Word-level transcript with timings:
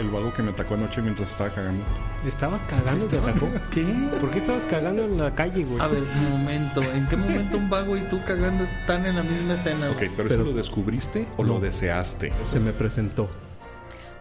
El 0.00 0.08
vago 0.08 0.32
que 0.32 0.42
me 0.42 0.50
atacó 0.50 0.74
anoche 0.74 1.02
mientras 1.02 1.30
estaba 1.32 1.50
cagando. 1.50 1.84
¿estabas 2.26 2.62
cagando? 2.64 3.06
¿Te 3.06 3.18
atacó? 3.18 3.48
¿Qué? 3.70 3.84
¿Por 4.18 4.30
qué 4.30 4.38
estabas 4.38 4.64
cagando 4.64 5.04
en 5.04 5.18
la 5.18 5.34
calle, 5.34 5.62
güey? 5.64 5.78
A 5.80 5.88
ver, 5.88 6.02
un 6.02 6.30
momento. 6.30 6.82
¿En 6.82 7.06
qué 7.06 7.16
momento 7.16 7.58
un 7.58 7.68
vago 7.68 7.96
y 7.98 8.00
tú 8.08 8.18
cagando 8.26 8.64
están 8.64 9.04
en 9.04 9.16
la 9.16 9.22
misma 9.22 9.54
escena? 9.54 9.90
Ok, 9.90 9.96
güey? 9.98 10.10
pero, 10.16 10.28
Pero- 10.30 10.42
¿eso 10.42 10.50
lo 10.52 10.56
descubriste 10.56 11.28
o 11.36 11.42
lo 11.44 11.54
No. 11.54 11.60
deseaste? 11.60 12.32
Se 12.44 12.60
me 12.60 12.72
presentó. 12.72 13.28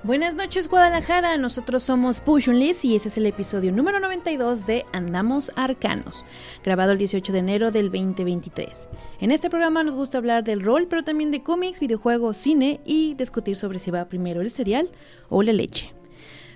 Buenas 0.02 0.36
noches 0.36 0.70
Guadalajara, 0.70 1.36
nosotros 1.36 1.84
somos 1.84 2.24
Liz 2.48 2.86
y 2.86 2.96
ese 2.96 3.10
es 3.10 3.18
el 3.18 3.26
episodio 3.26 3.74
número 3.74 4.00
92 4.00 4.66
de 4.66 4.86
Andamos 4.94 5.52
Arcanos, 5.58 6.26
grabado 6.64 6.94
el 6.94 6.98
18 6.98 7.34
de 7.34 7.40
enero 7.40 7.70
del 7.70 7.92
2023. 7.92 8.88
En 9.20 9.32
este 9.32 9.50
programa 9.50 9.84
nos 9.84 9.96
gusta 9.96 10.18
hablar 10.18 10.46
del 10.46 10.64
rol, 10.64 10.88
pero 10.90 11.04
también 11.04 11.32
de 11.32 11.44
cómics, 11.44 11.82
videojuegos, 11.82 12.38
cine 12.38 12.80
y 12.86 13.16
discutir 13.16 13.58
sobre 13.58 13.78
si 13.78 13.92
va 13.92 14.06
primero 14.06 14.40
el 14.40 14.50
cereal 14.50 14.90
o 15.28 15.44
la 15.44 15.52
leche. 15.52 15.94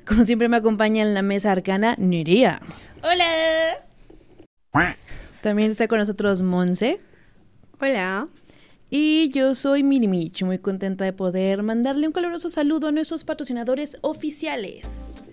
Como 0.08 0.24
siempre 0.24 0.48
me 0.48 0.56
acompaña 0.56 1.04
en 1.04 1.14
la 1.14 1.22
mesa 1.22 1.52
arcana 1.52 1.96
Nerea. 1.98 2.62
Hola. 3.04 3.86
También 5.42 5.72
está 5.72 5.90
con 5.90 6.00
nosotros 6.00 6.42
Monse. 6.42 7.02
Hola. 7.82 8.30
Y 8.96 9.30
yo 9.30 9.56
soy 9.56 9.82
Mirimich, 9.82 10.44
muy 10.44 10.60
contenta 10.60 11.04
de 11.04 11.14
poder 11.14 11.64
mandarle 11.64 12.06
un 12.06 12.14
caluroso 12.14 12.48
saludo 12.52 12.90
a 12.90 12.92
nuestros 12.92 13.24
patrocinadores 13.24 13.98
oficiales. 14.02 15.24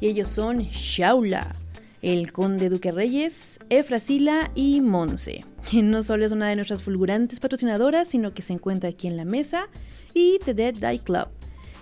Y 0.00 0.06
ellos 0.06 0.28
son 0.28 0.60
Shaula, 0.60 1.56
el 2.00 2.30
Conde 2.30 2.68
Duque 2.68 2.92
Reyes, 2.92 3.58
Efrasila 3.70 4.52
y 4.54 4.80
Monse, 4.82 5.44
quien 5.68 5.90
no 5.90 6.04
solo 6.04 6.26
es 6.26 6.30
una 6.30 6.48
de 6.48 6.54
nuestras 6.54 6.84
fulgurantes 6.84 7.40
patrocinadoras, 7.40 8.06
sino 8.06 8.34
que 8.34 8.42
se 8.42 8.52
encuentra 8.52 8.90
aquí 8.90 9.08
en 9.08 9.16
la 9.16 9.24
mesa, 9.24 9.66
y 10.14 10.38
The 10.44 10.54
Dead 10.54 10.74
Die 10.74 11.00
Club. 11.00 11.26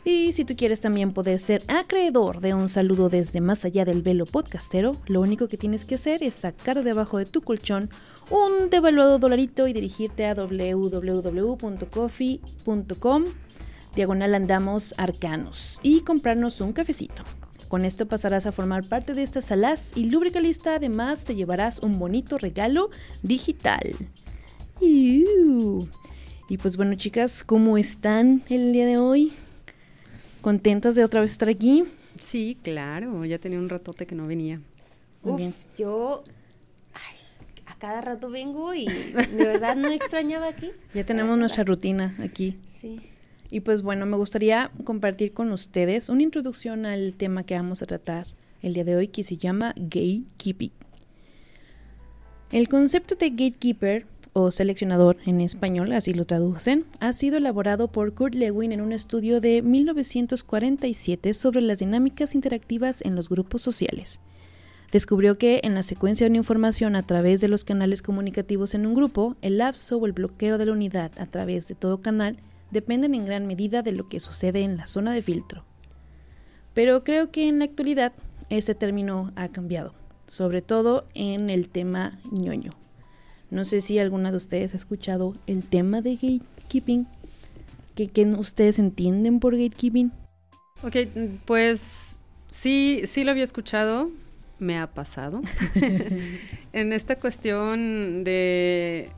Y 0.08 0.30
si 0.30 0.44
tú 0.44 0.54
quieres 0.54 0.80
también 0.80 1.12
poder 1.12 1.40
ser 1.40 1.64
acreedor 1.66 2.40
de 2.40 2.54
un 2.54 2.68
saludo 2.68 3.08
desde 3.08 3.40
más 3.40 3.64
allá 3.64 3.84
del 3.84 4.02
velo 4.02 4.24
podcastero, 4.24 4.96
lo 5.08 5.20
único 5.20 5.48
que 5.48 5.56
tienes 5.56 5.84
que 5.84 5.96
hacer 5.96 6.22
es 6.22 6.36
sacar 6.36 6.84
debajo 6.84 7.18
de 7.18 7.26
tu 7.26 7.40
colchón 7.40 7.90
un 8.30 8.70
devaluado 8.70 9.18
dolarito 9.18 9.66
y 9.66 9.72
dirigirte 9.72 10.26
a 10.26 10.36
www.coffee.com 10.36 13.24
diagonal 13.96 14.36
andamos 14.36 14.94
arcanos 14.96 15.80
y 15.82 16.02
comprarnos 16.02 16.60
un 16.60 16.72
cafecito. 16.72 17.24
Con 17.66 17.84
esto 17.84 18.06
pasarás 18.06 18.46
a 18.46 18.52
formar 18.52 18.88
parte 18.88 19.12
de 19.12 19.24
esta 19.24 19.40
salaz 19.40 19.90
y 19.96 20.04
lúbrica 20.04 20.38
lista, 20.38 20.76
además 20.76 21.24
te 21.24 21.34
llevarás 21.34 21.80
un 21.80 21.98
bonito 21.98 22.38
regalo 22.38 22.90
digital. 23.24 23.96
Y 24.80 25.24
pues 26.62 26.76
bueno 26.76 26.94
chicas, 26.94 27.42
¿cómo 27.42 27.76
están 27.76 28.44
el 28.48 28.72
día 28.72 28.86
de 28.86 28.98
hoy? 28.98 29.32
¿Contentas 30.46 30.94
de 30.94 31.02
otra 31.02 31.20
vez 31.20 31.32
estar 31.32 31.48
aquí? 31.48 31.82
Sí, 32.20 32.56
claro. 32.62 33.24
Ya 33.24 33.36
tenía 33.40 33.58
un 33.58 33.68
ratote 33.68 34.06
que 34.06 34.14
no 34.14 34.24
venía. 34.26 34.60
Muy 35.24 35.32
Uf, 35.32 35.38
bien. 35.38 35.54
yo 35.76 36.22
ay, 36.94 37.16
a 37.66 37.76
cada 37.78 38.00
rato 38.00 38.30
vengo 38.30 38.72
y 38.72 38.86
de 38.86 39.44
verdad 39.44 39.74
no 39.74 39.88
extrañaba 39.90 40.46
aquí. 40.46 40.70
Ya 40.94 41.02
tenemos 41.02 41.36
nuestra 41.36 41.64
rutina 41.64 42.14
aquí. 42.22 42.60
Sí. 42.78 43.00
Y 43.50 43.58
pues 43.58 43.82
bueno, 43.82 44.06
me 44.06 44.16
gustaría 44.16 44.70
compartir 44.84 45.32
con 45.32 45.50
ustedes 45.50 46.08
una 46.10 46.22
introducción 46.22 46.86
al 46.86 47.14
tema 47.14 47.42
que 47.42 47.56
vamos 47.56 47.82
a 47.82 47.86
tratar 47.86 48.28
el 48.62 48.74
día 48.74 48.84
de 48.84 48.94
hoy 48.94 49.08
que 49.08 49.24
se 49.24 49.36
llama 49.36 49.74
gatekeeping. 49.76 50.70
El 52.52 52.68
concepto 52.68 53.16
de 53.16 53.30
gatekeeper 53.30 54.06
o 54.38 54.50
seleccionador 54.50 55.16
en 55.24 55.40
español, 55.40 55.92
así 55.92 56.12
lo 56.12 56.26
traducen, 56.26 56.84
ha 57.00 57.14
sido 57.14 57.38
elaborado 57.38 57.88
por 57.88 58.12
Kurt 58.12 58.34
Lewin 58.34 58.70
en 58.70 58.82
un 58.82 58.92
estudio 58.92 59.40
de 59.40 59.62
1947 59.62 61.32
sobre 61.32 61.62
las 61.62 61.78
dinámicas 61.78 62.34
interactivas 62.34 63.00
en 63.00 63.14
los 63.14 63.30
grupos 63.30 63.62
sociales. 63.62 64.20
Descubrió 64.92 65.38
que 65.38 65.62
en 65.64 65.74
la 65.74 65.82
secuencia 65.82 66.26
de 66.26 66.32
una 66.32 66.36
información 66.36 66.96
a 66.96 67.02
través 67.02 67.40
de 67.40 67.48
los 67.48 67.64
canales 67.64 68.02
comunicativos 68.02 68.74
en 68.74 68.86
un 68.86 68.92
grupo, 68.92 69.36
el 69.40 69.56
lapso 69.56 69.96
o 69.96 70.04
el 70.04 70.12
bloqueo 70.12 70.58
de 70.58 70.66
la 70.66 70.72
unidad 70.72 71.12
a 71.16 71.24
través 71.24 71.66
de 71.66 71.74
todo 71.74 72.02
canal 72.02 72.36
dependen 72.70 73.14
en 73.14 73.24
gran 73.24 73.46
medida 73.46 73.80
de 73.80 73.92
lo 73.92 74.06
que 74.10 74.20
sucede 74.20 74.60
en 74.60 74.76
la 74.76 74.86
zona 74.86 75.14
de 75.14 75.22
filtro. 75.22 75.64
Pero 76.74 77.04
creo 77.04 77.30
que 77.30 77.48
en 77.48 77.60
la 77.60 77.64
actualidad 77.64 78.12
ese 78.50 78.74
término 78.74 79.32
ha 79.34 79.48
cambiado, 79.48 79.94
sobre 80.26 80.60
todo 80.60 81.06
en 81.14 81.48
el 81.48 81.70
tema 81.70 82.18
ñoño. 82.30 82.72
No 83.50 83.64
sé 83.64 83.80
si 83.80 83.98
alguna 83.98 84.30
de 84.30 84.36
ustedes 84.36 84.74
ha 84.74 84.76
escuchado 84.76 85.34
el 85.46 85.62
tema 85.62 86.00
de 86.02 86.16
gatekeeping. 86.16 87.06
¿Qué, 87.94 88.08
qué 88.08 88.24
ustedes 88.24 88.78
entienden 88.78 89.40
por 89.40 89.56
gatekeeping? 89.56 90.12
Ok, 90.82 90.96
pues 91.44 92.26
sí, 92.50 93.02
sí 93.04 93.24
lo 93.24 93.30
había 93.30 93.44
escuchado. 93.44 94.10
Me 94.58 94.78
ha 94.78 94.86
pasado. 94.92 95.42
en 96.72 96.92
esta 96.92 97.16
cuestión 97.18 98.24
de, 98.24 99.10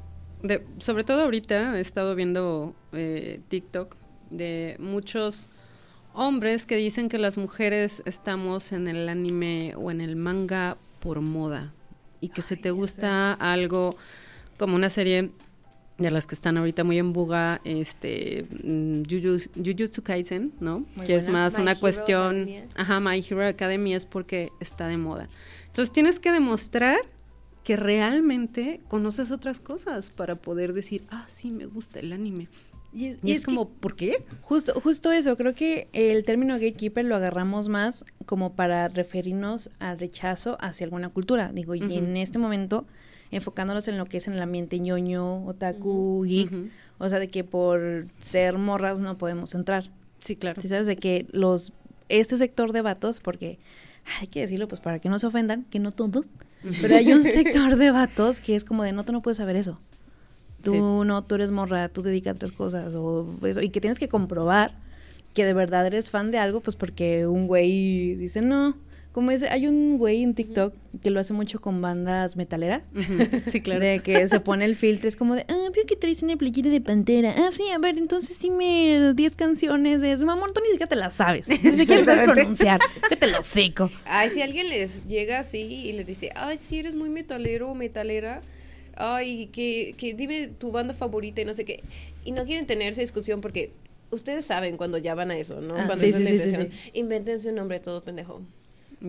de- 0.43 0.65
Sobre 0.78 1.05
todo 1.05 1.22
ahorita 1.22 1.78
he 1.78 1.81
estado 1.81 2.15
viendo 2.15 2.75
eh, 2.93 3.41
TikTok 3.49 3.97
de 4.31 4.77
muchos 4.78 5.49
hombres 6.12 6.66
que 6.66 6.77
dicen 6.77 7.09
que 7.09 7.19
las 7.19 7.39
mujeres 7.39 8.03
estamos 8.05 8.72
en 8.72 8.89
el 8.89 9.09
anime 9.09 9.75
o 9.77 9.91
en 9.91 10.00
el 10.00 10.16
manga 10.16 10.77
por 11.00 11.21
moda. 11.21 11.72
Y 12.20 12.28
que 12.30 12.42
si 12.42 12.56
te 12.56 12.70
gusta 12.70 13.32
algo 13.34 13.96
como 14.58 14.74
una 14.76 14.90
serie 14.90 15.30
de 15.98 16.10
las 16.12 16.26
que 16.26 16.34
están 16.36 16.56
ahorita 16.56 16.84
muy 16.84 16.98
en 16.98 17.12
buga, 17.12 17.60
este, 17.64 18.46
mm, 18.62 19.02
Juju- 19.02 19.50
Jujutsu 19.56 20.02
Kaisen, 20.02 20.52
¿no? 20.60 20.84
Muy 20.96 21.06
que 21.06 21.16
es 21.16 21.28
más 21.28 21.56
My 21.56 21.62
una 21.62 21.72
Hero 21.72 21.80
cuestión, 21.80 22.26
Academia. 22.42 22.68
ajá, 22.76 23.00
My 23.00 23.18
Hero 23.28 23.46
Academy 23.46 23.94
es 23.94 24.06
porque 24.06 24.50
está 24.60 24.86
de 24.86 24.96
moda. 24.96 25.28
Entonces 25.66 25.92
tienes 25.92 26.20
que 26.20 26.30
demostrar 26.30 26.98
que 27.64 27.76
realmente 27.76 28.80
conoces 28.88 29.30
otras 29.32 29.60
cosas 29.60 30.10
para 30.10 30.36
poder 30.36 30.72
decir, 30.72 31.04
ah, 31.10 31.24
sí, 31.28 31.50
me 31.50 31.66
gusta 31.66 31.98
el 32.00 32.12
anime. 32.12 32.48
Y 32.93 33.06
es, 33.06 33.19
Y 33.22 33.32
es 33.32 33.44
como, 33.44 33.69
¿por 33.69 33.97
qué? 33.97 34.25
Justo, 34.41 34.81
justo 34.81 35.12
eso, 35.12 35.37
creo 35.37 35.54
que 35.54 35.88
el 35.93 36.25
término 36.25 36.54
gatekeeper 36.54 37.04
lo 37.04 37.16
agarramos 37.16 37.69
más 37.69 38.04
como 38.25 38.54
para 38.54 38.88
referirnos 38.88 39.71
al 39.78 39.99
rechazo 39.99 40.56
hacia 40.60 40.84
alguna 40.84 41.10
cultura. 41.10 41.50
Digo, 41.53 41.75
y 41.75 41.81
en 41.81 42.16
este 42.16 42.38
momento, 42.38 42.87
enfocándonos 43.31 43.88
en 43.88 43.98
lo 43.98 44.06
que 44.06 44.16
es 44.16 44.28
en 44.28 44.34
el 44.34 44.43
ambiente 44.43 44.81
ñoño, 44.81 45.44
otaku, 45.47 46.25
geek, 46.27 46.50
o 46.98 47.09
sea, 47.09 47.19
de 47.19 47.28
que 47.28 47.44
por 47.44 48.06
ser 48.19 48.59
morras 48.59 49.00
no 49.00 49.19
podemos 49.19 49.54
entrar. 49.54 49.91
Sí, 50.21 50.37
claro. 50.37 50.60
¿Sí 50.60 50.69
sabes? 50.69 50.87
De 50.87 50.97
que 50.97 51.27
los, 51.31 51.72
este 52.09 52.37
sector 52.37 52.72
de 52.72 52.82
vatos, 52.82 53.21
porque 53.21 53.59
hay 54.21 54.28
que 54.28 54.41
decirlo, 54.41 54.66
pues 54.66 54.81
para 54.81 54.98
que 54.98 55.09
no 55.09 55.19
se 55.19 55.27
ofendan, 55.27 55.65
que 55.65 55.78
no 55.78 55.93
todos, 55.93 56.28
pero 56.81 56.97
hay 56.97 57.12
un 57.12 57.22
sector 57.25 57.77
de 57.77 57.91
vatos 57.91 58.41
que 58.41 58.56
es 58.56 58.65
como 58.65 58.82
de 58.82 58.93
no, 58.93 59.04
tú 59.04 59.12
no 59.12 59.22
puedes 59.22 59.37
saber 59.37 59.56
eso. 59.56 59.78
Tú 60.62 60.72
Sí. 60.72 60.78
no, 60.80 61.22
tú 61.24 61.36
eres 61.36 61.50
morra, 61.50 61.88
tú 61.88 62.02
te 62.02 62.08
dedicas 62.08 62.32
a 62.32 62.36
otras 62.36 62.52
cosas 62.52 62.94
o 62.94 63.26
eso. 63.44 63.60
Y 63.62 63.70
que 63.70 63.80
tienes 63.80 63.98
que 63.98 64.08
comprobar 64.08 64.72
que 65.34 65.44
de 65.46 65.52
verdad 65.52 65.86
eres 65.86 66.10
fan 66.10 66.30
de 66.30 66.38
algo, 66.38 66.60
pues 66.60 66.76
porque 66.76 67.27
un 67.27 67.47
güey 67.47 68.15
dice, 68.16 68.41
no. 68.42 68.77
Como 69.12 69.30
es, 69.33 69.42
hay 69.42 69.66
un 69.66 69.98
güey 69.98 70.22
en 70.22 70.34
TikTok 70.34 70.74
que 71.03 71.10
lo 71.10 71.18
hace 71.18 71.33
mucho 71.33 71.60
con 71.60 71.80
bandas 71.80 72.36
metaleras. 72.36 72.83
Sí, 73.48 73.60
claro. 73.60 73.80
De 73.80 74.00
que 74.00 74.28
se 74.28 74.38
pone 74.41 74.65
el 74.65 74.77
filtro, 74.77 75.09
es 75.09 75.16
como 75.16 75.34
de, 75.34 75.44
ah, 75.48 75.68
veo 75.74 75.86
que 75.86 75.97
traes 75.97 76.22
una 76.22 76.36
playera 76.36 76.71
de 76.71 76.80
pantera. 76.80 77.34
Ah, 77.36 77.48
sí, 77.50 77.65
a 77.74 77.78
ver, 77.78 77.98
entonces 77.98 78.38
dime 78.41 79.15
10 79.15 79.34
canciones 79.36 80.00
de 80.03 80.12
ese 80.12 80.24
mamón, 80.24 80.53
tú 80.53 80.60
ni 80.60 80.68
siquiera 80.71 80.88
te 80.88 80.97
las 80.97 81.15
sabes. 81.15 81.48
Ni 81.65 81.72
siquiera 81.72 82.04
sabes 82.04 82.24
pronunciar. 82.24 82.80
Que 83.09 83.16
te 83.16 83.27
lo 83.28 83.42
seco. 83.42 83.91
Ay, 84.04 84.28
si 84.28 84.42
alguien 84.42 84.68
les 84.68 85.06
llega 85.06 85.41
así 85.41 85.60
y 85.62 85.92
les 85.94 86.06
dice, 86.06 86.30
ay, 86.36 86.59
si 86.60 86.78
eres 86.78 86.94
muy 86.94 87.09
metalero 87.09 87.71
o 87.71 87.74
metalera, 87.74 88.41
ay, 88.98 89.47
que, 89.47 89.95
que 89.97 90.15
dime 90.15 90.48
tu 90.48 90.71
banda 90.71 90.95
favorita 90.95 91.41
y 91.41 91.45
no 91.45 91.54
sé 91.54 91.65
qué. 91.65 91.83
Y 92.24 92.33
no 92.33 92.45
quieren 92.45 92.66
tener 92.66 92.89
esa 92.89 93.00
discusión 93.00 93.41
porque 93.41 93.71
ustedes 94.10 94.45
saben 94.45 94.77
cuando 94.77 94.98
ya 94.98 95.15
van 95.15 95.30
a 95.30 95.36
eso, 95.36 95.60
¿no? 95.60 95.74
Ah, 95.74 95.84
cuando 95.86 96.04
sí, 96.04 96.12
sí, 96.12 96.27
sí, 96.39 96.50
sí. 96.50 96.68
Invéntense 96.92 97.48
un 97.48 97.56
nombre 97.56 97.80
todo 97.80 98.03
pendejo. 98.03 98.42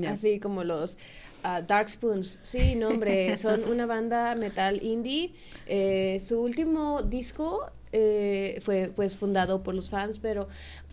Así 0.08 0.40
como 0.40 0.64
los 0.64 0.98
ah, 1.44 1.62
Dark 1.62 1.90
Spoons. 1.90 2.40
Sí, 2.44 2.76
no, 2.76 2.90
hombre, 2.90 3.38
son 3.40 3.64
una 3.66 3.86
banda 3.86 4.36
metal 4.36 4.84
indie. 4.84 5.32
Eh, 5.68 6.22
su 6.26 6.40
último 6.42 7.02
disco 7.02 7.72
eh, 7.92 8.60
fue 8.62 8.92
pues 8.96 9.18
fundado 9.18 9.64
por 9.64 9.74
los 9.74 9.90
fans, 9.90 10.20
pero 10.20 10.48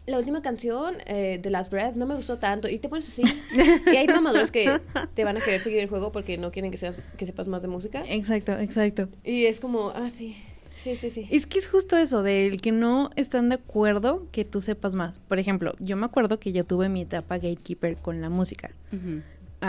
la 0.07 0.19
última 0.19 0.41
canción 0.41 0.97
eh, 1.07 1.39
de 1.43 1.51
Last 1.51 1.71
Breath 1.71 1.97
no 1.97 2.07
me 2.07 2.15
gustó 2.15 2.39
tanto. 2.39 2.69
Y 2.69 2.79
te 2.79 2.89
pones 2.89 3.09
así. 3.09 3.23
y 3.93 3.97
hay 3.97 4.07
mamadores 4.07 4.51
que 4.51 4.81
te 5.15 5.25
van 5.25 5.37
a 5.37 5.41
querer 5.41 5.61
seguir 5.61 5.81
el 5.81 5.89
juego 5.89 6.13
porque 6.13 6.39
no 6.39 6.53
quieren 6.53 6.71
que, 6.71 6.79
seas, 6.79 6.99
que 7.17 7.27
sepas 7.27 7.47
más 7.49 7.63
de 7.63 7.69
música. 7.69 8.05
Exacto, 8.09 8.53
exacto. 8.59 9.09
Y 9.25 9.47
es 9.47 9.61
como, 9.61 9.91
ah, 9.91 10.11
sí. 10.11 10.37
Sí, 10.77 10.95
sí, 10.97 11.09
sí. 11.09 11.27
Es 11.31 11.47
que 11.47 11.59
es 11.59 11.69
justo 11.69 11.97
eso, 11.97 12.23
del 12.23 12.61
que 12.61 12.71
no 12.71 13.11
están 13.17 13.49
de 13.49 13.55
acuerdo 13.55 14.23
que 14.31 14.45
tú 14.45 14.61
sepas 14.61 14.95
más. 14.95 15.19
Por 15.19 15.39
ejemplo, 15.39 15.75
yo 15.79 15.97
me 15.97 16.05
acuerdo 16.05 16.39
que 16.39 16.53
yo 16.53 16.65
tuve 16.65 16.91
mi 16.91 17.01
etapa 17.01 17.37
gatekeeper 17.37 17.97
con 17.97 18.21
la 18.21 18.29
música. 18.29 18.71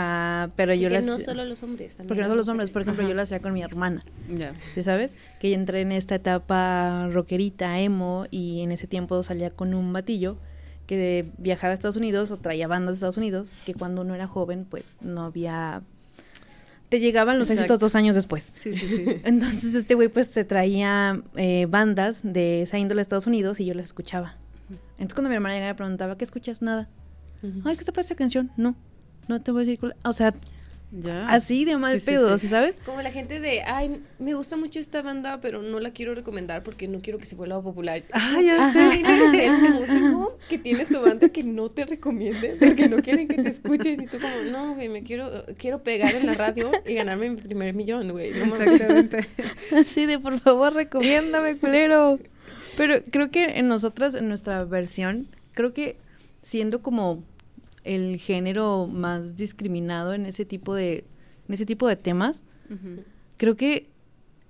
Ah, 0.00 0.50
pero 0.54 0.74
yo 0.74 0.88
Porque 0.88 1.00
la 1.00 1.06
no 1.06 1.18
solo 1.18 1.44
los 1.44 1.64
hombres. 1.64 1.96
También 1.96 2.06
Porque 2.06 2.20
no 2.20 2.28
las 2.28 2.28
solo 2.28 2.36
los 2.38 2.48
hombres, 2.48 2.70
por 2.70 2.82
ejemplo, 2.82 3.02
Ajá. 3.02 3.08
yo 3.10 3.16
lo 3.16 3.22
hacía 3.22 3.40
con 3.40 3.52
mi 3.52 3.62
hermana. 3.62 4.04
Ya. 4.32 4.54
¿Sí 4.72 4.84
sabes? 4.84 5.16
Que 5.40 5.50
yo 5.50 5.56
entré 5.56 5.80
en 5.80 5.90
esta 5.90 6.14
etapa 6.14 7.08
rockerita, 7.10 7.80
emo, 7.80 8.26
y 8.30 8.60
en 8.60 8.70
ese 8.70 8.86
tiempo 8.86 9.20
salía 9.24 9.50
con 9.50 9.74
un 9.74 9.92
batillo 9.92 10.36
que 10.86 11.28
viajaba 11.38 11.72
a 11.72 11.74
Estados 11.74 11.96
Unidos 11.96 12.30
o 12.30 12.36
traía 12.36 12.68
bandas 12.68 12.94
de 12.94 12.96
Estados 12.98 13.16
Unidos, 13.16 13.50
que 13.66 13.74
cuando 13.74 14.02
uno 14.02 14.14
era 14.14 14.28
joven, 14.28 14.66
pues 14.70 14.98
no 15.00 15.24
había... 15.24 15.82
Te 16.88 17.00
llegaban 17.00 17.38
los 17.38 17.50
Exacto. 17.50 17.74
éxitos 17.74 17.80
dos 17.80 17.94
años 17.96 18.14
después. 18.14 18.52
Sí, 18.54 18.72
sí, 18.74 18.88
sí. 18.88 19.04
Entonces 19.24 19.74
este 19.74 19.94
güey 19.94 20.08
pues 20.08 20.28
se 20.28 20.44
traía 20.44 21.20
eh, 21.34 21.66
bandas 21.68 22.20
de 22.22 22.62
esa 22.62 22.78
índole 22.78 23.00
de 23.00 23.02
Estados 23.02 23.26
Unidos 23.26 23.58
y 23.58 23.66
yo 23.66 23.74
las 23.74 23.86
escuchaba. 23.86 24.36
Entonces 24.92 25.14
cuando 25.14 25.28
mi 25.28 25.34
hermana 25.34 25.54
llegaba 25.56 25.70
y 25.70 25.72
me 25.72 25.76
preguntaba, 25.76 26.16
¿qué 26.16 26.24
escuchas? 26.24 26.62
Nada. 26.62 26.88
Ay, 27.64 27.76
¿qué 27.76 27.84
te 27.84 27.92
parece 27.92 28.14
esa 28.14 28.16
canción? 28.16 28.50
No, 28.56 28.74
no 29.28 29.40
te 29.40 29.50
voy 29.52 29.62
a 29.62 29.66
decir 29.66 29.94
O 30.04 30.12
sea, 30.12 30.34
Ya. 30.90 31.28
así 31.28 31.66
de 31.66 31.76
mal 31.76 32.00
Sí, 32.00 32.06
pedo, 32.06 32.38
sí. 32.38 32.46
¿sí 32.46 32.48
sabes? 32.48 32.74
Como 32.86 33.02
la 33.02 33.10
gente 33.12 33.40
de, 33.40 33.60
ay, 33.62 34.02
me 34.18 34.32
gusta 34.32 34.56
mucho 34.56 34.80
esta 34.80 35.02
banda, 35.02 35.38
pero 35.42 35.60
no 35.62 35.80
la 35.80 35.90
quiero 35.90 36.14
recomendar 36.14 36.62
porque 36.62 36.88
no 36.88 37.00
quiero 37.00 37.18
que 37.18 37.26
se 37.26 37.36
vuelva 37.36 37.60
popular. 37.62 38.04
Ah, 38.12 38.40
ya 38.42 38.68
Ajá, 38.68 38.90
sé. 38.92 39.02
Ser 39.36 39.50
un 39.50 39.72
músico 39.74 40.38
que 40.48 40.56
tienes 40.56 40.88
tu 40.88 40.98
banda 41.00 41.28
que 41.28 41.42
no 41.44 41.70
te 41.70 41.84
recomiende 41.84 42.56
porque 42.58 42.88
no 42.88 42.96
quieren 43.02 43.28
que 43.28 43.42
te 43.42 43.50
escuchen 43.50 44.02
y 44.02 44.06
tú 44.06 44.18
como, 44.18 44.34
no, 44.50 44.74
güey, 44.76 44.88
me 44.88 45.02
quiero, 45.02 45.44
quiero 45.58 45.82
pegar 45.82 46.14
en 46.14 46.24
la 46.24 46.32
radio 46.32 46.70
y 46.86 46.94
ganarme 46.94 47.28
mi 47.30 47.36
primer 47.36 47.74
millón, 47.74 48.10
güey. 48.12 48.32
No 48.32 48.46
mames". 48.46 48.60
Exactamente. 48.66 49.26
Así 49.76 50.06
de, 50.06 50.18
por 50.18 50.40
favor, 50.40 50.72
recomiéndame, 50.72 51.58
culero. 51.58 52.18
Pero 52.78 52.94
creo 53.10 53.30
que 53.30 53.58
en 53.58 53.68
nosotras, 53.68 54.14
en 54.14 54.28
nuestra 54.28 54.64
versión, 54.64 55.26
creo 55.52 55.74
que 55.74 55.96
siendo 56.42 56.80
como 56.80 57.22
el 57.84 58.18
género 58.18 58.86
más 58.86 59.36
discriminado 59.36 60.14
en 60.14 60.26
ese 60.26 60.44
tipo 60.44 60.74
de, 60.74 61.04
en 61.46 61.54
ese 61.54 61.66
tipo 61.66 61.86
de 61.88 61.96
temas, 61.96 62.42
creo 63.36 63.56
que 63.56 63.88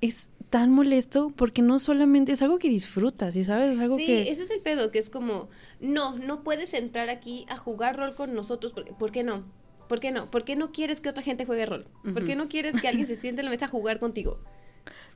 es 0.00 0.30
tan 0.50 0.70
molesto 0.70 1.30
porque 1.36 1.62
no 1.62 1.78
solamente 1.78 2.32
es 2.32 2.42
algo 2.42 2.58
que 2.58 2.68
disfrutas, 2.68 3.34
¿sí 3.34 3.44
sabes? 3.44 3.72
Es 3.72 3.78
algo 3.78 3.96
Sí, 3.96 4.06
que... 4.06 4.30
ese 4.30 4.44
es 4.44 4.50
el 4.50 4.60
pedo, 4.60 4.90
que 4.90 4.98
es 4.98 5.10
como, 5.10 5.48
no, 5.80 6.18
no 6.18 6.42
puedes 6.42 6.72
entrar 6.74 7.10
aquí 7.10 7.44
a 7.48 7.56
jugar 7.56 7.96
rol 7.96 8.14
con 8.14 8.34
nosotros, 8.34 8.72
porque, 8.72 8.92
¿por 8.92 9.12
qué 9.12 9.22
no? 9.22 9.44
¿Por 9.88 10.00
qué 10.00 10.10
no? 10.10 10.30
¿Por 10.30 10.44
qué 10.44 10.56
no 10.56 10.70
quieres 10.72 11.00
que 11.00 11.08
otra 11.08 11.22
gente 11.22 11.44
juegue 11.46 11.66
rol? 11.66 11.86
¿Por 12.02 12.24
qué 12.26 12.36
no 12.36 12.48
quieres 12.48 12.80
que 12.80 12.88
alguien 12.88 13.06
se 13.06 13.16
siente 13.20 13.40
en 13.40 13.46
la 13.46 13.50
mesa 13.50 13.66
a 13.66 13.68
jugar 13.68 13.98
contigo? 13.98 14.38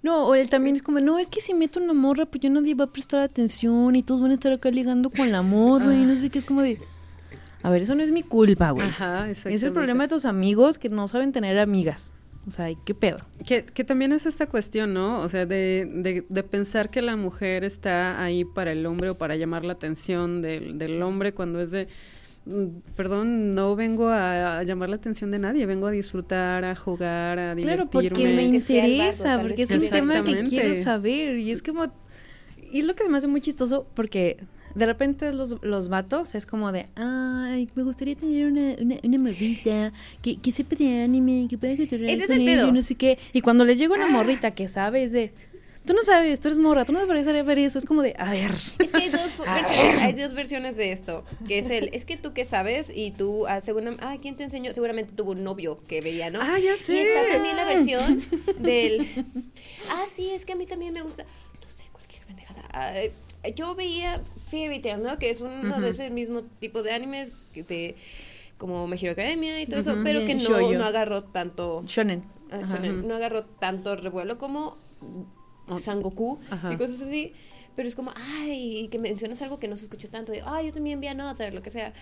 No, 0.03 0.27
o 0.27 0.35
él 0.35 0.51
también 0.51 0.77
es 0.77 0.83
como, 0.83 1.01
no, 1.01 1.19
es 1.19 1.29
que 1.29 1.41
si 1.41 1.55
meto 1.55 1.79
una 1.79 1.93
morra, 1.93 2.27
pues 2.27 2.41
ya 2.43 2.51
nadie 2.51 2.75
va 2.75 2.85
a 2.85 2.93
prestar 2.93 3.21
atención 3.21 3.95
y 3.95 4.03
todos 4.03 4.21
van 4.21 4.33
a 4.33 4.35
estar 4.35 4.53
acá 4.53 4.71
ligando 4.71 5.11
con 5.11 5.31
la 5.31 5.43
morra 5.43 5.95
y 5.95 6.05
no 6.05 6.17
sé 6.17 6.31
qué, 6.31 6.39
es 6.39 6.45
como 6.45 6.63
de... 6.63 6.79
A 7.63 7.71
ver, 7.71 7.83
eso 7.83 7.95
no 7.95 8.03
es 8.03 8.11
mi 8.11 8.23
culpa, 8.23 8.71
güey. 8.71 8.87
Ajá, 8.87 9.31
Es 9.31 9.45
el 9.47 9.73
problema 9.73 10.05
de 10.05 10.09
tus 10.09 10.25
amigos 10.25 10.79
que 10.79 10.89
no 10.89 11.07
saben 11.09 11.33
tener 11.33 11.59
amigas. 11.59 12.13
O 12.47 12.51
sea, 12.51 12.67
¿qué 12.85 12.93
pedo? 12.93 13.19
Que, 13.47 13.63
que 13.63 13.85
también 13.85 14.11
es 14.13 14.27
esta 14.27 14.49
cuestión, 14.49 14.93
¿no? 14.93 15.21
O 15.21 15.29
sea, 15.29 15.47
de, 15.47 15.89
de, 15.95 16.25
de 16.29 16.43
pensar 16.43 16.91
que 16.91 17.01
la 17.01 17.15
mujer 17.15 17.63
está 17.63 18.21
ahí 18.21 18.45
para 18.45 18.73
el 18.73 18.85
hombre 18.85 19.11
o 19.11 19.15
para 19.17 19.37
llamar 19.37 19.65
la 19.65 19.75
atención 19.75 20.43
del, 20.43 20.77
del 20.77 21.01
hombre 21.03 21.35
cuando 21.35 21.61
es 21.61 21.71
de, 21.71 21.87
mm, 22.47 22.67
perdón, 22.97 23.55
no 23.55 23.77
vengo 23.77 24.09
a, 24.09 24.59
a 24.59 24.63
llamar 24.65 24.89
la 24.89 24.97
atención 24.97 25.31
de 25.31 25.39
nadie, 25.39 25.67
vengo 25.67 25.87
a 25.87 25.93
disfrutar, 25.93 26.65
a 26.65 26.75
jugar, 26.75 27.39
a 27.39 27.55
Claro, 27.55 27.85
divertirme. 27.85 28.09
porque 28.11 28.25
me 28.35 28.43
interesa, 28.43 29.41
porque 29.41 29.63
es 29.63 29.71
un 29.71 29.89
tema 29.89 30.25
que 30.25 30.43
quiero 30.43 30.75
saber. 30.75 31.39
Y 31.39 31.53
es 31.53 31.63
como... 31.63 31.85
Y 32.73 32.81
es 32.81 32.87
lo 32.87 32.97
que 32.97 33.09
me 33.09 33.19
hace 33.19 33.29
muy 33.29 33.41
chistoso 33.41 33.87
porque 33.95 34.39
de 34.75 34.87
repente 34.87 35.33
los, 35.33 35.57
los 35.63 35.89
vatos 35.89 36.35
es 36.35 36.47
como 36.47 36.73
de, 36.73 36.87
ay, 36.97 37.69
me 37.75 37.83
gustaría 37.83 38.15
tener 38.17 38.47
una, 38.47 38.75
una, 38.81 38.97
una 39.03 39.19
morrita 39.19 39.93
que, 40.23 40.37
que 40.37 40.53
sepa 40.53 40.77
de 40.77 41.03
anime, 41.03 41.47
que 41.49 41.59
pueda 41.59 41.77
cotorrear 41.77 42.11
Ese 42.11 42.21
es 42.23 42.27
con 42.27 42.37
el 42.37 42.43
ella, 42.43 42.57
pedo. 42.59 42.69
y 42.69 42.73
no 42.73 42.83
sé 42.83 42.95
qué. 42.95 43.19
Y 43.33 43.41
cuando 43.41 43.65
les 43.65 43.79
llega 43.79 43.95
una 43.95 44.07
morrita 44.09 44.53
que 44.53 44.69
sabe 44.69 45.03
es 45.05 45.13
de, 45.13 45.33
tú 45.85 45.93
no 45.95 46.03
sabes, 46.03 46.39
tú 46.41 46.49
eres 46.49 46.59
morra, 46.59 46.85
tú 46.85 46.93
no 46.93 47.01
deberías 47.01 47.27
saber 47.27 47.59
eso. 47.59 47.79
Es 47.79 47.85
como 47.85 48.03
de, 48.03 48.15
a 48.19 48.31
ver. 48.31 48.53
Es 48.53 48.91
que 48.93 48.97
hay 49.03 49.09
dos 49.09 49.37
versiones, 49.39 49.97
hay 50.01 50.13
dos 50.15 50.33
versiones 50.35 50.77
de 50.77 50.93
esto, 50.93 51.25
que 51.47 51.59
es 51.59 51.71
el, 51.71 51.91
es 51.93 52.05
que 52.05 52.17
tú 52.17 52.33
que 52.33 52.45
sabes 52.45 52.91
y 52.95 53.11
tú, 53.11 53.47
ah, 53.47 53.61
segura- 53.61 53.97
ah, 54.01 54.17
¿quién 54.23 54.37
te 54.37 54.45
enseñó? 54.45 54.73
Seguramente 54.75 55.13
tuvo 55.15 55.33
un 55.33 55.43
novio 55.45 55.79
que 55.87 56.01
veía, 56.01 56.31
¿no? 56.31 56.41
Ah, 56.41 56.59
ya 56.59 56.75
Y 56.75 56.79
sé. 56.79 57.03
está 57.03 57.33
también 57.35 57.57
la 57.57 57.65
versión 57.65 58.23
del, 58.59 59.07
ah, 59.91 60.05
sí, 60.09 60.31
es 60.31 60.45
que 60.47 60.53
a 60.53 60.57
mí 60.57 60.67
también 60.67 60.93
me 60.95 61.03
gusta, 61.03 61.25
no 61.63 61.69
sé, 61.69 61.85
cualquier 61.93 62.25
pendejada. 62.27 62.63
Ah, 62.73 62.93
yo 63.57 63.75
veía 63.75 64.23
Fairy 64.53 64.81
Tail, 64.81 65.03
¿no? 65.03 65.19
Que 65.19 65.31
es 65.31 65.41
uno 65.41 65.81
de 65.81 65.89
ese 65.89 66.11
mismo 66.11 66.43
tipo 66.61 66.83
de 66.85 66.93
animes 66.93 67.33
que 67.53 67.65
te, 67.65 67.97
como 68.59 68.87
My 68.87 68.97
Hero 69.01 69.13
Academia 69.13 69.61
y 69.61 69.67
todo 69.67 69.81
eso, 69.81 69.97
pero 70.05 70.25
que 70.25 70.35
no, 70.37 70.73
no 70.73 70.85
agarró 70.85 71.25
tanto 71.25 71.83
Shonen. 71.87 72.23
Ah, 72.53 72.59
no 72.61 73.15
agarró 73.17 73.45
tanto 73.47 73.97
revuelo 73.97 74.37
como 74.39 74.77
Sangoku 75.79 76.39
Ajá. 76.51 76.73
y 76.73 76.77
cosas 76.77 77.01
así. 77.03 77.33
Pero 77.75 77.89
es 77.89 77.95
como, 77.95 78.13
ay, 78.15 78.89
que 78.91 78.99
mencionas 78.99 79.41
algo 79.41 79.59
que 79.59 79.67
no 79.67 79.77
se 79.77 79.85
escuchó 79.85 80.09
tanto, 80.11 80.31
de, 80.31 80.43
ay, 80.45 80.67
yo 80.67 80.73
también 80.75 81.01
vi 81.01 81.07
Another, 81.07 81.55
lo 81.55 81.63
que 81.63 81.71
sea. 81.71 81.95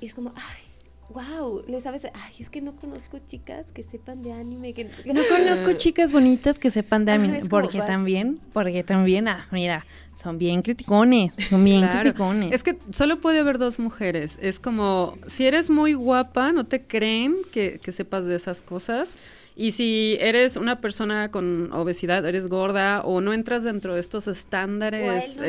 Y 0.00 0.04
es 0.06 0.12
como, 0.12 0.34
ay, 0.36 0.62
wow, 1.08 1.62
le 1.66 1.80
sabes, 1.80 2.04
ay, 2.12 2.34
es 2.38 2.50
que 2.50 2.60
no 2.60 2.76
conozco 2.76 3.18
chicas 3.20 3.72
que 3.72 3.82
sepan 3.82 4.22
de 4.22 4.32
anime. 4.32 4.74
Que, 4.74 4.84
No 4.84 5.22
conozco 5.30 5.72
chicas 5.78 6.12
bonitas 6.12 6.58
que 6.58 6.70
sepan 6.70 7.06
de 7.06 7.12
anime, 7.12 7.40
porque 7.48 7.78
vas- 7.78 7.86
también, 7.86 8.40
porque 8.52 8.84
también, 8.84 9.26
ah, 9.28 9.48
mira, 9.50 9.86
son 10.16 10.38
bien 10.38 10.62
criticones, 10.62 11.34
son 11.50 11.62
bien 11.64 11.82
Claro. 11.82 12.00
criticones. 12.00 12.52
Es 12.52 12.62
que 12.62 12.76
solo 12.92 13.20
puede 13.20 13.38
haber 13.38 13.58
dos 13.58 13.78
mujeres. 13.78 14.38
Es 14.40 14.58
como, 14.58 15.16
si 15.26 15.46
eres 15.46 15.70
muy 15.70 15.92
guapa, 15.94 16.52
no 16.52 16.64
te 16.64 16.82
creen 16.82 17.36
que, 17.52 17.78
que 17.82 17.92
sepas 17.92 18.24
de 18.24 18.34
esas 18.34 18.62
cosas. 18.62 19.16
Y 19.58 19.70
si 19.70 20.18
eres 20.20 20.56
una 20.56 20.78
persona 20.80 21.30
con 21.30 21.72
obesidad, 21.72 22.26
eres 22.26 22.46
gorda 22.46 23.00
o 23.02 23.22
no 23.22 23.32
entras 23.32 23.64
dentro 23.64 23.94
de 23.94 24.00
estos 24.00 24.26
estándares 24.28 25.38
no 25.40 25.42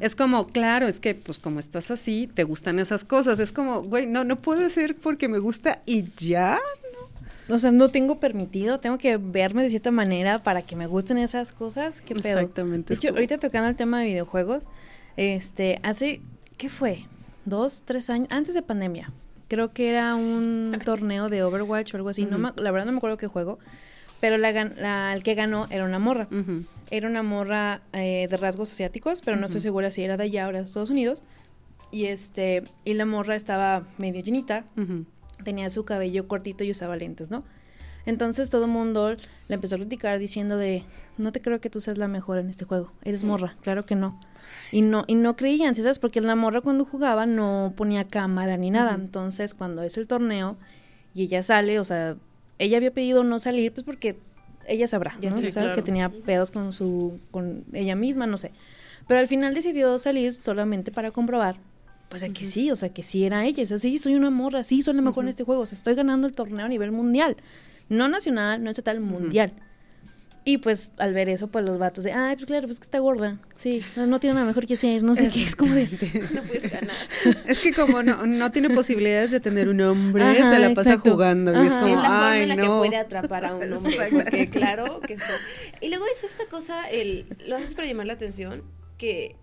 es 0.00 0.16
como, 0.16 0.48
claro, 0.48 0.88
es 0.88 0.98
que 0.98 1.14
pues 1.14 1.38
como 1.38 1.60
estás 1.60 1.92
así, 1.92 2.28
te 2.32 2.42
gustan 2.42 2.78
esas 2.80 3.04
cosas. 3.04 3.38
Es 3.38 3.52
como, 3.52 3.82
güey, 3.82 4.06
no, 4.06 4.24
no 4.24 4.40
puede 4.40 4.68
ser 4.70 4.96
porque 4.96 5.28
me 5.28 5.38
gusta 5.38 5.80
y 5.86 6.06
ya. 6.16 6.58
O 7.48 7.58
sea, 7.58 7.70
no 7.72 7.88
tengo 7.88 8.20
permitido, 8.20 8.78
tengo 8.80 8.98
que 8.98 9.16
verme 9.16 9.62
de 9.62 9.70
cierta 9.70 9.90
manera 9.90 10.42
para 10.42 10.62
que 10.62 10.76
me 10.76 10.86
gusten 10.86 11.18
esas 11.18 11.52
cosas. 11.52 12.00
¿Qué 12.00 12.14
pedo? 12.14 12.38
Exactamente, 12.38 12.94
De 12.94 12.98
hecho, 12.98 13.08
ahorita 13.10 13.38
tocando 13.38 13.68
el 13.68 13.76
tema 13.76 14.00
de 14.00 14.06
videojuegos, 14.06 14.66
este, 15.16 15.80
hace, 15.82 16.20
¿qué 16.56 16.68
fue? 16.68 17.04
Dos, 17.44 17.82
tres 17.84 18.08
años, 18.10 18.28
antes 18.30 18.54
de 18.54 18.62
pandemia. 18.62 19.12
Creo 19.48 19.72
que 19.72 19.88
era 19.90 20.14
un 20.14 20.76
torneo 20.84 21.28
de 21.28 21.42
Overwatch 21.42 21.92
o 21.92 21.96
algo 21.96 22.08
así. 22.10 22.24
no 22.26 22.38
me- 22.38 22.52
la 22.56 22.70
verdad 22.70 22.86
no 22.86 22.92
me 22.92 22.98
acuerdo 22.98 23.16
qué 23.16 23.26
juego. 23.26 23.58
Pero 24.20 24.38
la, 24.38 24.52
gan- 24.52 24.76
la- 24.76 25.12
el 25.12 25.24
que 25.24 25.34
ganó 25.34 25.66
era 25.70 25.84
una 25.84 25.98
morra. 25.98 26.28
Era 26.90 27.08
una 27.08 27.22
morra 27.24 27.82
eh, 27.92 28.28
de 28.30 28.36
rasgos 28.36 28.70
asiáticos, 28.70 29.20
pero 29.20 29.36
no 29.36 29.46
estoy 29.46 29.60
segura 29.60 29.90
si 29.90 30.02
era 30.04 30.16
de 30.16 30.24
allá 30.24 30.46
o 30.48 30.52
de 30.52 30.60
Estados 30.60 30.90
Unidos. 30.90 31.24
Y 31.90 32.04
este, 32.06 32.62
y 32.84 32.94
la 32.94 33.04
morra 33.04 33.34
estaba 33.34 33.82
medio 33.98 34.22
llenita, 34.22 34.64
Ujú. 34.78 35.04
Tenía 35.42 35.70
su 35.70 35.84
cabello 35.84 36.28
cortito 36.28 36.64
y 36.64 36.70
usaba 36.70 36.96
lentes, 36.96 37.30
¿no? 37.30 37.44
Entonces 38.04 38.50
todo 38.50 38.64
el 38.64 38.70
mundo 38.70 39.16
le 39.48 39.54
empezó 39.54 39.76
a 39.76 39.78
criticar 39.78 40.18
diciendo 40.18 40.56
de, 40.56 40.84
no 41.18 41.30
te 41.30 41.40
creo 41.40 41.60
que 41.60 41.70
tú 41.70 41.80
seas 41.80 41.98
la 41.98 42.08
mejor 42.08 42.38
en 42.38 42.48
este 42.48 42.64
juego, 42.64 42.92
eres 43.04 43.22
morra, 43.22 43.56
claro 43.62 43.86
que 43.86 43.94
no. 43.94 44.18
Y 44.72 44.82
no, 44.82 45.04
y 45.06 45.14
no 45.14 45.36
creían, 45.36 45.74
¿sí 45.74 45.82
¿sabes? 45.82 45.98
Porque 45.98 46.20
la 46.20 46.34
morra 46.34 46.60
cuando 46.60 46.84
jugaba 46.84 47.26
no 47.26 47.72
ponía 47.76 48.08
cámara 48.08 48.56
ni 48.56 48.70
nada. 48.70 48.94
Entonces 48.94 49.54
cuando 49.54 49.82
es 49.82 49.96
el 49.96 50.08
torneo 50.08 50.56
y 51.14 51.22
ella 51.24 51.42
sale, 51.42 51.78
o 51.78 51.84
sea, 51.84 52.16
ella 52.58 52.76
había 52.76 52.92
pedido 52.92 53.22
no 53.22 53.38
salir, 53.38 53.72
pues 53.72 53.84
porque 53.84 54.18
ella 54.66 54.86
sabrá, 54.88 55.16
¿no? 55.22 55.38
sé, 55.38 55.52
¿Sabes? 55.52 55.54
claro. 55.54 55.74
Que 55.74 55.82
tenía 55.82 56.08
pedos 56.08 56.50
con 56.50 56.72
su, 56.72 57.20
con 57.30 57.64
ella 57.72 57.94
misma, 57.94 58.26
no 58.26 58.36
sé. 58.36 58.52
Pero 59.06 59.20
al 59.20 59.28
final 59.28 59.54
decidió 59.54 59.98
salir 59.98 60.34
solamente 60.34 60.92
para 60.92 61.10
comprobar, 61.10 61.56
pues 62.12 62.20
de 62.20 62.30
que 62.34 62.44
sí, 62.44 62.70
o 62.70 62.76
sea, 62.76 62.90
que 62.90 63.02
sí 63.02 63.24
era 63.24 63.46
ella. 63.46 63.62
O 63.62 63.66
sea, 63.66 63.78
sí, 63.78 63.96
soy 63.96 64.14
una 64.14 64.28
morra, 64.28 64.64
sí, 64.64 64.82
soy 64.82 64.92
la 64.92 65.00
mejor 65.00 65.24
en 65.24 65.30
este 65.30 65.44
juego. 65.44 65.62
O 65.62 65.66
sea, 65.66 65.76
estoy 65.76 65.94
ganando 65.94 66.26
el 66.26 66.34
torneo 66.34 66.66
a 66.66 66.68
nivel 66.68 66.92
mundial. 66.92 67.38
No 67.88 68.06
nacional, 68.06 68.62
no 68.62 68.68
estatal, 68.68 69.00
mundial. 69.00 69.54
Y 70.44 70.58
pues 70.58 70.92
al 70.98 71.14
ver 71.14 71.30
eso, 71.30 71.46
pues 71.46 71.64
los 71.64 71.78
vatos 71.78 72.04
de, 72.04 72.12
ay, 72.12 72.36
pues 72.36 72.44
claro, 72.44 72.66
pues 72.66 72.80
que 72.80 72.84
está 72.84 72.98
gorda. 72.98 73.38
Sí, 73.56 73.82
no, 73.96 74.06
no 74.06 74.20
tiene 74.20 74.34
nada 74.34 74.44
mejor 74.44 74.66
que 74.66 74.74
hacer, 74.74 75.02
no 75.02 75.14
sé 75.14 75.30
qué. 75.32 75.42
Es 75.42 75.56
como 75.56 75.74
de, 75.74 75.88
no 76.34 76.42
puedes 76.42 76.70
ganar. 76.70 76.94
Es 77.46 77.60
que 77.60 77.72
como 77.72 78.02
no, 78.02 78.26
no 78.26 78.52
tiene 78.52 78.68
posibilidades 78.68 79.30
de 79.30 79.40
tener 79.40 79.70
un 79.70 79.80
hombre, 79.80 80.22
Ajá, 80.22 80.50
se 80.50 80.58
la 80.58 80.74
pasa 80.74 80.90
exacto. 80.90 81.12
jugando. 81.12 81.50
Y 81.50 81.66
es 81.66 81.72
Ajá. 81.72 81.80
como, 81.80 81.96
es 81.96 82.02
la 82.02 82.08
forma 82.08 82.30
ay, 82.30 82.42
en 82.42 82.48
la 82.48 82.56
no. 82.56 82.62
que 82.62 82.68
puede 82.88 82.96
atrapar 82.98 83.46
a 83.46 83.54
un 83.54 83.72
hombre. 83.72 83.96
Porque 84.10 84.50
claro 84.50 85.00
que 85.00 85.14
esto. 85.14 85.32
Y 85.80 85.88
luego 85.88 86.04
es 86.14 86.24
esta 86.24 86.44
cosa, 86.44 86.90
el, 86.90 87.24
lo 87.46 87.56
haces 87.56 87.74
para 87.74 87.88
llamar 87.88 88.04
la 88.04 88.12
atención, 88.12 88.64
que 88.98 89.34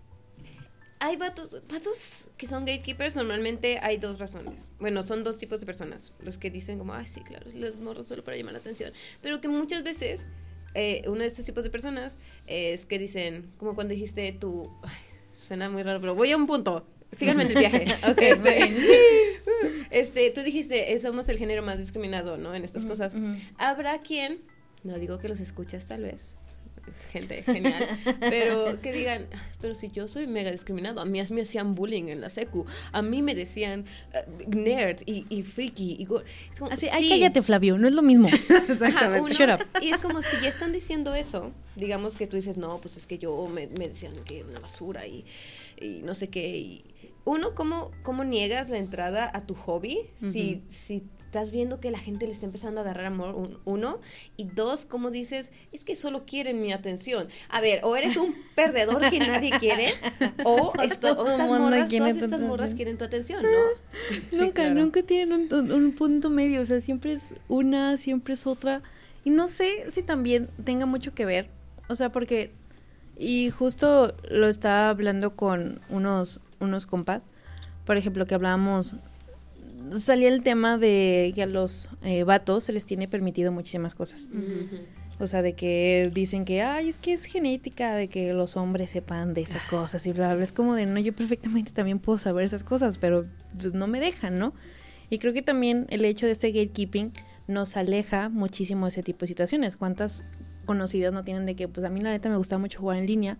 hay 1.00 1.16
vatos, 1.16 1.56
vatos 1.66 2.30
que 2.36 2.46
son 2.46 2.66
gatekeepers, 2.66 3.16
normalmente 3.16 3.78
hay 3.82 3.96
dos 3.96 4.18
razones. 4.18 4.70
Bueno, 4.78 5.02
son 5.02 5.24
dos 5.24 5.38
tipos 5.38 5.58
de 5.58 5.66
personas. 5.66 6.12
Los 6.20 6.36
que 6.36 6.50
dicen 6.50 6.78
como, 6.78 6.92
ay, 6.92 7.06
sí, 7.06 7.22
claro, 7.22 7.46
los 7.54 7.76
morros 7.76 8.06
solo 8.06 8.22
para 8.22 8.36
llamar 8.36 8.52
la 8.52 8.58
atención. 8.58 8.92
Pero 9.22 9.40
que 9.40 9.48
muchas 9.48 9.82
veces, 9.82 10.26
eh, 10.74 11.02
uno 11.06 11.20
de 11.20 11.26
estos 11.26 11.46
tipos 11.46 11.64
de 11.64 11.70
personas 11.70 12.18
es 12.46 12.84
que 12.84 12.98
dicen, 12.98 13.50
como 13.56 13.74
cuando 13.74 13.94
dijiste 13.94 14.30
tú, 14.38 14.70
ay, 14.82 14.98
suena 15.34 15.70
muy 15.70 15.82
raro, 15.82 16.00
pero 16.02 16.14
voy 16.14 16.32
a 16.32 16.36
un 16.36 16.46
punto. 16.46 16.86
Síganme 17.12 17.44
en 17.44 17.50
el 17.50 17.58
viaje. 17.58 17.86
Ok, 18.10 18.20
Este, 18.20 19.40
este, 19.90 20.30
tú 20.30 20.42
dijiste, 20.42 20.92
eh, 20.92 20.98
somos 20.98 21.30
el 21.30 21.38
género 21.38 21.62
más 21.62 21.78
discriminado, 21.78 22.36
¿no? 22.36 22.54
En 22.54 22.62
estas 22.62 22.84
cosas. 22.84 23.14
Habrá 23.56 24.00
quien, 24.02 24.42
no 24.84 24.98
digo 24.98 25.18
que 25.18 25.28
los 25.28 25.40
escuchas 25.40 25.86
tal 25.86 26.02
vez, 26.02 26.36
gente 27.12 27.42
genial, 27.42 27.84
pero 28.20 28.80
que 28.80 28.92
digan, 28.92 29.26
"Ah, 29.34 29.42
pero 29.60 29.74
si 29.74 29.90
yo 29.90 30.06
soy 30.08 30.26
mega 30.26 30.50
discriminado, 30.52 31.00
a 31.00 31.04
mí 31.04 31.20
me 31.30 31.40
hacían 31.42 31.74
bullying 31.74 32.04
en 32.08 32.20
la 32.20 32.28
secu, 32.30 32.66
a 32.92 33.02
mí 33.02 33.20
me 33.22 33.34
decían 33.34 33.84
eh, 34.14 34.24
nerd 34.48 34.98
y, 35.06 35.26
y 35.28 35.42
freaky 35.42 35.96
y 35.98 36.04
go-". 36.04 36.22
es 36.52 36.58
como, 36.58 36.70
Así, 36.70 36.86
ay, 36.92 37.08
cállate, 37.08 37.42
Flavio, 37.42 37.78
no 37.78 37.88
es 37.88 37.94
lo 37.94 38.02
mismo. 38.02 38.28
Uno- 39.20 39.28
Shut 39.28 39.50
up. 39.50 39.66
Y 39.82 39.90
es 39.90 39.98
como 39.98 40.22
si 40.22 40.40
ya 40.42 40.48
están 40.48 40.72
diciendo 40.72 41.14
eso, 41.14 41.52
digamos 41.76 42.16
que 42.16 42.26
tú 42.26 42.36
dices, 42.36 42.56
no, 42.56 42.78
pues 42.80 42.96
es 42.96 43.06
que 43.06 43.18
yo 43.18 43.46
me, 43.48 43.66
me 43.66 43.88
decían 43.88 44.14
que 44.24 44.40
era 44.40 44.48
una 44.48 44.60
basura 44.60 45.06
y, 45.06 45.24
y 45.80 46.00
no 46.04 46.14
sé 46.14 46.28
qué. 46.28 46.56
Y 46.58 46.84
uno, 47.30 47.54
¿cómo, 47.54 47.90
¿cómo 48.02 48.24
niegas 48.24 48.68
la 48.70 48.78
entrada 48.78 49.30
a 49.32 49.46
tu 49.46 49.54
hobby 49.54 49.98
si, 50.32 50.62
si 50.68 51.04
estás 51.18 51.50
viendo 51.52 51.78
que 51.78 51.90
la 51.90 51.98
gente 51.98 52.26
le 52.26 52.32
está 52.32 52.44
empezando 52.46 52.80
a 52.80 52.82
agarrar 52.82 53.06
amor? 53.06 53.34
un- 53.36 53.58
uno. 53.64 54.00
Y 54.36 54.44
dos, 54.44 54.84
¿cómo 54.84 55.10
dices, 55.10 55.52
es 55.70 55.84
que 55.84 55.94
solo 55.94 56.24
quieren 56.26 56.60
mi 56.60 56.72
atención? 56.72 57.28
A 57.48 57.60
ver, 57.60 57.84
o 57.84 57.94
eres 57.96 58.16
un 58.16 58.34
perdedor 58.56 59.08
que 59.10 59.20
nadie 59.20 59.50
quiere, 59.60 59.92
o, 60.44 60.72
esto- 60.82 61.12
o 61.22 61.28
estas 61.28 61.48
morras, 61.48 61.88
todas 61.88 62.16
estas 62.16 62.40
morras 62.48 62.74
quieren 62.74 62.98
tu 62.98 63.04
atención, 63.04 63.42
¿no? 63.42 63.48
nunca, 64.38 64.52
claro. 64.62 64.74
nunca 64.80 65.02
tienen 65.04 65.48
un- 65.52 65.70
un 65.72 65.92
punto 65.92 66.30
medio, 66.30 66.62
o 66.62 66.66
sea, 66.66 66.80
siempre 66.80 67.12
es 67.12 67.34
una, 67.48 67.96
siempre 67.96 68.34
es 68.34 68.46
otra. 68.46 68.82
Y 69.24 69.30
no 69.30 69.46
sé 69.46 69.90
si 69.90 70.02
también 70.02 70.48
tenga 70.64 70.86
mucho 70.86 71.14
que 71.14 71.26
ver, 71.26 71.48
o 71.88 71.94
sea, 71.94 72.10
porque, 72.10 72.50
y 73.18 73.50
justo 73.50 74.14
lo 74.30 74.48
estaba 74.48 74.88
hablando 74.88 75.36
con 75.36 75.80
unos, 75.90 76.40
unos 76.60 76.86
compas, 76.86 77.22
por 77.84 77.96
ejemplo, 77.96 78.26
que 78.26 78.34
hablábamos, 78.34 78.96
salía 79.90 80.28
el 80.28 80.42
tema 80.42 80.78
de 80.78 81.32
que 81.34 81.42
a 81.42 81.46
los 81.46 81.90
eh, 82.02 82.24
vatos 82.24 82.64
se 82.64 82.72
les 82.72 82.86
tiene 82.86 83.08
permitido 83.08 83.52
muchísimas 83.52 83.94
cosas. 83.94 84.28
O 85.18 85.26
sea, 85.26 85.42
de 85.42 85.54
que 85.54 86.10
dicen 86.14 86.46
que, 86.46 86.62
ay, 86.62 86.88
es 86.88 86.98
que 86.98 87.12
es 87.12 87.26
genética 87.26 87.94
de 87.94 88.08
que 88.08 88.32
los 88.32 88.56
hombres 88.56 88.90
sepan 88.90 89.34
de 89.34 89.42
esas 89.42 89.64
cosas 89.64 90.06
y 90.06 90.12
bla, 90.12 90.28
bla, 90.28 90.36
bla. 90.36 90.44
Es 90.44 90.52
como 90.52 90.74
de, 90.74 90.86
no, 90.86 90.98
yo 90.98 91.14
perfectamente 91.14 91.72
también 91.72 91.98
puedo 91.98 92.18
saber 92.18 92.44
esas 92.44 92.64
cosas, 92.64 92.96
pero 92.96 93.26
pues 93.58 93.74
no 93.74 93.86
me 93.86 94.00
dejan, 94.00 94.38
¿no? 94.38 94.54
Y 95.10 95.18
creo 95.18 95.34
que 95.34 95.42
también 95.42 95.86
el 95.90 96.04
hecho 96.04 96.24
de 96.24 96.32
este 96.32 96.52
gatekeeping 96.52 97.12
nos 97.48 97.76
aleja 97.76 98.28
muchísimo 98.28 98.86
de 98.86 98.90
ese 98.90 99.02
tipo 99.02 99.20
de 99.20 99.26
situaciones. 99.26 99.76
¿Cuántas 99.76 100.24
conocidas 100.64 101.12
no 101.12 101.24
tienen 101.24 101.44
de 101.44 101.56
que, 101.56 101.68
pues 101.68 101.84
a 101.84 101.90
mí 101.90 102.00
la 102.00 102.10
neta 102.10 102.28
me 102.28 102.36
gustaba 102.36 102.60
mucho 102.60 102.80
jugar 102.80 102.96
en 102.98 103.06
línea, 103.06 103.38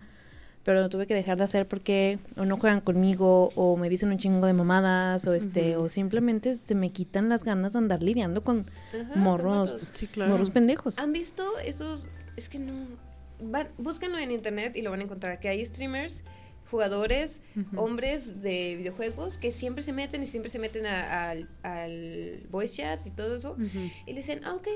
pero 0.63 0.81
lo 0.81 0.89
tuve 0.89 1.07
que 1.07 1.13
dejar 1.15 1.37
de 1.37 1.43
hacer 1.43 1.67
porque 1.67 2.19
o 2.37 2.45
no 2.45 2.57
juegan 2.57 2.81
conmigo 2.81 3.49
o 3.55 3.77
me 3.77 3.89
dicen 3.89 4.09
un 4.09 4.17
chingo 4.17 4.45
de 4.47 4.53
mamadas 4.53 5.25
o 5.27 5.33
este 5.33 5.75
o 5.75 5.89
simplemente 5.89 6.53
se 6.53 6.75
me 6.75 6.91
quitan 6.91 7.29
las 7.29 7.43
ganas 7.43 7.73
de 7.73 7.79
andar 7.79 8.03
lidiando 8.03 8.43
con 8.43 8.65
Ajá, 8.93 9.15
morros. 9.15 9.89
Sí, 9.93 10.07
claro. 10.07 10.31
morros 10.31 10.49
pendejos. 10.51 10.99
¿Han 10.99 11.13
visto 11.13 11.43
esos? 11.65 12.09
Es 12.37 12.47
que 12.49 12.59
no. 12.59 12.73
Van, 13.43 13.69
búscanlo 13.79 14.19
en 14.19 14.29
internet 14.31 14.75
y 14.77 14.83
lo 14.83 14.91
van 14.91 14.99
a 14.99 15.03
encontrar. 15.03 15.39
Que 15.39 15.49
hay 15.49 15.65
streamers, 15.65 16.23
jugadores, 16.69 17.41
hombres 17.75 18.41
de 18.41 18.75
videojuegos 18.77 19.37
que 19.37 19.49
siempre 19.51 19.83
se 19.83 19.93
meten 19.93 20.21
y 20.21 20.25
siempre 20.25 20.49
se 20.51 20.59
meten 20.59 20.85
a- 20.85 21.29
al, 21.31 21.49
al 21.63 22.43
voice 22.51 22.77
chat 22.83 23.05
y 23.07 23.09
todo 23.11 23.35
eso. 23.35 23.57
Y 24.05 24.11
le 24.11 24.17
dicen, 24.17 24.41
ah, 24.45 24.53
ok. 24.53 24.67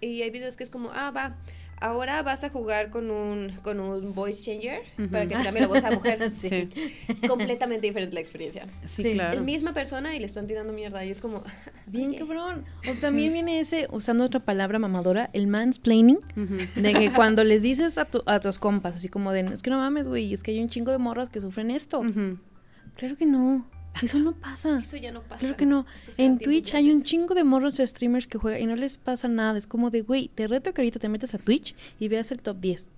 Y 0.00 0.22
hay 0.22 0.30
videos 0.30 0.56
que 0.56 0.62
es 0.64 0.70
como, 0.70 0.90
ah, 0.92 1.10
va. 1.10 1.36
Ahora 1.78 2.22
vas 2.22 2.42
a 2.42 2.48
jugar 2.50 2.90
con 2.90 3.10
un, 3.10 3.52
con 3.62 3.80
un 3.80 4.14
voice 4.14 4.42
changer 4.44 4.80
para 5.10 5.26
que 5.26 5.36
te 5.36 5.42
cambie 5.42 5.60
la 5.60 5.66
voz 5.68 5.84
a 5.84 5.90
mujer. 5.90 6.30
Sí. 6.30 6.68
Completamente 7.28 7.86
diferente 7.86 8.14
la 8.14 8.20
experiencia. 8.20 8.66
Sí, 8.84 9.02
Sí, 9.02 9.12
claro. 9.12 9.36
La 9.36 9.42
misma 9.42 9.72
persona 9.74 10.14
y 10.16 10.18
le 10.18 10.26
están 10.26 10.46
tirando 10.46 10.72
mierda. 10.72 11.04
Y 11.04 11.10
es 11.10 11.20
como, 11.20 11.42
Bien 11.86 12.08
oye, 12.10 12.18
cabrón. 12.18 12.64
O 12.90 12.94
también 13.00 13.32
viene 13.32 13.60
ese, 13.60 13.88
usando 13.90 14.24
otra 14.24 14.40
palabra 14.40 14.78
mamadora, 14.78 15.28
el 15.34 15.46
mansplaining, 15.46 16.18
de 16.76 16.92
que 16.94 17.12
cuando 17.14 17.44
les 17.44 17.62
dices 17.62 17.98
a, 17.98 18.06
tu- 18.06 18.22
a 18.26 18.40
tus 18.40 18.58
compas, 18.58 18.94
así 18.94 19.08
como 19.08 19.32
de, 19.32 19.40
es 19.40 19.62
que 19.62 19.70
no 19.70 19.78
mames, 19.78 20.08
güey, 20.08 20.32
es 20.32 20.42
que 20.42 20.52
hay 20.52 20.60
un 20.60 20.68
chingo 20.68 20.92
de 20.92 20.98
morras 20.98 21.28
que 21.28 21.40
sufren 21.40 21.70
esto. 21.70 22.00
Ujú. 22.00 22.38
Claro 22.96 23.16
que 23.16 23.26
no, 23.26 23.68
eso 24.02 24.18
no 24.18 24.32
pasa. 24.32 24.78
Eso 24.80 24.96
ya 24.96 25.12
no 25.12 25.22
pasa. 25.22 25.40
Claro 25.40 25.56
que 25.56 25.66
no. 25.66 25.86
En 26.16 26.38
Twitch 26.38 26.74
hay 26.74 26.90
un 26.90 27.02
chingo 27.02 27.34
de 27.34 27.44
morros 27.44 27.78
o 27.80 27.86
streamers 27.86 28.26
que 28.26 28.38
juegan 28.38 28.62
y 28.62 28.66
no 28.66 28.76
les 28.76 28.98
pasa 28.98 29.28
nada. 29.28 29.58
Es 29.58 29.66
como 29.66 29.90
de, 29.90 30.02
güey, 30.02 30.28
te 30.34 30.46
reto 30.46 30.72
que 30.72 30.82
ahorita 30.82 30.98
te 30.98 31.08
metas 31.08 31.34
a 31.34 31.38
Twitch 31.38 31.74
y 31.98 32.08
veas 32.08 32.30
el 32.30 32.42
top 32.42 32.58
10 32.60 32.88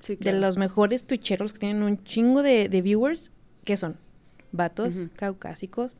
Sí, 0.00 0.16
de 0.16 0.32
los 0.32 0.58
mejores 0.58 1.04
twitcheros 1.04 1.52
que 1.52 1.60
tienen 1.60 1.82
un 1.82 2.02
chingo 2.04 2.42
de, 2.42 2.68
de 2.68 2.82
viewers. 2.82 3.30
¿Qué 3.64 3.76
son? 3.76 3.96
Vatos, 4.52 5.08
caucásicos, 5.16 5.96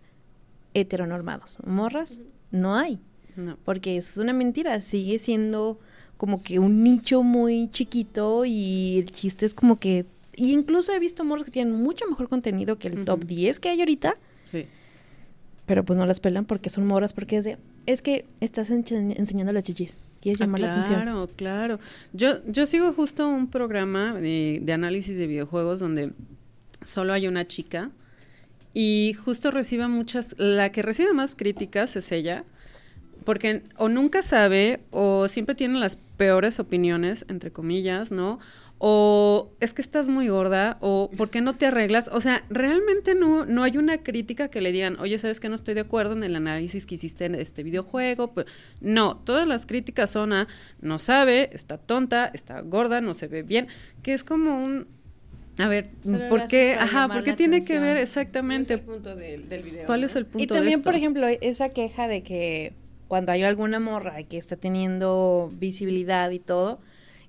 heteronormados. 0.75 1.59
Morras, 1.67 2.21
no 2.51 2.77
hay. 2.77 2.99
No. 3.37 3.57
Porque 3.65 3.97
es 3.97 4.17
una 4.17 4.33
mentira, 4.33 4.81
sigue 4.81 5.19
siendo 5.19 5.79
como 6.17 6.43
que 6.43 6.59
un 6.59 6.83
nicho 6.83 7.23
muy 7.23 7.69
chiquito 7.71 8.45
y 8.45 8.99
el 8.99 9.11
chiste 9.11 9.47
es 9.47 9.55
como 9.55 9.79
que... 9.79 10.07
Y 10.35 10.53
incluso 10.53 10.93
he 10.93 10.99
visto 10.99 11.25
morros 11.25 11.45
que 11.45 11.51
tienen 11.51 11.75
mucho 11.75 12.07
mejor 12.09 12.29
contenido 12.29 12.79
que 12.79 12.89
el 12.89 13.05
top 13.05 13.19
Ujú. 13.21 13.29
10 13.29 13.61
que 13.61 13.69
hay 13.69 13.81
ahorita, 13.81 14.17
Sí. 14.49 14.67
pero 15.67 15.85
pues 15.85 15.99
no 15.99 16.07
las 16.07 16.21
pelan 16.21 16.47
porque 16.47 16.71
son 16.71 16.87
morras, 16.87 17.13
porque 17.13 17.37
es 17.37 17.45
de... 17.45 17.59
Es 17.85 18.01
que 18.03 18.25
estás 18.41 18.71
enseñando 18.71 19.53
las 19.53 19.65
chichis, 19.65 19.99
quieres 20.21 20.41
Ah, 20.41 20.45
llamar 20.45 20.61
la 20.61 20.73
atención. 20.73 21.03
Claro, 21.03 21.29
claro. 21.37 21.79
Yo, 22.15 22.43
yo 22.47 22.65
sigo 22.67 22.93
justo 22.95 23.29
un 23.29 23.49
programa 23.51 24.15
de, 24.15 24.61
de 24.63 24.73
análisis 24.73 25.17
de 25.19 25.27
videojuegos 25.27 25.81
donde 25.81 26.13
solo 26.83 27.13
hay 27.13 27.29
una 27.29 27.47
chica 27.47 27.91
y 28.73 29.15
justo 29.25 29.51
recibe 29.51 29.89
muchas, 29.89 30.35
la 30.39 30.71
que 30.73 30.83
recibe 30.83 31.13
más 31.13 31.35
críticas 31.35 31.97
es 31.97 32.13
ella, 32.13 32.45
porque 33.25 33.63
o 33.77 33.89
nunca 33.89 34.23
sabe 34.23 34.81
o 34.91 35.29
siempre 35.29 35.55
tiene 35.55 35.79
las 35.79 35.97
peores 35.97 36.59
opiniones, 36.61 37.27
entre 37.29 37.51
comillas, 37.51 38.11
¿no? 38.13 38.39
O 38.81 39.51
es 39.59 39.75
que 39.75 39.83
estás 39.83 40.09
muy 40.09 40.29
gorda, 40.29 40.79
o 40.81 41.11
¿por 41.17 41.31
qué 41.31 41.41
no 41.41 41.57
te 41.57 41.67
arreglas? 41.67 42.09
O 42.13 42.21
sea, 42.21 42.45
realmente 42.49 43.17
no, 43.17 43.45
no 43.45 43.65
hay 43.65 43.77
una 43.77 43.99
crítica 43.99 44.49
que 44.49 44.61
le 44.61 44.71
digan, 44.71 44.99
oye, 45.01 45.19
¿sabes 45.19 45.41
que 45.41 45.49
no 45.49 45.57
estoy 45.57 45.75
de 45.75 45.81
acuerdo 45.81 46.13
en 46.13 46.23
el 46.23 46.37
análisis 46.37 46.87
que 46.87 46.95
hiciste 46.95 47.25
en 47.25 47.35
este 47.35 47.65
videojuego? 47.65 48.33
Pues, 48.33 48.47
no, 48.81 49.17
todas 49.17 49.49
las 49.49 49.67
críticas 49.67 50.11
son 50.11 50.33
a 50.33 50.47
no 50.81 51.01
sabe, 51.01 51.51
está 51.53 51.77
tonta, 51.77 52.31
está 52.33 52.61
gorda, 52.61 53.01
no 53.01 53.15
se 53.15 53.27
ve 53.27 53.43
bien, 53.43 53.67
que 54.03 54.15
es 54.15 54.23
como 54.23 54.63
un... 54.63 54.87
A 55.59 55.67
ver, 55.67 55.91
Solo 56.05 56.29
¿por 56.29 56.47
qué? 56.47 56.75
Ajá, 56.75 57.09
¿por 57.09 57.25
qué 57.25 57.33
tiene 57.33 57.65
que 57.65 57.81
ver 57.81 57.97
¿Cuál 57.97 57.97
es 57.97 58.03
exactamente? 58.11 58.75
el 58.75 58.81
punto 58.81 59.17
del, 59.17 59.49
del 59.49 59.65
video? 59.65 59.87
¿Cuál 59.87 60.03
no? 60.03 60.07
es 60.07 60.15
el 60.15 60.25
punto 60.25 60.39
Y 60.39 60.47
de 60.47 60.55
también, 60.55 60.83
por 60.83 60.95
ejemplo, 60.95 61.27
esa 61.27 61.71
queja 61.71 62.07
de 62.07 62.23
que 62.23 62.75
cuando 63.09 63.33
hay 63.33 63.43
alguna 63.43 63.81
morra 63.81 64.23
que 64.23 64.39
está 64.39 64.55
teniendo 64.55 65.51
visibilidad 65.59 66.31
y 66.31 66.39
todo, 66.39 66.79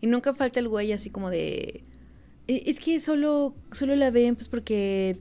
y 0.01 0.08
nunca 0.08 0.34
falta 0.34 0.60
el 0.60 0.68
güey 0.68 0.91
así 0.94 1.10
como 1.10 1.29
de... 1.29 1.84
"E- 2.48 2.63
Es 2.65 2.79
que 2.79 3.00
solo, 3.00 3.53
solo 3.72 3.96
la 3.96 4.12
ven 4.12 4.36
pues 4.36 4.50
porque 4.50 5.18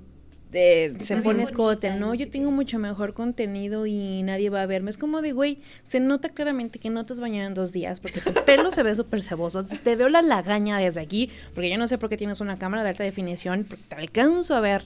eh, 0.53 0.95
se 1.01 1.19
pone 1.19 1.43
escote, 1.43 1.91
¿no? 1.95 2.15
Yo 2.15 2.31
tengo 2.31 2.49
qué". 2.49 2.55
mucho 2.55 2.79
mejor 2.79 3.13
contenido 3.13 3.85
y 3.87 4.23
nadie 4.23 4.49
va 4.49 4.63
a 4.63 4.67
verme. 4.67 4.89
Es 4.89 4.97
como 4.97 5.21
de, 5.21 5.33
güey, 5.33 5.59
se 5.83 6.01
nota 6.01 6.31
claramente 6.31 6.79
que 6.79 6.89
no 6.89 7.05
te 7.05 7.13
has 7.13 7.21
bañado 7.21 7.47
en 7.49 7.53
dos 7.55 7.71
días 7.73 8.01
porque 8.01 8.21
tu 8.23 8.33
pelo 8.47 8.71
se 8.71 8.83
ve 8.83 8.95
súper 8.95 9.23
ceboso. 9.23 9.63
Te 9.63 9.95
veo 9.95 10.09
la 10.09 10.23
lagaña 10.23 10.79
desde 10.79 11.01
aquí 11.01 11.29
porque 11.55 11.69
yo 11.71 11.77
no 11.77 11.87
sé 11.87 11.99
por 11.99 12.09
qué 12.09 12.17
tienes 12.17 12.41
una 12.41 12.59
cámara 12.59 12.83
de 12.83 12.89
alta 12.91 13.05
definición, 13.05 13.67
porque 13.69 13.85
te 13.89 13.95
alcanzo 13.97 14.55
a 14.55 14.61
ver 14.61 14.85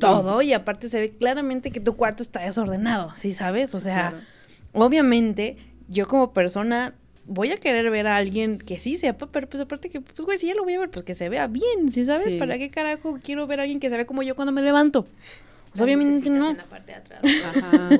todo 0.00 0.40
y 0.42 0.52
aparte 0.54 0.88
se 0.88 0.98
ve 1.00 1.10
claramente 1.10 1.70
que 1.70 1.80
tu 1.80 1.94
cuarto 1.96 2.22
está 2.22 2.40
desordenado, 2.40 3.12
¿sí 3.16 3.32
sabes? 3.34 3.74
O 3.74 3.80
sea, 3.80 4.10
Claro. 4.10 4.24
obviamente 4.72 5.56
yo 5.88 6.06
como 6.08 6.32
persona 6.32 6.94
voy 7.26 7.50
a 7.50 7.56
querer 7.56 7.90
ver 7.90 8.06
a 8.06 8.16
alguien 8.16 8.58
que 8.58 8.78
sí 8.78 8.96
sepa, 8.96 9.26
pero 9.26 9.48
pues 9.48 9.62
aparte 9.62 9.88
que, 9.90 10.00
pues 10.00 10.18
güey, 10.20 10.38
si 10.38 10.46
ya 10.48 10.54
lo 10.54 10.64
voy 10.64 10.74
a 10.74 10.80
ver, 10.80 10.90
pues 10.90 11.04
que 11.04 11.14
se 11.14 11.28
vea 11.28 11.46
bien, 11.46 11.90
¿sí 11.90 12.04
sabes? 12.04 12.32
Sí. 12.32 12.38
¿Para 12.38 12.58
qué 12.58 12.70
carajo 12.70 13.18
quiero 13.22 13.46
ver 13.46 13.60
a 13.60 13.62
alguien 13.62 13.80
que 13.80 13.90
se 13.90 13.96
ve 13.96 14.06
como 14.06 14.22
yo 14.22 14.34
cuando 14.34 14.52
me 14.52 14.62
levanto? 14.62 15.04
Pues 15.04 15.74
Las 15.74 15.82
obviamente 15.82 16.30
no. 16.30 16.50
en 16.50 16.56
la 16.58 16.64
parte 16.64 16.92
de 16.92 16.98
atrás. 16.98 17.22
Ajá. 17.56 17.90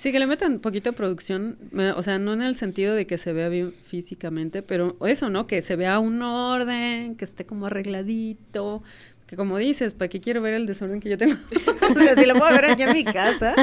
Sí, 0.00 0.12
que 0.12 0.18
le 0.18 0.26
metan 0.26 0.52
un 0.52 0.60
poquito 0.60 0.92
de 0.92 0.96
producción, 0.96 1.58
o 1.94 2.02
sea, 2.02 2.18
no 2.18 2.32
en 2.32 2.40
el 2.40 2.54
sentido 2.54 2.94
de 2.94 3.06
que 3.06 3.18
se 3.18 3.34
vea 3.34 3.50
bien 3.50 3.74
físicamente, 3.84 4.62
pero 4.62 4.96
eso, 5.06 5.28
¿no? 5.28 5.46
Que 5.46 5.60
se 5.60 5.76
vea 5.76 5.98
un 5.98 6.22
orden, 6.22 7.16
que 7.16 7.26
esté 7.26 7.44
como 7.44 7.66
arregladito, 7.66 8.82
que 9.30 9.36
como 9.36 9.58
dices, 9.58 9.94
¿para 9.94 10.08
qué 10.08 10.20
quiero 10.20 10.42
ver 10.42 10.54
el 10.54 10.66
desorden 10.66 10.98
que 10.98 11.08
yo 11.08 11.16
tengo? 11.16 11.36
o 11.90 11.94
sea, 11.94 12.16
si 12.16 12.26
lo 12.26 12.34
puedo 12.34 12.50
ver 12.50 12.64
aquí 12.64 12.82
en 12.82 12.92
mi 12.94 13.04
casa. 13.04 13.54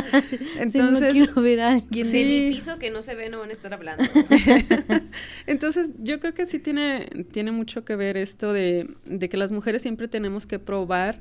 Entonces, 0.60 1.12
sí, 1.14 1.20
no 1.20 1.26
quiero 1.26 1.42
ver 1.42 1.60
a 1.60 1.72
alguien. 1.74 2.06
Sí. 2.08 2.24
mi 2.50 2.56
piso 2.56 2.80
que 2.80 2.90
no 2.90 3.02
se 3.02 3.16
ve 3.16 3.28
no 3.30 3.40
van 3.40 3.50
a 3.50 3.54
estar 3.54 3.74
hablando. 3.74 4.02
Entonces, 5.46 5.92
yo 6.00 6.20
creo 6.22 6.34
que 6.34 6.46
sí 6.46 6.60
tiene, 6.60 7.08
tiene 7.32 7.52
mucho 7.52 7.84
que 7.84 7.96
ver 7.98 8.16
esto 8.18 8.54
de, 8.54 8.88
de 9.06 9.28
que 9.30 9.36
las 9.36 9.52
mujeres 9.52 9.82
siempre 9.82 10.08
tenemos 10.08 10.46
que 10.48 10.58
probar 10.58 11.20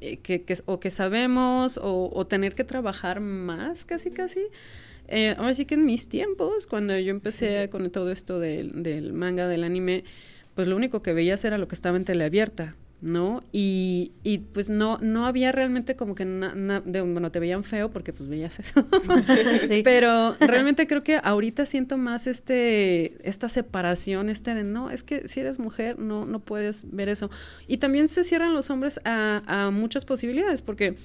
eh, 0.00 0.16
que, 0.18 0.42
que- 0.42 0.56
o 0.64 0.80
que 0.80 0.90
sabemos 0.90 1.78
o, 1.82 2.10
o 2.12 2.26
tener 2.26 2.54
que 2.54 2.64
trabajar 2.64 3.20
más, 3.20 3.84
casi, 3.84 4.10
casi. 4.10 4.40
Eh, 5.08 5.34
ahora 5.36 5.54
sí 5.54 5.66
que 5.66 5.74
en 5.74 5.84
mis 5.84 6.08
tiempos, 6.08 6.66
cuando 6.66 6.98
yo 6.98 7.10
empecé 7.10 7.68
con 7.70 7.90
todo 7.90 8.10
esto 8.10 8.40
del, 8.40 8.82
del 8.82 9.12
manga, 9.12 9.46
del 9.46 9.64
anime, 9.64 10.04
pues 10.54 10.68
lo 10.68 10.76
único 10.76 11.02
que 11.02 11.12
veías 11.12 11.44
era 11.44 11.58
lo 11.58 11.68
que 11.68 11.74
estaba 11.74 11.96
en 11.98 12.04
teleabierta, 12.06 12.74
¿no? 13.04 13.42
Y, 13.52 14.12
y 14.22 14.38
pues 14.38 14.70
no, 14.70 14.96
no 15.02 15.26
había 15.26 15.52
realmente 15.52 15.94
como 15.94 16.14
que, 16.14 16.24
na- 16.24 16.54
na- 16.54 16.80
de, 16.80 17.02
bueno, 17.02 17.30
te 17.30 17.38
veían 17.38 17.62
feo 17.62 17.90
porque 17.90 18.14
pues 18.14 18.28
veías 18.30 18.58
eso. 18.58 18.82
Sí. 19.68 19.82
Pero 19.84 20.34
realmente 20.40 20.86
creo 20.86 21.02
que 21.02 21.20
ahorita 21.22 21.66
siento 21.66 21.98
más 21.98 22.26
este 22.26 23.16
esta 23.28 23.48
separación, 23.50 24.30
este 24.30 24.54
de 24.54 24.64
no, 24.64 24.90
es 24.90 25.02
que 25.02 25.28
si 25.28 25.40
eres 25.40 25.58
mujer 25.58 25.98
no, 25.98 26.24
no 26.24 26.40
puedes 26.40 26.90
ver 26.90 27.10
eso. 27.10 27.30
Y 27.68 27.76
también 27.76 28.08
se 28.08 28.24
cierran 28.24 28.54
los 28.54 28.70
hombres 28.70 28.98
a, 29.04 29.42
a 29.46 29.70
muchas 29.70 30.06
posibilidades, 30.06 30.62
porque 30.62 30.96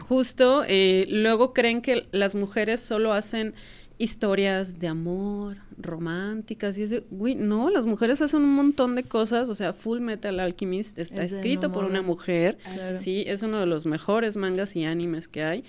justo 0.00 0.64
eh, 0.66 1.06
luego 1.10 1.52
creen 1.52 1.82
que 1.82 2.06
las 2.12 2.34
mujeres 2.34 2.80
solo 2.80 3.12
hacen 3.12 3.54
historias 3.98 4.78
de 4.78 4.88
amor, 4.88 5.56
románticas, 5.78 6.76
y 6.78 6.82
es 6.82 6.90
de, 6.90 7.04
güey, 7.10 7.34
no, 7.34 7.70
las 7.70 7.86
mujeres 7.86 8.20
hacen 8.20 8.42
un 8.42 8.54
montón 8.54 8.94
de 8.94 9.04
cosas, 9.04 9.48
o 9.48 9.54
sea, 9.54 9.72
Full 9.72 10.00
Metal 10.00 10.38
Alchemist 10.38 10.98
está 10.98 11.22
Es 11.22 11.32
escrito 11.32 11.72
por 11.72 11.84
una 11.84 12.02
mujer, 12.02 12.58
Claro. 12.74 12.98
sí, 12.98 13.24
es 13.26 13.42
uno 13.42 13.58
de 13.60 13.66
los 13.66 13.86
mejores 13.86 14.36
mangas 14.36 14.76
y 14.76 14.84
animes 14.84 15.28
que 15.28 15.42
hay, 15.44 15.64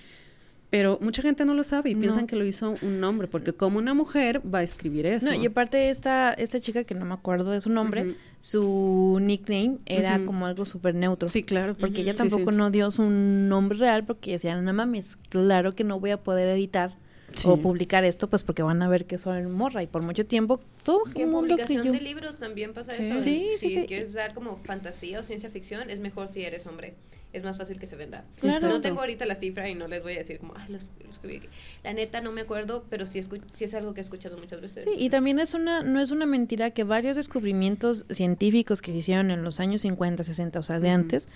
pero 0.69 0.99
mucha 1.01 1.21
gente 1.21 1.45
no 1.45 1.53
lo 1.53 1.63
sabe 1.63 1.91
y 1.91 1.93
No. 1.93 2.01
piensan 2.01 2.27
que 2.27 2.35
lo 2.35 2.45
hizo 2.45 2.75
un 2.81 3.01
hombre, 3.05 3.29
porque 3.29 3.53
como 3.53 3.77
una 3.77 3.93
mujer 3.93 4.41
va 4.53 4.59
a 4.59 4.63
escribir 4.63 5.05
eso. 5.05 5.27
No, 5.27 5.33
y 5.33 5.45
aparte 5.45 5.89
esta, 5.89 6.33
esta 6.33 6.59
chica 6.59 6.83
que 6.83 6.93
no 6.95 7.05
me 7.05 7.13
acuerdo 7.13 7.51
de 7.51 7.61
su 7.61 7.69
nombre, 7.71 8.15
su 8.41 9.17
nickname 9.21 9.77
era 9.85 10.19
como 10.25 10.45
algo 10.45 10.65
súper 10.65 10.93
neutro. 10.95 11.29
Sí, 11.29 11.43
claro. 11.43 11.73
Porque 11.79 12.01
ella 12.01 12.11
Sí, 12.11 12.17
tampoco 12.17 12.51
sí. 12.51 12.57
no 12.57 12.69
dio 12.71 12.91
su 12.91 13.03
nombre 13.03 13.77
real 13.77 14.03
porque 14.05 14.31
decían, 14.33 14.65
no 14.65 14.73
mames, 14.73 15.15
claro 15.29 15.73
que 15.73 15.85
no 15.85 16.01
voy 16.01 16.09
a 16.11 16.21
poder 16.21 16.49
editar 16.49 16.95
Sí. 17.33 17.47
o 17.49 17.57
publicar 17.57 18.03
esto, 18.05 18.29
pues 18.29 18.43
porque 18.43 18.63
van 18.63 18.81
a 18.81 18.87
ver 18.89 19.05
que 19.05 19.17
soy 19.17 19.43
morra. 19.43 19.83
Y 19.83 19.87
por 19.87 20.01
mucho 20.01 20.25
tiempo 20.25 20.59
todo 20.83 21.01
Y 21.13 21.21
el 21.21 21.27
mundo 21.27 21.49
publicación 21.49 21.81
creyó. 21.81 21.91
de 21.93 22.01
libros 22.01 22.35
también 22.35 22.73
pasa 22.73 22.93
Sí. 22.93 23.03
eso. 23.05 23.19
Sí, 23.19 23.47
sí, 23.57 23.69
si 23.69 23.75
sí. 23.81 23.85
quieres 23.87 24.13
dar 24.13 24.33
como 24.33 24.57
fantasía 24.63 25.19
o 25.19 25.23
ciencia 25.23 25.49
ficción, 25.49 25.89
es 25.89 25.99
mejor 25.99 26.29
si 26.29 26.43
eres 26.43 26.65
hombre. 26.67 26.95
Es 27.37 27.43
más 27.43 27.55
fácil 27.57 27.79
que 27.79 27.85
se 27.85 27.95
venda. 27.95 28.25
Claro. 28.39 28.67
No 28.67 28.81
tengo 28.81 28.99
ahorita 29.01 29.25
la 29.25 29.35
cifra 29.35 29.69
y 29.69 29.75
no 29.75 29.87
les 29.87 30.01
voy 30.01 30.13
a 30.13 30.17
decir 30.17 30.39
como, 30.39 30.53
ay, 30.57 30.71
los, 30.71 30.91
los 31.05 31.15
escribí". 31.15 31.47
La 31.83 31.93
neta 31.93 32.19
no 32.21 32.31
me 32.31 32.41
acuerdo, 32.41 32.85
pero 32.89 33.05
sí, 33.05 33.19
escu- 33.19 33.41
sí 33.53 33.63
es 33.65 33.73
algo 33.75 33.93
que 33.93 34.01
he 34.01 34.03
escuchado 34.03 34.37
muchas 34.37 34.59
veces. 34.59 34.83
Sí, 34.85 34.91
y 34.97 35.09
también 35.09 35.39
es 35.39 35.53
una, 35.53 35.83
no 35.83 35.99
es 35.99 36.11
una 36.11 36.25
mentira 36.25 36.71
que 36.71 36.83
varios 36.83 37.15
descubrimientos 37.15 38.05
científicos 38.09 38.81
que 38.81 38.91
se 38.91 38.97
hicieron 38.97 39.29
en 39.31 39.43
los 39.43 39.59
años 39.59 39.81
50, 39.81 40.23
60, 40.23 40.59
o 40.59 40.63
sea, 40.63 40.79
de 40.79 40.89
antes, 40.89 41.29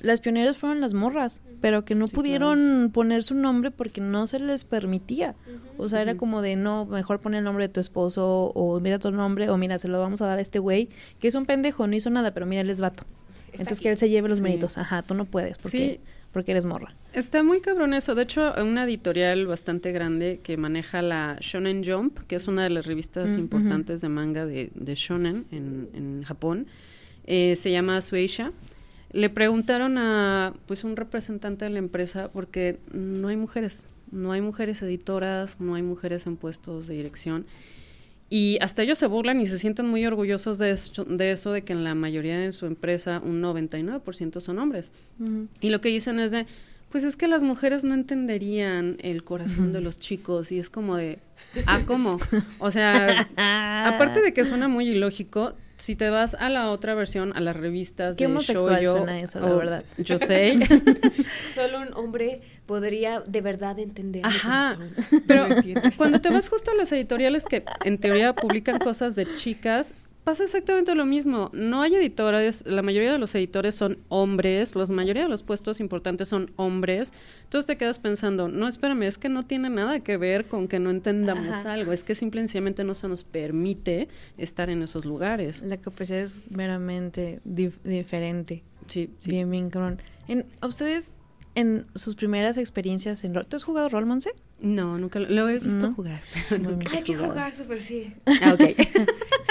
las 0.00 0.20
pioneras 0.20 0.58
fueron 0.58 0.82
las 0.82 0.92
morras, 0.92 1.40
pero 1.62 1.86
que 1.86 1.94
no 1.94 2.06
Sí, 2.08 2.14
pudieron 2.16 2.90
poner 2.92 3.22
su 3.22 3.34
nombre 3.34 3.70
porque 3.70 4.02
no 4.02 4.26
se 4.26 4.38
les 4.38 4.66
permitía. 4.66 5.34
O 5.78 5.88
sea, 5.88 6.02
era 6.02 6.16
como 6.18 6.42
de, 6.42 6.54
no, 6.56 6.84
mejor 6.84 7.20
pon 7.20 7.34
el 7.34 7.44
nombre 7.44 7.66
de 7.68 7.72
tu 7.72 7.80
esposo, 7.80 8.52
o 8.54 8.78
mira 8.80 8.98
tu 8.98 9.10
nombre, 9.10 9.48
o 9.48 9.56
mira, 9.56 9.78
se 9.78 9.88
lo 9.88 9.98
vamos 9.98 10.20
a 10.20 10.26
dar 10.26 10.38
a 10.38 10.42
este 10.42 10.58
güey, 10.58 10.90
que 11.18 11.28
es 11.28 11.34
un 11.34 11.46
pendejo, 11.46 11.86
no 11.86 11.96
hizo 11.96 12.10
nada, 12.10 12.34
pero 12.34 12.44
mira, 12.44 12.60
él 12.60 12.68
es 12.68 12.80
vato. 12.80 13.04
Está 13.56 13.62
Entonces 13.62 13.78
aquí. 13.78 13.82
que 13.84 13.90
él 13.90 13.98
se 13.98 14.08
lleve 14.08 14.28
los 14.28 14.38
Sí. 14.38 14.42
méritos. 14.44 14.78
Ajá, 14.78 15.02
tú 15.02 15.14
no 15.14 15.24
puedes, 15.24 15.58
porque, 15.58 15.78
Sí. 15.78 16.00
porque 16.32 16.50
eres 16.52 16.66
morra. 16.66 16.94
Está 17.12 17.42
muy 17.42 17.60
cabrón 17.60 17.94
eso. 17.94 18.14
De 18.14 18.22
hecho, 18.22 18.52
una 18.62 18.84
editorial 18.84 19.46
bastante 19.46 19.92
grande 19.92 20.40
que 20.42 20.56
maneja 20.56 21.02
la 21.02 21.38
Shonen 21.40 21.82
Jump, 21.84 22.18
que 22.26 22.36
es 22.36 22.48
una 22.48 22.62
de 22.64 22.70
las 22.70 22.86
revistas 22.86 23.32
Mm, 23.36 23.38
importantes 23.40 24.00
de 24.00 24.08
manga 24.08 24.46
de, 24.46 24.70
de 24.74 24.94
Shonen 24.94 25.46
en, 25.50 25.88
en 25.94 26.22
Japón, 26.24 26.66
eh, 27.26 27.56
se 27.56 27.70
llama 27.72 28.00
Sueisha. 28.00 28.52
Le 29.12 29.30
preguntaron 29.30 29.96
a 29.98 30.52
pues 30.66 30.84
un 30.84 30.96
representante 30.96 31.64
de 31.64 31.70
la 31.70 31.78
empresa 31.78 32.30
porque 32.32 32.78
no 32.92 33.28
hay 33.28 33.36
mujeres, 33.36 33.82
no 34.10 34.32
hay 34.32 34.40
mujeres 34.42 34.82
editoras, 34.82 35.58
no 35.60 35.74
hay 35.74 35.82
mujeres 35.82 36.26
en 36.26 36.36
puestos 36.36 36.86
de 36.88 36.94
dirección. 36.96 37.46
Y 38.28 38.58
hasta 38.60 38.82
ellos 38.82 38.98
se 38.98 39.06
burlan 39.06 39.40
y 39.40 39.46
se 39.46 39.58
sienten 39.58 39.86
muy 39.86 40.04
orgullosos 40.04 40.58
de 40.58 40.70
eso, 40.70 41.04
de 41.04 41.30
eso, 41.30 41.52
de 41.52 41.62
que 41.62 41.72
en 41.72 41.84
la 41.84 41.94
mayoría 41.94 42.38
de 42.38 42.52
su 42.52 42.66
empresa 42.66 43.20
un 43.24 43.40
99% 43.40 44.40
son 44.40 44.58
hombres. 44.58 44.90
Y 45.60 45.70
lo 45.70 45.80
que 45.80 45.90
dicen 45.90 46.18
es 46.18 46.32
de, 46.32 46.46
pues 46.90 47.04
es 47.04 47.16
que 47.16 47.28
las 47.28 47.42
mujeres 47.42 47.84
no 47.84 47.94
entenderían 47.94 48.96
el 49.00 49.22
corazón 49.22 49.72
de 49.72 49.80
los 49.80 49.98
chicos 49.98 50.50
y 50.50 50.58
es 50.58 50.70
como 50.70 50.96
de, 50.96 51.20
ah, 51.66 51.82
¿cómo? 51.86 52.18
O 52.58 52.70
sea, 52.70 53.28
aparte 53.86 54.20
de 54.20 54.32
que 54.32 54.44
suena 54.44 54.66
muy 54.66 54.88
ilógico, 54.88 55.54
si 55.76 55.94
te 55.94 56.10
vas 56.10 56.34
a 56.34 56.48
la 56.48 56.70
otra 56.70 56.94
versión, 56.94 57.32
a 57.36 57.40
las 57.40 57.54
revistas 57.54 58.16
Qué 58.16 58.24
de 58.24 58.30
homosexual 58.30 58.84
suena 58.84 59.20
eso, 59.20 59.40
la 59.40 59.54
o 59.54 59.58
verdad. 59.58 59.84
Yo 59.98 60.18
sé. 60.18 60.58
Solo 61.54 61.82
un 61.82 61.92
hombre 61.94 62.40
podría 62.66 63.20
de 63.20 63.40
verdad 63.40 63.78
entender. 63.78 64.26
Ajá, 64.26 64.76
pero 65.26 65.46
cuando 65.96 66.20
te 66.20 66.30
vas 66.30 66.48
justo 66.48 66.70
a 66.70 66.74
las 66.74 66.90
editoriales 66.92 67.44
que 67.44 67.64
en 67.84 67.98
teoría 67.98 68.34
publican 68.34 68.78
cosas 68.78 69.16
de 69.16 69.26
chicas, 69.34 69.94
pasa 70.24 70.42
exactamente 70.42 70.92
lo 70.96 71.06
mismo. 71.06 71.50
No 71.52 71.82
hay 71.82 71.94
editores, 71.94 72.66
la 72.66 72.82
mayoría 72.82 73.12
de 73.12 73.18
los 73.18 73.32
editores 73.36 73.76
son 73.76 73.98
hombres, 74.08 74.74
la 74.74 74.84
mayoría 74.86 75.22
de 75.22 75.28
los 75.28 75.44
puestos 75.44 75.78
importantes 75.78 76.28
son 76.28 76.50
hombres. 76.56 77.12
Entonces 77.44 77.66
te 77.66 77.76
quedas 77.76 78.00
pensando, 78.00 78.48
no, 78.48 78.66
espérame, 78.66 79.04
es 79.04 79.18
que 79.18 79.28
no 79.28 79.44
tiene 79.44 79.70
nada 79.70 80.00
que 80.00 80.16
ver 80.16 80.46
con 80.46 80.66
que 80.66 80.80
no 80.80 80.90
entendamos 80.90 81.48
Ajá. 81.54 81.74
algo, 81.74 81.92
es 81.92 82.02
que 82.02 82.16
simple 82.16 82.40
y 82.40 82.42
sencillamente 82.42 82.82
no 82.82 82.96
se 82.96 83.06
nos 83.06 83.22
permite 83.22 84.08
estar 84.36 84.68
en 84.68 84.82
esos 84.82 85.04
lugares. 85.04 85.62
La 85.62 85.76
capacidad 85.76 86.18
es 86.18 86.40
meramente 86.50 87.40
dif- 87.46 87.80
diferente. 87.84 88.64
Sí, 88.88 89.10
sí. 89.20 89.30
Bien, 89.30 89.48
bien, 89.48 89.70
cabrón. 89.70 90.00
En, 90.26 90.44
¿A 90.60 90.66
ustedes, 90.66 91.12
en 91.56 91.84
sus 91.96 92.14
primeras 92.14 92.56
experiencias 92.58 93.24
en 93.24 93.34
rol, 93.34 93.46
¿tú 93.46 93.56
has 93.56 93.64
jugado 93.64 93.88
rol, 93.88 94.06
Monse? 94.06 94.30
No, 94.60 94.96
nunca 94.98 95.18
lo, 95.18 95.28
lo 95.28 95.48
he 95.48 95.58
visto 95.58 95.88
¿No? 95.88 95.94
jugar. 95.94 96.20
nunca. 96.60 96.96
Hay 96.96 97.02
que 97.02 97.16
jugar 97.16 97.52
súper 97.52 97.80
sí. 97.80 98.14
Ah, 98.42 98.54
ok. 98.54 98.60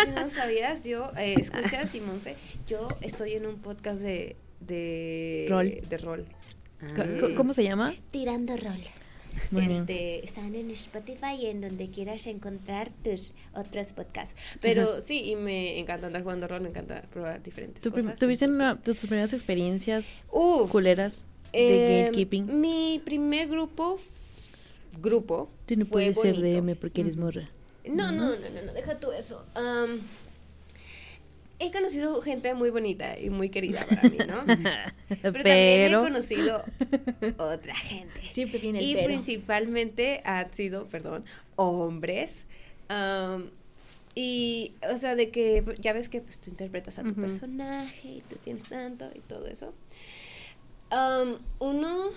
Si 0.06 0.12
no 0.16 0.30
sabías, 0.30 0.84
yo, 0.84 1.12
eh, 1.18 1.36
escucha, 1.40 1.88
Simonse, 1.88 2.36
yo 2.68 2.88
estoy 3.02 3.34
en 3.34 3.46
un 3.48 3.58
podcast 3.58 4.00
de, 4.02 4.36
de 4.60 5.48
Rol. 5.50 5.78
De 5.90 5.98
rol. 5.98 6.26
Co- 6.96 7.34
¿Cómo 7.36 7.54
se 7.54 7.64
llama? 7.64 7.94
Tirando 8.12 8.56
rol. 8.56 8.84
Este, 9.58 10.24
están 10.24 10.54
en 10.56 10.70
Spotify 10.72 11.36
y 11.42 11.46
en 11.48 11.62
donde 11.62 11.90
quieras 11.90 12.26
encontrar 12.28 12.90
tus 13.04 13.34
otros 13.54 13.94
podcasts. 13.94 14.36
Pero 14.62 15.02
sí, 15.02 15.24
y 15.32 15.36
me 15.36 15.80
encanta 15.80 16.08
andar 16.08 16.22
jugando 16.24 16.48
rol, 16.48 16.62
me 16.62 16.70
encanta 16.70 17.02
probar 17.12 17.42
diferentes 17.44 17.82
¿Tu 17.82 17.92
prim- 17.92 18.06
cosas. 18.06 18.20
¿Tuviste 18.20 18.48
tus 18.84 18.98
primeras 19.00 19.34
experiencias 19.34 20.26
Uf, 20.32 20.72
culeras 20.72 21.28
de 21.62 22.00
eh, 22.00 22.02
gatekeeping? 22.02 22.60
Mi 22.60 23.02
primer 23.04 23.48
grupo, 23.48 23.98
grupo, 25.02 25.50
Tú 25.66 25.76
no 25.76 25.86
fue 25.86 26.12
puedes 26.14 26.20
ser. 26.20 26.42
DM 26.42 26.76
porque 26.76 27.02
eres 27.02 27.18
morra. 27.18 27.50
No, 27.86 28.12
no, 28.12 28.36
no, 28.36 28.50
no, 28.50 28.62
no, 28.66 28.74
deja 28.74 29.00
tú 29.00 29.12
eso. 29.12 29.46
He 31.58 31.72
conocido 31.72 32.22
gente 32.22 32.54
muy 32.54 32.70
bonita 32.70 33.18
y 33.18 33.30
muy 33.30 33.50
querida 33.50 33.86
para 33.88 34.02
mí, 34.04 34.18
¿no? 34.28 34.42
Pero, 35.08 35.22
también 35.32 35.44
Pero... 35.44 36.02
he 36.02 36.04
conocido 36.04 36.62
otra 37.38 37.76
gente. 37.76 38.22
Siempre 38.30 38.60
viene 38.60 38.80
el 38.80 38.86
y 38.86 38.94
pero. 38.96 39.06
principalmente 39.06 40.22
han 40.26 40.54
sido, 40.54 40.88
perdón, 40.88 41.24
hombres. 41.56 42.44
Y, 44.16 44.74
o 44.92 44.98
sea, 44.98 45.16
de 45.16 45.30
que 45.30 45.64
ya 45.80 45.94
ves 45.94 46.10
que 46.10 46.22
pues, 46.22 46.40
tú 46.40 46.50
interpretas 46.50 47.00
a 47.00 47.04
tu 47.04 47.14
personaje 47.14 48.08
y 48.08 48.24
tú 48.30 48.36
tienes 48.44 48.64
tanto 48.64 49.10
y 49.14 49.20
todo 49.20 49.48
eso. 49.48 49.74
Uno 51.60 52.10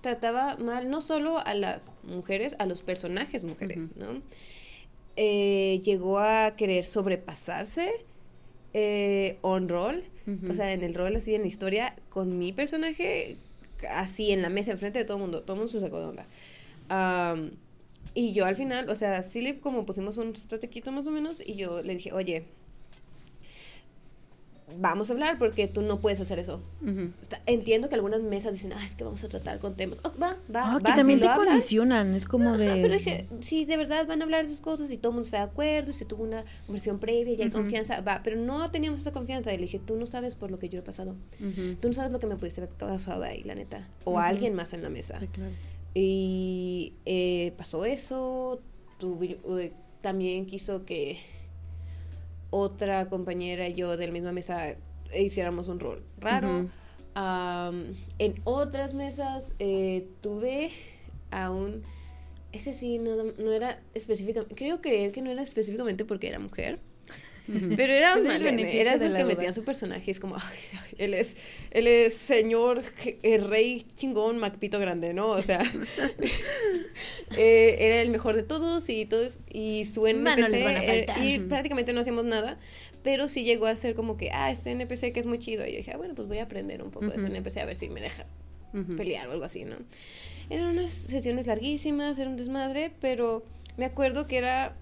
trataba 0.00 0.56
mal 0.56 0.90
no 0.90 1.00
solo 1.00 1.38
a 1.38 1.54
las 1.54 1.94
mujeres, 2.02 2.56
a 2.58 2.66
los 2.66 2.82
personajes 2.82 3.44
mujeres, 3.44 3.96
¿no? 3.96 4.20
Eh, 5.16 5.80
llegó 5.84 6.18
a 6.18 6.56
querer 6.56 6.84
sobrepasarse 6.84 8.04
eh, 8.72 9.38
on 9.42 9.68
roll, 9.68 10.04
o 10.50 10.54
sea, 10.54 10.72
en 10.72 10.82
el 10.82 10.94
rol 10.94 11.14
así 11.16 11.34
en 11.34 11.42
la 11.42 11.48
historia, 11.48 11.96
con 12.08 12.38
mi 12.38 12.52
personaje 12.52 13.36
así 13.90 14.32
en 14.32 14.42
la 14.42 14.48
mesa, 14.48 14.70
enfrente 14.72 14.98
de 15.00 15.04
todo 15.04 15.18
el 15.18 15.22
mundo, 15.22 15.42
todo 15.42 15.54
el 15.54 15.58
mundo 15.58 15.72
se 15.72 15.80
sacó 15.80 15.98
de 15.98 16.06
onda. 16.06 16.26
Y 18.14 18.32
yo 18.32 18.44
al 18.44 18.56
final, 18.56 18.88
o 18.88 18.94
sea, 18.94 19.22
sí 19.22 19.40
le 19.40 19.60
como 19.60 19.86
pusimos 19.86 20.18
un 20.18 20.34
stratequito 20.36 20.92
más 20.92 21.06
o 21.06 21.10
menos, 21.10 21.42
y 21.44 21.54
yo 21.54 21.82
le 21.82 21.94
dije, 21.94 22.12
oye, 22.12 22.44
vamos 24.78 25.10
a 25.10 25.12
hablar 25.12 25.38
porque 25.38 25.68
tú 25.68 25.82
no 25.82 25.98
puedes 26.00 26.20
hacer 26.20 26.38
eso. 26.38 26.60
Entiendo 27.46 27.88
que 27.88 27.94
algunas 27.94 28.22
mesas 28.22 28.52
dicen, 28.52 28.72
ah, 28.72 28.84
es 28.84 28.96
que 28.96 29.04
vamos 29.04 29.22
a 29.24 29.28
tratar 29.28 29.58
con 29.58 29.74
temas. 29.76 29.98
Oh, 30.04 30.12
va, 30.20 30.36
va, 30.54 30.74
Ah, 30.74 30.78
que 30.82 30.90
va, 30.90 30.96
también 30.96 31.20
si 31.20 31.26
te 31.28 31.34
condicionan, 31.34 32.14
es 32.14 32.24
como 32.24 32.50
Ajá, 32.50 32.58
de... 32.58 32.82
pero 32.82 32.94
dije, 32.94 33.26
si 33.40 33.64
de 33.64 33.76
verdad 33.76 34.06
van 34.06 34.20
a 34.20 34.24
hablar 34.24 34.44
esas 34.44 34.60
cosas 34.60 34.90
y 34.90 34.96
todo 34.96 35.10
el 35.10 35.14
mundo 35.14 35.24
está 35.26 35.38
de 35.38 35.44
acuerdo, 35.44 35.90
y 35.90 35.94
si 35.94 36.04
tuvo 36.04 36.22
una 36.24 36.44
conversación 36.66 36.98
previa 36.98 37.34
y 37.34 37.42
hay 37.42 37.50
confianza, 37.50 38.00
va, 38.00 38.20
pero 38.22 38.36
no 38.36 38.70
teníamos 38.70 39.00
esa 39.00 39.12
confianza. 39.12 39.52
Y 39.52 39.56
le 39.56 39.62
dije, 39.62 39.78
tú 39.78 39.96
no 39.96 40.06
sabes 40.06 40.34
por 40.34 40.50
lo 40.50 40.58
que 40.58 40.68
yo 40.68 40.78
he 40.80 40.82
pasado. 40.82 41.14
Tú 41.80 41.88
no 41.88 41.94
sabes 41.94 42.12
lo 42.12 42.18
que 42.18 42.26
me 42.26 42.36
pudiste 42.36 42.60
haber 42.62 42.74
pasado 42.74 43.22
ahí, 43.24 43.42
la 43.44 43.54
neta. 43.54 43.88
O 44.04 44.18
a 44.18 44.26
alguien 44.26 44.54
más 44.54 44.72
en 44.72 44.82
la 44.82 44.88
mesa. 44.90 45.18
Sí, 45.20 45.26
claro. 45.28 45.52
Y 45.94 46.94
eh, 47.04 47.52
pasó 47.56 47.84
eso. 47.84 48.60
eh, 49.00 49.72
también 50.00 50.46
quiso 50.46 50.84
que 50.84 51.18
otra 52.52 53.08
compañera 53.08 53.66
y 53.66 53.74
yo 53.74 53.96
de 53.96 54.06
la 54.06 54.12
misma 54.12 54.30
mesa 54.30 54.76
hiciéramos 55.12 55.66
un 55.68 55.80
rol 55.80 56.04
raro. 56.18 56.68
Am, 57.14 57.94
en 58.18 58.40
otras 58.44 58.94
mesas 58.94 59.54
eh, 59.58 60.06
tuve 60.20 60.70
a 61.30 61.50
un... 61.50 61.82
Ese 62.52 62.74
sí, 62.74 62.98
no, 62.98 63.16
no 63.16 63.50
era 63.50 63.80
específicamente... 63.94 64.54
Creo 64.54 64.80
creer 64.80 65.12
que 65.12 65.22
no 65.22 65.30
era 65.30 65.42
específicamente 65.42 66.04
porque 66.04 66.28
era 66.28 66.38
mujer. 66.38 66.78
Pero 67.46 67.92
era 67.92 68.16
beneficio 68.16 68.80
era 68.80 68.98
de 68.98 69.06
esos 69.06 69.16
que 69.16 69.22
duda. 69.22 69.34
metían 69.34 69.54
su 69.54 69.64
personaje. 69.64 70.10
Es 70.10 70.20
como, 70.20 70.36
ay, 70.36 70.58
él 70.98 71.14
es, 71.14 71.36
él 71.70 71.86
es 71.86 72.14
señor, 72.14 72.82
el 73.22 73.48
rey 73.48 73.84
chingón, 73.96 74.38
Macpito 74.38 74.78
grande, 74.78 75.12
¿no? 75.12 75.28
O 75.28 75.42
sea, 75.42 75.62
eh, 77.36 77.76
era 77.80 78.00
el 78.00 78.10
mejor 78.10 78.36
de 78.36 78.42
todos 78.42 78.88
y 78.88 79.06
todos, 79.06 79.40
y 79.50 79.84
su 79.84 80.06
NPC, 80.06 80.22
Manos 80.22 80.50
les 80.50 80.64
van 80.64 80.76
a 80.76 80.84
eh, 80.84 81.06
faltar. 81.06 81.24
y 81.24 81.38
prácticamente 81.40 81.92
no 81.92 82.00
hacíamos 82.00 82.24
nada, 82.24 82.58
pero 83.02 83.28
sí 83.28 83.44
llegó 83.44 83.66
a 83.66 83.76
ser 83.76 83.94
como 83.94 84.16
que, 84.16 84.30
ah, 84.30 84.50
este 84.50 84.70
NPC 84.70 85.12
que 85.12 85.20
es 85.20 85.26
muy 85.26 85.38
chido. 85.38 85.66
Y 85.66 85.72
yo 85.72 85.76
dije, 85.78 85.92
ah, 85.92 85.96
bueno, 85.96 86.14
pues 86.14 86.28
voy 86.28 86.38
a 86.38 86.44
aprender 86.44 86.82
un 86.82 86.90
poco 86.90 87.06
de 87.06 87.16
ese. 87.16 87.26
NPC 87.26 87.58
a 87.58 87.64
ver 87.64 87.76
si 87.76 87.88
me 87.88 88.00
deja 88.00 88.26
pelear 88.96 89.28
o 89.28 89.32
algo 89.32 89.44
así, 89.44 89.64
¿no? 89.64 89.76
Eran 90.48 90.68
unas 90.68 90.90
sesiones 90.90 91.46
larguísimas, 91.46 92.18
era 92.18 92.30
un 92.30 92.36
desmadre, 92.36 92.92
pero 93.00 93.44
me 93.76 93.84
acuerdo 93.84 94.26
que 94.26 94.38
era 94.38 94.76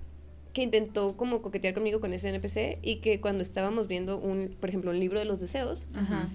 que 0.52 0.62
intentó 0.62 1.16
como 1.16 1.42
coquetear 1.42 1.74
conmigo 1.74 2.00
con 2.00 2.12
ese 2.12 2.28
NPC 2.28 2.78
y 2.82 2.96
que 2.96 3.20
cuando 3.20 3.42
estábamos 3.42 3.86
viendo 3.86 4.18
un, 4.18 4.56
por 4.60 4.68
ejemplo, 4.68 4.90
un 4.90 4.98
libro 4.98 5.18
de 5.18 5.24
los 5.24 5.40
deseos, 5.40 5.86
Ajá. 5.94 6.28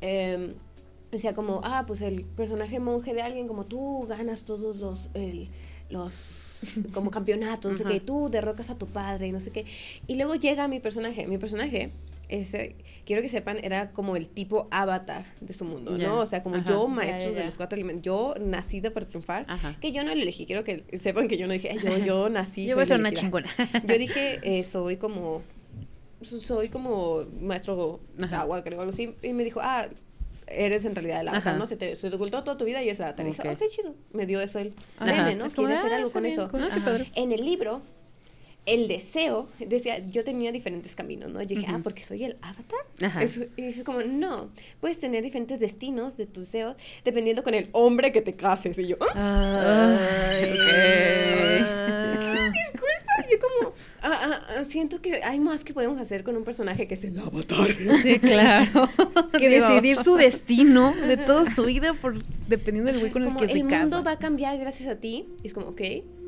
em, 0.00 0.54
decía 1.12 1.34
como, 1.34 1.60
ah, 1.64 1.84
pues 1.86 2.02
el 2.02 2.24
personaje 2.24 2.80
monje 2.80 3.14
de 3.14 3.22
alguien 3.22 3.46
como 3.48 3.66
tú 3.66 4.06
ganas 4.08 4.44
todos 4.44 4.78
los, 4.78 5.10
el- 5.14 5.48
los 5.88 6.62
como 6.94 7.10
campeonatos, 7.10 7.72
no 7.72 7.78
sé 7.78 7.84
Ajá. 7.84 7.92
qué, 7.94 8.00
tú 8.00 8.28
derrocas 8.30 8.70
a 8.70 8.78
tu 8.78 8.86
padre 8.86 9.26
y 9.28 9.32
no 9.32 9.40
sé 9.40 9.50
qué. 9.50 9.66
Y 10.06 10.14
luego 10.16 10.34
llega 10.34 10.66
mi 10.68 10.80
personaje, 10.80 11.26
mi 11.26 11.38
personaje, 11.38 11.90
ese, 12.30 12.76
quiero 13.04 13.20
que 13.22 13.28
sepan, 13.28 13.58
era 13.62 13.90
como 13.92 14.16
el 14.16 14.28
tipo 14.28 14.68
avatar 14.70 15.24
de 15.40 15.52
su 15.52 15.64
mundo, 15.64 15.96
Ya. 15.96 16.08
¿no? 16.08 16.20
O 16.20 16.26
sea, 16.26 16.42
como 16.42 16.56
Ajá. 16.56 16.68
yo, 16.70 16.86
Ya, 16.88 16.94
maestros 16.94 17.34
ya, 17.34 17.40
de 17.40 17.44
los 17.46 17.56
cuatro 17.56 17.76
elementos, 17.76 18.02
yo 18.02 18.34
nacida 18.40 18.90
para 18.92 19.06
triunfar, 19.06 19.44
Ajá. 19.48 19.76
que 19.80 19.92
yo 19.92 20.02
no 20.04 20.14
lo 20.14 20.20
elegí, 20.22 20.46
quiero 20.46 20.64
que 20.64 20.84
sepan 21.00 21.28
que 21.28 21.36
yo 21.36 21.46
no 21.46 21.52
dije, 21.52 21.70
"Ay, 21.70 21.78
yo, 21.84 21.98
yo 21.98 22.28
nací. 22.30 22.62
Yo 22.62 22.68
soy 22.70 22.74
voy 22.74 22.82
a 22.82 22.86
ser 22.86 22.98
una 23.00 23.08
elegida". 23.08 23.20
chingona. 23.22 23.50
Yo 23.86 23.98
dije, 23.98 24.38
eh, 24.42 24.64
soy 24.64 24.96
como, 24.96 25.42
soy 26.22 26.68
como 26.68 27.24
maestro 27.40 28.00
de 28.16 28.24
Ajá. 28.26 28.42
agua, 28.42 28.62
creo, 28.62 28.80
algo 28.80 28.90
así. 28.92 29.14
Y 29.22 29.32
me 29.32 29.44
dijo, 29.44 29.60
ah, 29.62 29.88
eres 30.46 30.84
en 30.84 30.94
realidad 30.94 31.20
el 31.20 31.28
avatar. 31.28 31.56
¿no? 31.58 31.66
Se 31.66 31.76
te, 31.76 31.96
se 31.96 32.10
te 32.10 32.16
ocultó 32.16 32.42
toda 32.44 32.56
tu 32.56 32.64
vida 32.64 32.82
y 32.82 32.86
eres 32.86 32.98
el 33.00 33.06
avatar. 33.06 33.26
Y 33.26 33.30
dije, 33.30 33.48
oh, 33.48 33.56
qué 33.56 33.68
chido. 33.68 33.94
Me 34.12 34.26
dio 34.26 34.40
eso 34.40 34.58
él. 34.58 34.74
Deme, 35.04 35.34
¿no? 35.36 35.44
Es 35.46 35.52
Quiere 35.54 35.74
hacer 35.74 35.92
ah, 35.92 35.96
algo 35.96 36.10
con 36.12 36.26
eso. 36.26 36.48
cool. 36.50 36.62
Ah. 36.70 36.98
En 37.14 37.32
el 37.32 37.44
libro, 37.44 37.82
el 38.74 38.88
deseo, 38.88 39.48
decía, 39.58 39.98
yo 40.06 40.24
tenía 40.24 40.52
diferentes 40.52 40.94
caminos, 40.94 41.30
¿no? 41.30 41.40
Yo 41.42 41.56
dije, 41.56 41.66
ah, 41.68 41.80
porque 41.82 42.02
soy 42.04 42.24
el 42.24 42.36
avatar. 42.42 42.80
Ajá. 43.02 43.22
Eso- 43.22 43.44
y 43.56 43.62
dije 43.62 43.82
como, 43.84 44.00
no, 44.02 44.50
puedes 44.80 44.98
tener 44.98 45.22
diferentes 45.22 45.58
destinos 45.60 46.16
de 46.16 46.26
tus 46.26 46.44
deseos 46.44 46.76
dependiendo 47.04 47.42
con 47.42 47.54
el 47.54 47.68
hombre 47.72 48.12
que 48.12 48.20
te 48.22 48.34
cases. 48.34 48.78
Y 48.78 48.86
yo, 48.88 48.96
ah, 49.14 49.96
Ay, 50.40 50.52
Ok. 50.52 52.50
disculpa. 52.52 52.88
Y 53.28 53.32
yo 53.32 53.38
como, 53.40 53.74
ah, 54.02 54.20
ah, 54.22 54.40
ah, 54.58 54.64
siento 54.64 55.00
que 55.02 55.22
hay 55.22 55.38
más 55.40 55.62
que 55.64 55.74
podemos 55.74 56.00
hacer 56.00 56.22
con 56.24 56.36
un 56.36 56.44
personaje 56.44 56.86
que 56.86 56.94
es 56.94 57.04
el 57.04 57.18
avatar. 57.18 57.68
Sí, 58.02 58.18
claro. 58.18 58.88
que 59.38 59.48
Digo, 59.48 59.68
decidir 59.68 59.96
su 59.96 60.16
destino 60.16 60.94
de 60.94 61.16
toda 61.16 61.52
su 61.54 61.64
vida 61.64 61.92
por 61.94 62.22
dependiendo 62.48 62.90
del 62.90 63.00
güey 63.00 63.08
Es 63.08 63.12
con 63.12 63.22
el 63.22 63.28
como, 63.28 63.40
que 63.40 63.46
se 63.48 63.52
el 63.58 63.64
mundo 63.64 63.78
casa. 63.90 64.00
va 64.02 64.12
a 64.12 64.18
cambiar 64.18 64.58
gracias 64.58 64.88
a 64.88 64.96
ti. 64.96 65.28
Y 65.42 65.46
es 65.48 65.54
como, 65.54 65.68
ok, 65.68 65.80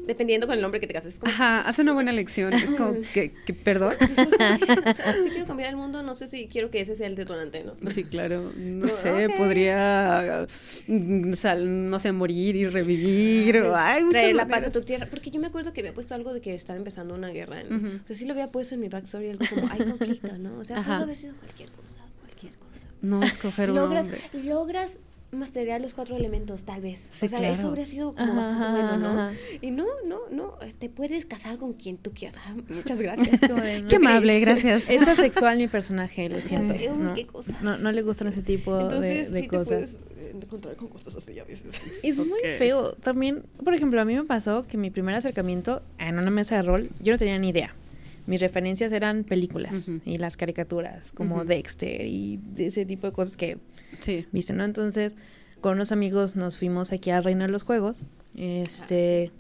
dependiendo 0.07 0.47
con 0.47 0.59
el 0.59 0.65
hombre 0.65 0.81
que 0.81 0.87
te 0.87 0.93
cases. 0.95 1.19
Como, 1.19 1.31
Ajá, 1.33 1.61
hace 1.61 1.83
una 1.83 1.93
buena 1.93 2.11
elección. 2.11 2.53
Es 2.53 2.71
como 2.75 2.95
que, 3.15 3.33
que 3.47 3.55
perdón. 3.55 3.95
o 4.01 4.93
sea, 4.95 5.13
si 5.23 5.31
quiero 5.31 5.47
cambiar 5.47 5.71
el 5.71 5.77
mundo, 5.77 6.03
no 6.03 6.15
sé 6.15 6.29
si 6.29 6.49
quiero 6.49 6.71
que 6.71 6.81
ese 6.81 6.95
sea 6.95 7.07
el 7.07 7.15
detonante, 7.15 7.65
¿no? 7.65 7.75
Sí, 7.91 8.05
claro. 8.05 8.53
No 8.57 8.87
Como, 8.87 9.01
sé, 9.01 9.29
podría, 9.37 10.47
mm, 10.87 11.35
sal- 11.35 11.91
no 11.91 11.99
sé, 11.99 12.13
morir 12.13 12.57
y 12.57 12.67
revivir. 12.69 13.59
o- 13.59 13.75
Ay, 13.77 14.05
traer 14.11 14.35
la 14.35 14.47
paz 14.47 14.65
a 14.65 14.71
tu 14.71 14.81
tierra. 14.83 15.07
Porque 15.11 15.31
yo 15.31 15.41
me 15.41 15.47
acuerdo 15.47 15.73
que 15.73 15.81
había 15.81 15.95
puesto 15.95 16.15
algo 16.15 16.33
de 16.35 16.41
que 16.41 16.55
estaba 16.55 16.77
empezando 16.77 17.15
una 17.15 17.29
guerra. 17.29 17.63
Ujú. 17.65 18.01
O 18.05 18.07
sea, 18.07 18.17
sí 18.17 18.25
lo 18.25 18.33
había 18.33 18.51
puesto 18.51 18.75
en 18.75 18.81
mi 18.81 18.89
backstory, 18.89 19.31
algo 19.31 19.45
como, 19.49 19.69
hay 19.71 19.79
conflicto, 19.85 20.37
¿no? 20.39 20.59
O 20.59 20.65
sea, 20.65 20.83
pudo 20.83 20.95
haber 20.95 21.17
sido 21.17 21.35
cualquier 21.37 21.71
cosa, 21.71 22.01
cualquier 22.21 22.53
cosa. 22.55 22.87
No 23.01 23.23
escoger 23.23 23.71
un 23.71 23.77
logras, 23.77 24.07
logras 24.33 24.99
masterear 25.33 25.81
los 25.81 25.95
cuatro 25.95 26.17
elementos, 26.17 26.65
tal 26.65 26.81
vez. 26.83 27.09
Sí, 27.11 27.27
o 27.27 27.29
sea, 27.29 27.39
claro. 27.39 27.55
eso 27.55 27.69
habría 27.69 27.87
sido 27.87 28.15
como 28.15 28.33
Ajá, 28.33 28.35
bastante 28.49 28.71
bueno, 28.71 28.97
¿no? 28.99 29.09
ajá. 29.21 29.33
Y 29.61 29.71
no, 29.71 29.87
no, 30.07 30.19
no, 30.31 30.55
te 30.79 30.89
puedes 30.91 31.25
casar 31.27 31.57
con 31.59 31.73
quien 31.73 31.97
tú 31.97 32.13
quieras. 32.13 32.39
Ah, 32.45 32.55
muchas 32.69 32.99
gracias. 33.03 33.41
Qué 33.89 33.97
amable, 33.97 34.39
gracias. 34.41 34.91
Es 34.91 35.07
asexual 35.09 35.57
mi 35.59 35.69
personaje, 35.69 36.29
lo 36.29 36.41
siento. 36.41 36.75
Sí, 36.79 36.87
uy, 36.89 36.99
no, 36.99 37.15
qué 37.15 37.27
cosas. 37.27 37.61
no, 37.63 37.79
no 37.79 37.93
le 37.93 38.03
gustan 38.03 38.29
ese 38.29 38.43
tipo 38.43 38.77
de- 38.77 38.83
Entonces, 38.85 39.33
de, 39.33 39.41
sí 39.41 39.49
cosas. 39.49 39.69
te 39.69 39.75
puedes 39.75 40.01
eh, 40.19 40.33
encontrar 40.43 40.77
con 40.77 40.89
cosas 40.89 41.17
así 41.17 41.39
a 41.39 41.45
veces. 41.45 41.81
Es 42.03 42.19
muy 42.19 42.39
feo. 42.59 42.93
También, 42.95 43.43
por 43.65 43.75
ejemplo, 43.75 44.01
a 44.01 44.05
mí 44.05 44.15
me 44.15 44.25
pasó 44.25 44.63
que 44.63 44.77
mi 44.77 44.91
primer 44.91 45.15
acercamiento 45.15 45.83
en 45.99 46.19
una 46.19 46.31
mesa 46.31 46.57
de 46.57 46.63
rol, 46.63 46.91
yo 47.01 47.13
no 47.13 47.19
tenía 47.19 47.39
ni 47.39 47.49
idea. 47.49 47.75
Mis 48.33 48.41
referencias 48.41 48.93
eran 48.93 49.25
películas 49.25 49.93
y 50.07 50.17
las 50.17 50.39
caricaturas, 50.39 51.13
como. 51.13 51.45
Dexter 51.45 52.07
y 52.07 52.41
de 52.55 52.69
ese 52.69 52.87
tipo 52.87 53.07
de 53.07 53.13
cosas 53.13 53.37
que 53.37 53.59
Sí. 54.01 54.27
viste, 54.33 54.55
¿no? 54.55 54.65
Entonces, 54.65 55.17
con 55.61 55.75
unos 55.75 55.93
amigos 55.93 56.35
nos 56.35 56.57
fuimos 56.57 56.93
aquí 56.93 57.11
al 57.11 57.25
Reino 57.25 57.45
de 57.45 57.51
los 57.51 57.63
Juegos. 57.63 58.05
Este. 58.35 59.31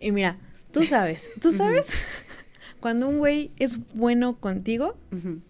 Y 0.00 0.10
mira, 0.12 0.38
tú 0.72 0.84
sabes, 0.84 1.28
tú 1.40 1.50
sabes 1.52 1.86
cuando 2.80 3.08
un 3.08 3.18
güey 3.18 3.50
es 3.58 3.78
bueno 3.94 4.38
contigo, 4.40 4.96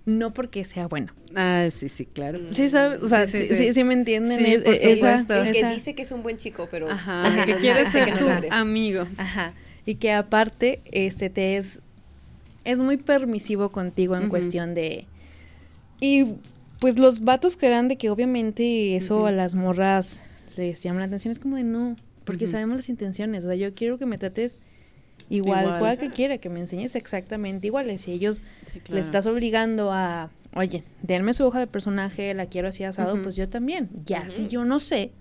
no 0.04 0.32
porque 0.34 0.64
sea 0.64 0.88
bueno. 0.88 1.12
Ah, 1.36 1.68
sí, 1.70 1.88
sí, 1.88 2.06
claro. 2.06 2.40
Sí, 2.48 2.68
sabes, 2.68 3.02
o 3.02 3.08
sea, 3.08 3.26
Sí, 3.28 3.38
sí, 3.38 3.46
sí, 3.46 3.54
sí, 3.54 3.64
sí. 3.66 3.72
sí 3.72 3.84
me 3.84 3.94
entienden. 3.94 4.38
Sí, 4.38 4.44
es- 4.54 4.62
por 4.62 4.74
esa- 4.74 5.18
supuesto. 5.18 5.34
El 5.44 5.52
que 5.52 5.58
esa- 5.60 5.70
dice 5.72 5.94
que 5.94 6.02
es 6.02 6.10
un 6.10 6.22
buen 6.24 6.38
chico, 6.38 6.66
pero... 6.70 6.90
Ajá, 6.90 7.26
Ajá, 7.26 7.46
que 7.46 7.54
quiere 7.56 7.82
ajá, 7.82 7.90
ser 7.92 8.12
que 8.12 8.18
tu 8.18 8.26
amigo. 8.50 9.06
Ajá. 9.16 9.54
Y 9.86 9.96
que 9.96 10.12
aparte, 10.12 10.80
este 10.92 11.28
te 11.28 11.56
es, 11.58 11.80
es 12.64 12.80
muy 12.80 12.96
permisivo 12.96 13.70
contigo 13.70 14.16
en 14.16 14.28
cuestión 14.28 14.74
de. 14.74 15.06
Y 16.00 16.26
pues 16.80 16.98
los 16.98 17.20
vatos 17.24 17.56
creerán 17.56 17.88
de 17.88 17.96
que 17.96 18.10
obviamente 18.10 18.96
eso 18.96 19.26
a 19.26 19.32
las 19.32 19.54
morras 19.54 20.24
les 20.56 20.82
llama 20.82 21.00
la 21.00 21.06
atención. 21.06 21.32
Es 21.32 21.38
como 21.38 21.56
de 21.56 21.64
no, 21.64 21.96
porque 22.24 22.46
sabemos 22.46 22.76
las 22.76 22.88
intenciones. 22.88 23.44
O 23.44 23.48
sea, 23.48 23.56
yo 23.56 23.74
quiero 23.74 23.98
que 23.98 24.06
me 24.06 24.18
trates 24.18 24.58
igual, 25.30 25.64
Igual. 25.64 25.78
cual 25.78 25.98
que 25.98 26.10
quiera, 26.10 26.38
que 26.38 26.48
me 26.50 26.60
enseñes 26.60 26.94
exactamente 26.96 27.66
iguales. 27.68 28.02
Si 28.02 28.12
ellos 28.12 28.42
Sí, 28.66 28.80
le 28.90 29.00
estás 29.00 29.26
obligando 29.26 29.90
a, 29.92 30.30
oye, 30.54 30.82
denme 31.02 31.32
su 31.32 31.44
hoja 31.46 31.58
de 31.60 31.66
personaje, 31.66 32.34
la 32.34 32.46
quiero 32.46 32.68
así 32.68 32.84
asado, 32.84 33.22
pues 33.22 33.36
yo 33.36 33.48
también. 33.48 33.88
Ya, 34.04 34.28
si 34.28 34.48
yo 34.48 34.64
no 34.64 34.78
sé, 34.80 35.12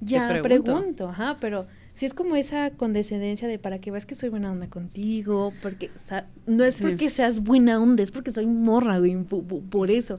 ya 0.00 0.28
Te 0.28 0.42
pregunto. 0.42 1.08
ajá, 1.08 1.38
pero 1.40 1.66
si 2.00 2.06
es 2.06 2.14
como 2.14 2.34
esa 2.34 2.70
condescendencia 2.70 3.46
de 3.46 3.58
para 3.58 3.78
que 3.78 3.90
veas 3.90 4.06
que 4.06 4.14
soy 4.14 4.30
buena 4.30 4.50
onda 4.50 4.68
contigo, 4.70 5.52
porque 5.60 5.90
no 6.46 6.64
es 6.64 6.76
Sí. 6.76 6.84
porque 6.84 7.10
seas 7.10 7.40
buena 7.40 7.78
onda, 7.78 8.02
es 8.02 8.10
porque 8.10 8.30
soy 8.30 8.46
morra, 8.46 8.98
güey, 8.98 9.14
por, 9.24 9.90
eso. 9.90 10.18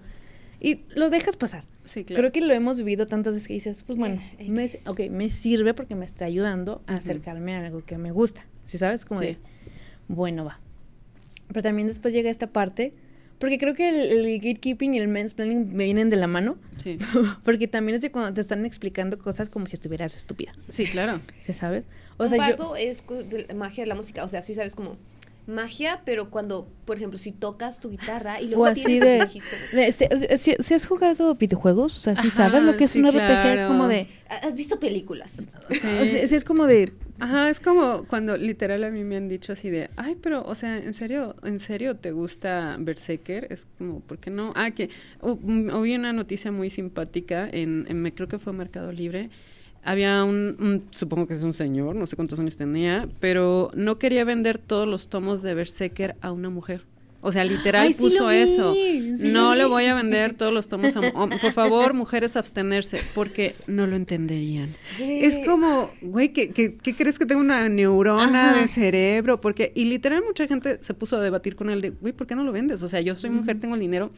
Y 0.60 0.82
lo 0.94 1.10
dejas 1.10 1.38
pasar. 1.38 1.63
Sí, 1.84 2.04
claro. 2.04 2.20
Creo 2.22 2.32
que 2.34 2.41
lo 2.41 2.54
hemos 2.54 2.78
vivido 2.78 3.08
tantas 3.08 3.34
veces 3.34 3.48
que 3.48 3.56
dices, 3.56 3.82
pues 3.82 3.98
bueno, 3.98 4.22
Eh, 4.38 4.48
me, 4.52 4.65
X. 4.65 4.88
ok, 4.88 5.10
me 5.10 5.32
sirve 5.32 5.74
porque 5.74 5.96
me 5.96 6.06
está 6.06 6.26
ayudando 6.26 6.84
a 6.86 6.98
acercarme 6.98 7.56
a 7.56 7.65
algo 7.65 7.84
que 7.84 7.98
me 7.98 8.12
gusta. 8.12 8.46
¿Sí 8.63 8.78
sabes? 8.78 9.04
Como 9.04 9.22
Sí. 9.22 9.30
de, 9.30 9.38
bueno, 10.08 10.46
va. 10.46 10.60
Pero 11.48 11.63
también 11.63 11.88
después 11.88 12.13
llega 12.13 12.30
esta 12.30 12.46
parte, 12.46 12.94
porque 13.41 13.58
creo 13.58 13.73
que 13.73 13.89
el, 13.89 14.25
el 14.25 14.39
gatekeeping 14.39 14.93
y 14.93 14.99
el 14.99 15.10
mansplaining 15.10 15.73
me 15.75 15.84
vienen 15.84 16.10
de 16.10 16.15
la 16.15 16.27
mano, 16.27 16.58
Sí. 16.77 16.97
porque 17.43 17.67
también 17.67 17.97
es 17.97 18.01
de 18.01 18.12
cuando 18.12 18.34
te 18.34 18.39
están 18.39 18.65
explicando 18.65 19.19
cosas 19.19 19.49
como 19.49 19.65
si 19.65 19.75
estuvieras 19.75 20.15
estúpida. 20.15 20.54
Sí, 20.69 20.86
claro. 20.86 21.19
¿Sí 21.41 21.51
sabes? 21.51 21.84
O 22.17 22.23
un 22.23 22.30
sea, 22.30 22.56
yo... 22.56 22.75
es 22.77 23.01
cu- 23.01 23.15
de 23.30 23.45
la 23.49 23.54
magia 23.56 23.84
de 23.84 23.88
la 23.88 23.95
música. 23.95 24.23
O 24.23 24.27
sea, 24.30 24.41
sí 24.41 24.54
sabes 24.54 24.75
como 24.75 24.95
magia, 25.47 26.01
pero 26.06 26.30
cuando, 26.30 26.67
por 26.86 26.97
ejemplo, 26.97 27.17
si 27.17 27.32
tocas 27.32 27.80
tu 27.80 27.89
guitarra 27.89 28.39
y 28.39 28.47
luego 28.47 28.63
O 28.63 28.65
así 28.67 28.86
tienes 28.86 29.34
de... 29.34 29.77
de- 29.77 29.88
este, 29.88 30.38
si, 30.38 30.56
si 30.60 30.73
has 30.75 30.86
jugado 30.86 31.34
videojuegos, 31.36 31.97
o 31.97 31.99
sea, 31.99 32.15
si 32.15 32.27
Ajá, 32.27 32.47
sabes 32.49 32.63
lo 32.63 32.77
que 32.77 32.84
es 32.86 32.91
sí, 32.91 32.99
un 32.99 33.08
RPG, 33.10 33.47
es 33.56 33.63
como 33.63 33.88
de... 33.88 34.08
¿Has 34.30 34.54
visto 34.56 34.80
películas? 34.80 35.47
O 35.69 35.73
sea, 35.73 36.06
sí, 36.06 36.36
es 36.36 36.43
como 36.43 36.67
de... 36.67 36.93
Ajá, 37.24 37.50
es 37.50 37.60
como 37.60 38.06
cuando 38.08 38.36
literal 38.36 38.84
a 38.84 38.90
mí 38.90 39.04
me 39.04 39.16
han 39.16 39.30
dicho 39.30 39.54
así 39.54 39.70
de, 39.70 39.92
ay, 39.96 40.16
pero, 40.20 40.44
o 40.44 40.56
sea, 40.56 40.78
¿en 40.80 40.94
serio, 40.96 41.36
en 41.44 41.60
serio 41.60 41.96
te 41.96 42.12
gusta 42.12 42.78
Berserker? 42.80 43.46
Es 43.52 43.68
como, 43.78 44.00
¿por 44.00 44.18
qué 44.18 44.32
no? 44.32 44.54
Ah, 44.56 44.72
que 44.72 44.90
mm, 45.22 45.70
hubo 45.70 45.82
una 45.82 46.14
noticia 46.14 46.52
muy 46.52 46.72
simpática 46.72 47.48
en, 47.52 47.86
en 47.88 48.02
me 48.02 48.12
creo 48.16 48.28
que 48.28 48.40
fue 48.40 48.54
Mercado 48.54 48.92
Libre. 48.92 49.30
Había 49.84 50.24
un, 50.24 50.58
un- 50.60 50.88
supongo 50.90 51.28
que 51.28 51.36
es 51.36 51.44
un 51.44 51.54
señor, 51.54 51.96
no 51.96 52.08
sé 52.08 52.16
cuántos 52.16 52.40
años 52.40 52.58
tenía, 52.58 53.08
pero 53.20 53.70
no 53.76 54.00
quería 54.00 54.24
vender 54.26 54.58
todos 54.58 54.88
los 54.88 55.08
tomos 55.10 55.44
de 55.44 55.54
Berserker 55.54 56.16
a 56.22 56.32
una 56.32 56.50
mujer. 56.50 56.86
O 57.24 57.32
sea, 57.32 57.44
literal 57.44 57.86
Ay, 57.88 57.94
sí 57.94 58.02
puso 58.02 58.28
vi, 58.30 58.36
eso. 58.36 58.74
sí 58.74 59.14
no 59.32 59.50
lo 59.52 59.56
le 59.56 59.66
voy 59.66 59.86
a 59.86 59.94
vender 59.94 60.34
todos 60.38 60.52
los 60.52 60.68
tomos 60.68 60.96
a 60.96 61.02
hom- 61.02 61.40
Por 61.40 61.52
favor, 61.54 61.94
mujeres, 61.94 62.36
abstenerse, 62.36 63.00
porque 63.14 63.56
no 63.68 63.86
lo 63.86 63.96
entenderían. 63.96 64.74
Es 65.00 65.46
como, 65.46 65.92
güey, 66.02 66.30
¿qué, 66.34 66.50
qué, 66.52 66.76
qué 66.76 66.96
crees 66.96 67.20
que 67.20 67.26
tengo 67.28 67.42
una 67.42 67.70
neurona 67.70 68.50
Ajá. 68.52 68.60
de 68.60 68.68
cerebro? 68.68 69.40
Porque, 69.40 69.72
y 69.76 69.86
literal 69.86 70.24
mucha 70.26 70.48
gente 70.48 70.80
se 70.82 70.94
puso 70.96 71.18
a 71.18 71.22
debatir 71.22 71.56
con 71.56 71.70
él 71.70 71.80
de, 71.82 71.92
güey, 71.92 72.12
¿por 72.14 72.26
qué 72.26 72.36
no 72.36 72.44
lo 72.44 72.52
vendes? 72.52 72.82
O 72.82 72.90
sea, 72.90 73.02
yo 73.02 73.16
soy 73.16 73.30
mujer, 73.30 73.60
tengo 73.60 73.76
el 73.76 73.82
dinero, 73.82 74.12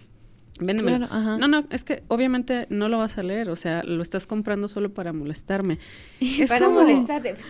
Véndemelo. 0.59 1.07
Claro. 1.07 1.37
No, 1.39 1.47
no, 1.47 1.65
es 1.71 1.83
que 1.83 2.03
obviamente 2.09 2.67
no 2.69 2.87
lo 2.87 2.99
vas 2.99 3.17
a 3.17 3.23
leer, 3.23 3.49
o 3.49 3.55
sea, 3.55 3.81
lo 3.83 4.03
estás 4.03 4.27
comprando 4.27 4.67
solo 4.67 4.93
para 4.93 5.11
molestarme. 5.11 5.79
Es 6.21 6.47
Para 6.47 6.65
como- 6.67 6.81
molestarte. 6.83 7.35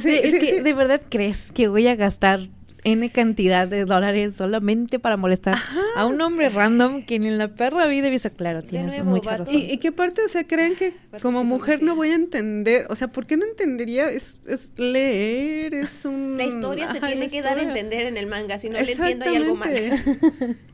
Sí, 0.00 0.10
es 0.10 0.30
sí, 0.30 0.38
que. 0.38 0.62
¿de 0.62 0.72
verdad 0.72 1.02
crees 1.08 1.50
que 1.52 1.66
voy 1.68 1.88
a 1.88 1.96
gastar 1.96 2.48
N 2.84 3.10
cantidad 3.10 3.68
de 3.68 3.84
dólares 3.84 4.36
solamente 4.36 4.98
para 4.98 5.16
molestar 5.16 5.56
a 5.96 6.06
un 6.06 6.20
hombre 6.20 6.48
random 6.48 7.02
que 7.04 7.18
ni 7.18 7.28
en 7.28 7.38
la 7.38 7.48
perra 7.48 7.86
vida 7.86 8.08
visto? 8.08 8.30
Claro, 8.30 8.62
tienes 8.62 8.94
nuevo, 8.94 9.10
mucha 9.10 9.36
razón. 9.36 9.54
Y, 9.54 9.70
y 9.72 9.78
que 9.78 9.88
aparte, 9.88 10.22
o 10.24 10.28
sea, 10.28 10.46
creen 10.46 10.74
que 10.76 10.94
Vatos 11.12 11.22
como 11.22 11.42
que 11.42 11.48
mujer 11.48 11.82
no 11.82 11.94
voy 11.96 12.10
a 12.10 12.14
entender, 12.14 12.86
o 12.88 12.96
sea, 12.96 13.08
¿por 13.08 13.26
qué 13.26 13.36
no 13.36 13.44
entendería? 13.44 14.10
Es, 14.10 14.38
es 14.46 14.72
leer, 14.78 15.74
es 15.74 16.04
un... 16.04 16.36
La 16.36 16.44
historia 16.44 16.90
se 16.90 17.00
tiene 17.00 17.28
que 17.28 17.42
dar 17.42 17.58
a 17.58 17.62
entender 17.62 18.06
en 18.06 18.16
el 18.16 18.26
manga. 18.26 18.56
Si 18.58 18.68
no 18.68 18.80
le 18.80 18.92
entiendo, 18.92 19.24
hay 19.26 19.36
algo 19.36 19.56
mal. 19.56 19.70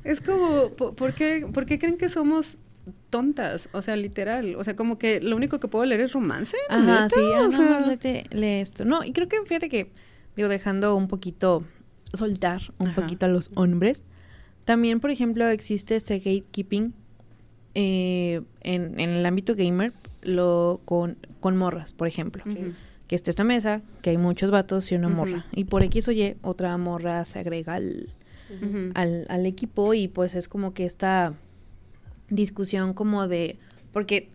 Es 0.04 0.20
como, 0.20 0.70
po- 0.70 0.94
¿por 0.94 1.12
qué, 1.12 1.46
por 1.52 1.66
qué 1.66 1.78
creen 1.78 1.96
que 1.96 2.08
somos 2.08 2.58
tontas? 3.10 3.68
O 3.72 3.82
sea, 3.82 3.96
literal. 3.96 4.54
O 4.56 4.62
sea, 4.64 4.76
como 4.76 4.98
que 4.98 5.20
lo 5.20 5.34
único 5.34 5.58
que 5.58 5.68
puedo 5.68 5.84
leer 5.84 6.02
es 6.02 6.12
romance. 6.12 6.56
Ajá, 6.68 7.02
¿neta? 7.04 7.08
sí, 7.08 7.20
ah, 7.34 7.42
o 7.42 7.48
nada 7.48 7.86
más 7.86 7.98
lee 8.32 8.60
esto. 8.60 8.84
No, 8.84 9.02
y 9.02 9.12
creo 9.12 9.28
que 9.28 9.38
fíjate 9.44 9.68
que, 9.68 9.90
digo, 10.36 10.48
dejando 10.48 10.94
un 10.94 11.08
poquito, 11.08 11.64
soltar 12.16 12.62
un 12.78 12.88
Ajá. 12.88 13.02
poquito 13.02 13.26
a 13.26 13.28
los 13.28 13.50
hombres, 13.54 14.04
también, 14.64 15.00
por 15.00 15.10
ejemplo, 15.10 15.46
existe 15.48 15.96
este 15.96 16.18
gatekeeping 16.18 16.92
eh, 17.74 18.42
en, 18.62 18.98
en 18.98 19.10
el 19.10 19.24
ámbito 19.26 19.54
gamer 19.54 19.92
lo 20.22 20.80
con, 20.84 21.18
con 21.40 21.56
morras, 21.56 21.92
por 21.92 22.08
ejemplo. 22.08 22.42
Que 23.06 23.14
está 23.14 23.30
esta 23.30 23.44
mesa, 23.44 23.82
que 24.02 24.10
hay 24.10 24.18
muchos 24.18 24.50
vatos 24.50 24.90
y 24.90 24.96
una 24.96 25.08
morra. 25.08 25.46
Y 25.52 25.64
por 25.64 25.84
X 25.84 26.08
o 26.08 26.12
Y, 26.12 26.34
otra 26.42 26.76
morra 26.76 27.24
se 27.24 27.38
agrega 27.38 27.74
al, 27.74 28.08
al 28.94 29.46
equipo 29.46 29.94
y 29.94 30.08
pues 30.08 30.34
es 30.34 30.48
como 30.48 30.74
que 30.74 30.84
esta 30.84 31.34
discusión 32.28 32.94
como 32.94 33.28
de, 33.28 33.56
porque 33.92 34.30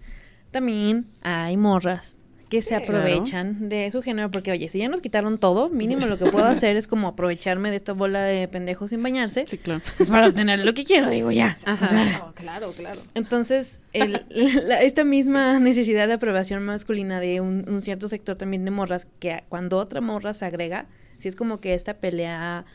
también 0.52 1.08
hay 1.22 1.58
morras 1.58 2.18
que 2.52 2.62
se 2.62 2.76
aprovechan 2.76 3.70
de 3.70 3.90
su 3.92 4.02
género, 4.04 4.30
porque 4.30 4.52
oye, 4.52 4.68
si 4.70 4.78
ya 4.80 4.90
nos 4.90 5.00
quitaron 5.02 5.38
todo, 5.40 5.70
mínimo 5.70 6.06
lo 6.06 6.18
que 6.20 6.26
puedo 6.26 6.46
hacer 6.48 6.76
es 6.76 6.86
como 6.86 7.08
aprovecharme 7.08 7.70
de 7.72 7.78
esta 7.78 7.94
bola 7.94 8.22
de 8.24 8.48
pendejos 8.50 8.90
sin 8.92 9.02
bañarse, 9.02 9.46
Sí, 9.48 9.58
claro. 9.58 9.82
pues 9.98 10.10
para 10.10 10.28
obtener 10.28 10.60
lo 10.60 10.74
que 10.74 10.84
quiero, 10.84 11.10
digo 11.10 11.32
ya. 11.32 11.58
Ajá. 11.66 11.86
O 11.86 11.88
sea, 11.88 12.26
Oh, 12.28 12.34
claro, 12.34 12.72
claro. 12.74 13.00
entonces, 13.16 13.82
el- 13.94 14.26
la- 14.68 14.82
esta 14.82 15.04
misma 15.06 15.60
necesidad 15.60 16.08
de 16.08 16.14
aprobación 16.14 16.62
masculina 16.64 17.20
de 17.22 17.40
un, 17.42 17.64
un 17.70 17.80
cierto 17.82 18.08
sector 18.10 18.36
también 18.36 18.66
de 18.66 18.72
morras, 18.72 19.08
que 19.20 19.44
cuando 19.50 19.78
otra 19.78 20.02
morra 20.02 20.34
se 20.34 20.44
agrega, 20.46 20.88
si 21.18 21.30
es 21.30 21.36
como 21.38 21.62
que 21.62 21.74
esta 21.74 21.94
pelea 21.96 22.66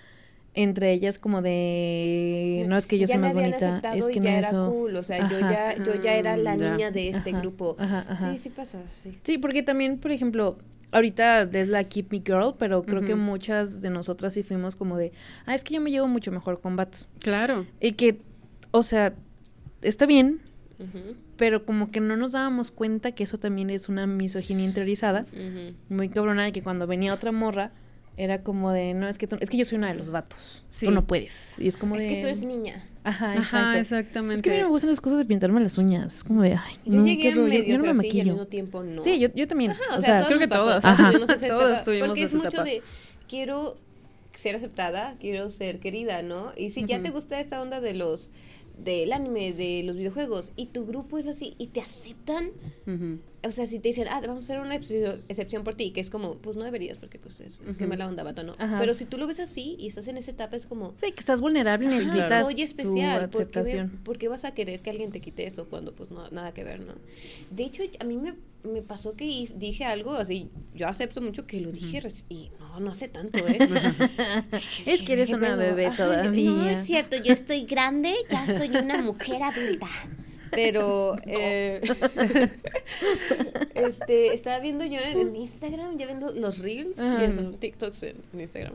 entre 0.56 0.92
ellas 0.92 1.18
como 1.18 1.42
de 1.42 2.64
no 2.68 2.76
es 2.76 2.86
que 2.86 2.98
yo 2.98 3.06
ya 3.06 3.14
soy 3.14 3.22
más 3.22 3.34
bonita, 3.34 3.80
es 3.94 4.04
que 4.06 4.14
y 4.14 4.20
no 4.20 4.24
ya 4.24 4.38
era 4.38 4.48
eso. 4.48 4.70
cool. 4.70 4.96
O 4.96 5.02
sea, 5.02 5.28
yo 5.28 5.38
Ajá. 5.38 5.76
ya, 5.76 5.84
yo 5.84 5.94
ya 5.94 6.14
era 6.14 6.36
la 6.36 6.54
Mm, 6.56 6.58
ya. 6.58 6.70
niña 6.72 6.90
de 6.90 7.08
este 7.10 7.30
Ajá, 7.30 7.40
grupo. 7.40 7.76
ajá, 7.78 8.04
ajá. 8.08 8.32
Sí, 8.32 8.38
sí 8.38 8.50
pasa, 8.50 8.80
sí. 8.88 9.18
Sí, 9.22 9.38
porque 9.38 9.62
también, 9.62 9.98
por 9.98 10.10
ejemplo, 10.10 10.58
ahorita 10.92 11.42
es 11.42 11.68
la 11.68 11.84
Keep 11.84 12.10
Me 12.10 12.18
Girl, 12.24 12.54
pero 12.58 12.82
creo 12.84 13.02
que 13.04 13.14
muchas 13.14 13.80
de 13.82 13.90
nosotras 13.90 14.34
sí 14.34 14.42
fuimos 14.42 14.76
como 14.76 14.96
de, 14.96 15.12
ah, 15.44 15.54
es 15.54 15.62
que 15.62 15.74
yo 15.74 15.80
me 15.80 15.90
llevo 15.90 16.08
mucho 16.08 16.32
mejor 16.32 16.60
con 16.60 16.74
vatos. 16.74 17.08
Claro. 17.20 17.66
Y 17.80 17.92
que, 17.92 18.18
o 18.70 18.82
sea, 18.82 19.14
está 19.82 20.06
bien, 20.06 20.40
pero 21.36 21.64
como 21.66 21.90
que 21.90 22.00
no 22.00 22.16
nos 22.16 22.32
dábamos 22.32 22.70
cuenta 22.70 23.12
que 23.12 23.24
eso 23.24 23.36
también 23.38 23.68
es 23.70 23.88
una 23.90 24.06
misoginia 24.06 24.64
interiorizada, 24.64 25.22
muy 25.90 26.08
cabrona, 26.08 26.44
de 26.44 26.52
que 26.52 26.62
cuando 26.62 26.86
venía 26.86 27.12
otra 27.12 27.30
morra, 27.32 27.72
era 28.18 28.42
como 28.42 28.72
de, 28.72 28.94
no, 28.94 29.08
es 29.08 29.18
que 29.18 29.26
tú- 29.26 29.36
es 29.40 29.50
que 29.50 29.56
yo 29.58 29.64
soy 29.64 29.76
una 29.78 29.88
de 29.88 29.94
los 29.94 30.10
vatos, 30.10 30.64
Sí. 30.70 30.86
tú 30.86 30.90
no 30.92 31.06
puedes. 31.06 31.58
Y 31.60 31.68
es 31.68 31.76
como 31.76 31.96
Es 31.96 32.02
de... 32.02 32.08
que 32.08 32.20
tú 32.22 32.26
eres 32.28 32.42
niña. 32.42 32.88
Ajá, 33.04 33.32
Ajá, 33.32 33.38
exacto. 33.38 33.78
exactamente. 33.78 34.34
Es 34.36 34.42
que 34.42 34.50
a 34.50 34.54
mí 34.54 34.60
me 34.62 34.68
gustan 34.68 34.90
las 34.90 35.00
cosas 35.00 35.18
de 35.18 35.24
pintarme 35.26 35.60
las 35.60 35.76
uñas, 35.78 36.14
es 36.16 36.24
como 36.24 36.42
de, 36.42 36.54
ay, 36.54 36.74
Yo 36.84 36.98
no, 37.00 37.06
llegué 37.06 37.22
qué 37.22 37.34
medio 37.36 37.64
yo 37.64 37.76
no 37.78 37.84
me 37.84 37.90
así 37.90 37.90
y 37.90 37.90
al 37.90 37.96
maquillo. 37.96 38.24
mismo 38.32 38.46
tiempo 38.46 38.82
no. 38.82 39.02
Sí, 39.02 39.18
yo, 39.18 39.28
yo 39.34 39.46
también. 39.46 39.72
Ajá, 39.72 39.96
o, 39.98 40.00
sea, 40.02 40.24
creo 40.26 40.38
que 40.38 40.48
todas. 40.48 40.84
Ajá. 40.84 41.12
Todas 41.12 41.84
tuvimos 41.84 42.08
Porque 42.08 42.22
es 42.24 42.34
mucho 42.34 42.48
etapa. 42.48 42.64
de, 42.64 42.82
quiero 43.28 43.76
ser 44.34 44.56
aceptada, 44.56 45.16
quiero 45.20 45.48
ser 45.50 45.78
querida, 45.78 46.22
¿no? 46.22 46.52
Y 46.56 46.70
si 46.70 46.84
ya 46.84 47.00
te 47.02 47.10
gusta 47.10 47.38
esta 47.40 47.60
onda 47.62 47.80
de 47.80 47.94
los 47.94 48.30
del 48.78 49.12
anime, 49.14 49.52
de 49.54 49.82
los 49.84 49.96
videojuegos, 49.96 50.52
y 50.56 50.66
tu 50.66 50.84
grupo 50.84 51.16
es 51.18 51.26
así, 51.26 51.54
y 51.58 51.68
te 51.68 51.80
aceptan, 51.80 52.50
Ujú. 52.86 53.18
O 53.42 53.50
sea, 53.52 53.66
si 53.66 53.78
te 53.78 53.88
dicen, 53.88 54.08
ah, 54.08 54.20
vamos 54.20 54.38
a 54.38 54.54
hacer 54.54 54.60
una 54.60 54.74
excepción, 54.74 55.64
por 55.64 55.74
ti, 55.74 55.90
que 55.92 56.00
es 56.00 56.10
como, 56.10 56.36
pues 56.38 56.56
no 56.56 56.64
deberías, 56.64 56.98
porque 56.98 57.18
pues 57.18 57.40
es, 57.40 57.60
es 57.68 57.76
que 57.76 57.84
Ujú. 57.84 57.90
mala 57.90 58.06
onda, 58.08 58.22
vato, 58.22 58.42
¿no? 58.42 58.52
Ajá. 58.58 58.78
Pero 58.80 58.94
si 58.94 59.04
tú 59.04 59.18
lo 59.18 59.26
ves 59.26 59.40
así 59.40 59.76
y 59.78 59.86
estás 59.88 60.08
en 60.08 60.16
esa 60.16 60.30
etapa, 60.32 60.56
es 60.56 60.66
como, 60.66 60.94
Sí, 60.96 61.12
que 61.12 61.20
estás 61.20 61.40
vulnerable 61.40 61.86
y 61.86 61.88
necesitas 61.90 62.46
soy 62.50 62.62
especial, 62.62 63.28
tu 63.30 63.38
¿por 63.38 63.48
qué, 63.50 63.58
aceptación. 63.60 63.90
por 64.04 64.18
qué 64.18 64.28
vas 64.28 64.44
a 64.44 64.52
querer 64.54 64.80
que 64.80 64.90
alguien 64.90 65.12
te 65.12 65.20
quite 65.20 65.46
eso 65.46 65.66
cuando 65.68 65.94
pues 65.94 66.10
no, 66.10 66.28
nada 66.30 66.52
que 66.52 66.64
ver, 66.64 66.80
¿no? 66.80 66.94
De 67.50 67.64
hecho, 67.64 67.82
a 68.00 68.04
mí 68.04 68.16
me, 68.16 68.34
me 68.68 68.82
pasó 68.82 69.14
que 69.14 69.24
dije 69.54 69.84
algo 69.84 70.12
así, 70.14 70.50
yo 70.74 70.88
acepto 70.88 71.20
mucho 71.20 71.46
que 71.46 71.60
lo 71.60 71.70
dije 71.72 72.00
y 72.28 72.50
no, 72.58 72.80
no 72.80 72.90
hace 72.90 73.08
tanto, 73.08 73.46
¿eh? 73.48 73.58
Es 74.86 75.02
que 75.02 75.12
eres 75.12 75.28
¿Qué 75.30 75.34
una 75.36 75.56
bebé 75.56 75.90
todavía. 75.96 76.30
No 76.52 76.68
es 76.68 76.80
cierto, 76.84 77.16
yo 77.16 77.32
estoy 77.32 77.64
grande, 77.64 78.14
ya 78.30 78.46
soy 78.58 78.70
una 78.76 79.02
mujer 79.02 79.42
adulta. 79.42 79.88
Pero, 80.56 81.16
eh, 81.26 81.80
este, 83.74 84.34
estaba 84.34 84.58
viendo 84.60 84.84
yo 84.84 84.98
en, 84.98 85.18
en 85.20 85.36
Instagram, 85.36 85.98
ya 85.98 86.06
viendo 86.06 86.32
los 86.32 86.58
reels, 86.58 86.98
Ajá. 86.98 87.18
que 87.26 87.32
son 87.32 87.54
TikToks 87.58 88.02
en, 88.04 88.16
en 88.32 88.40
Instagram, 88.40 88.74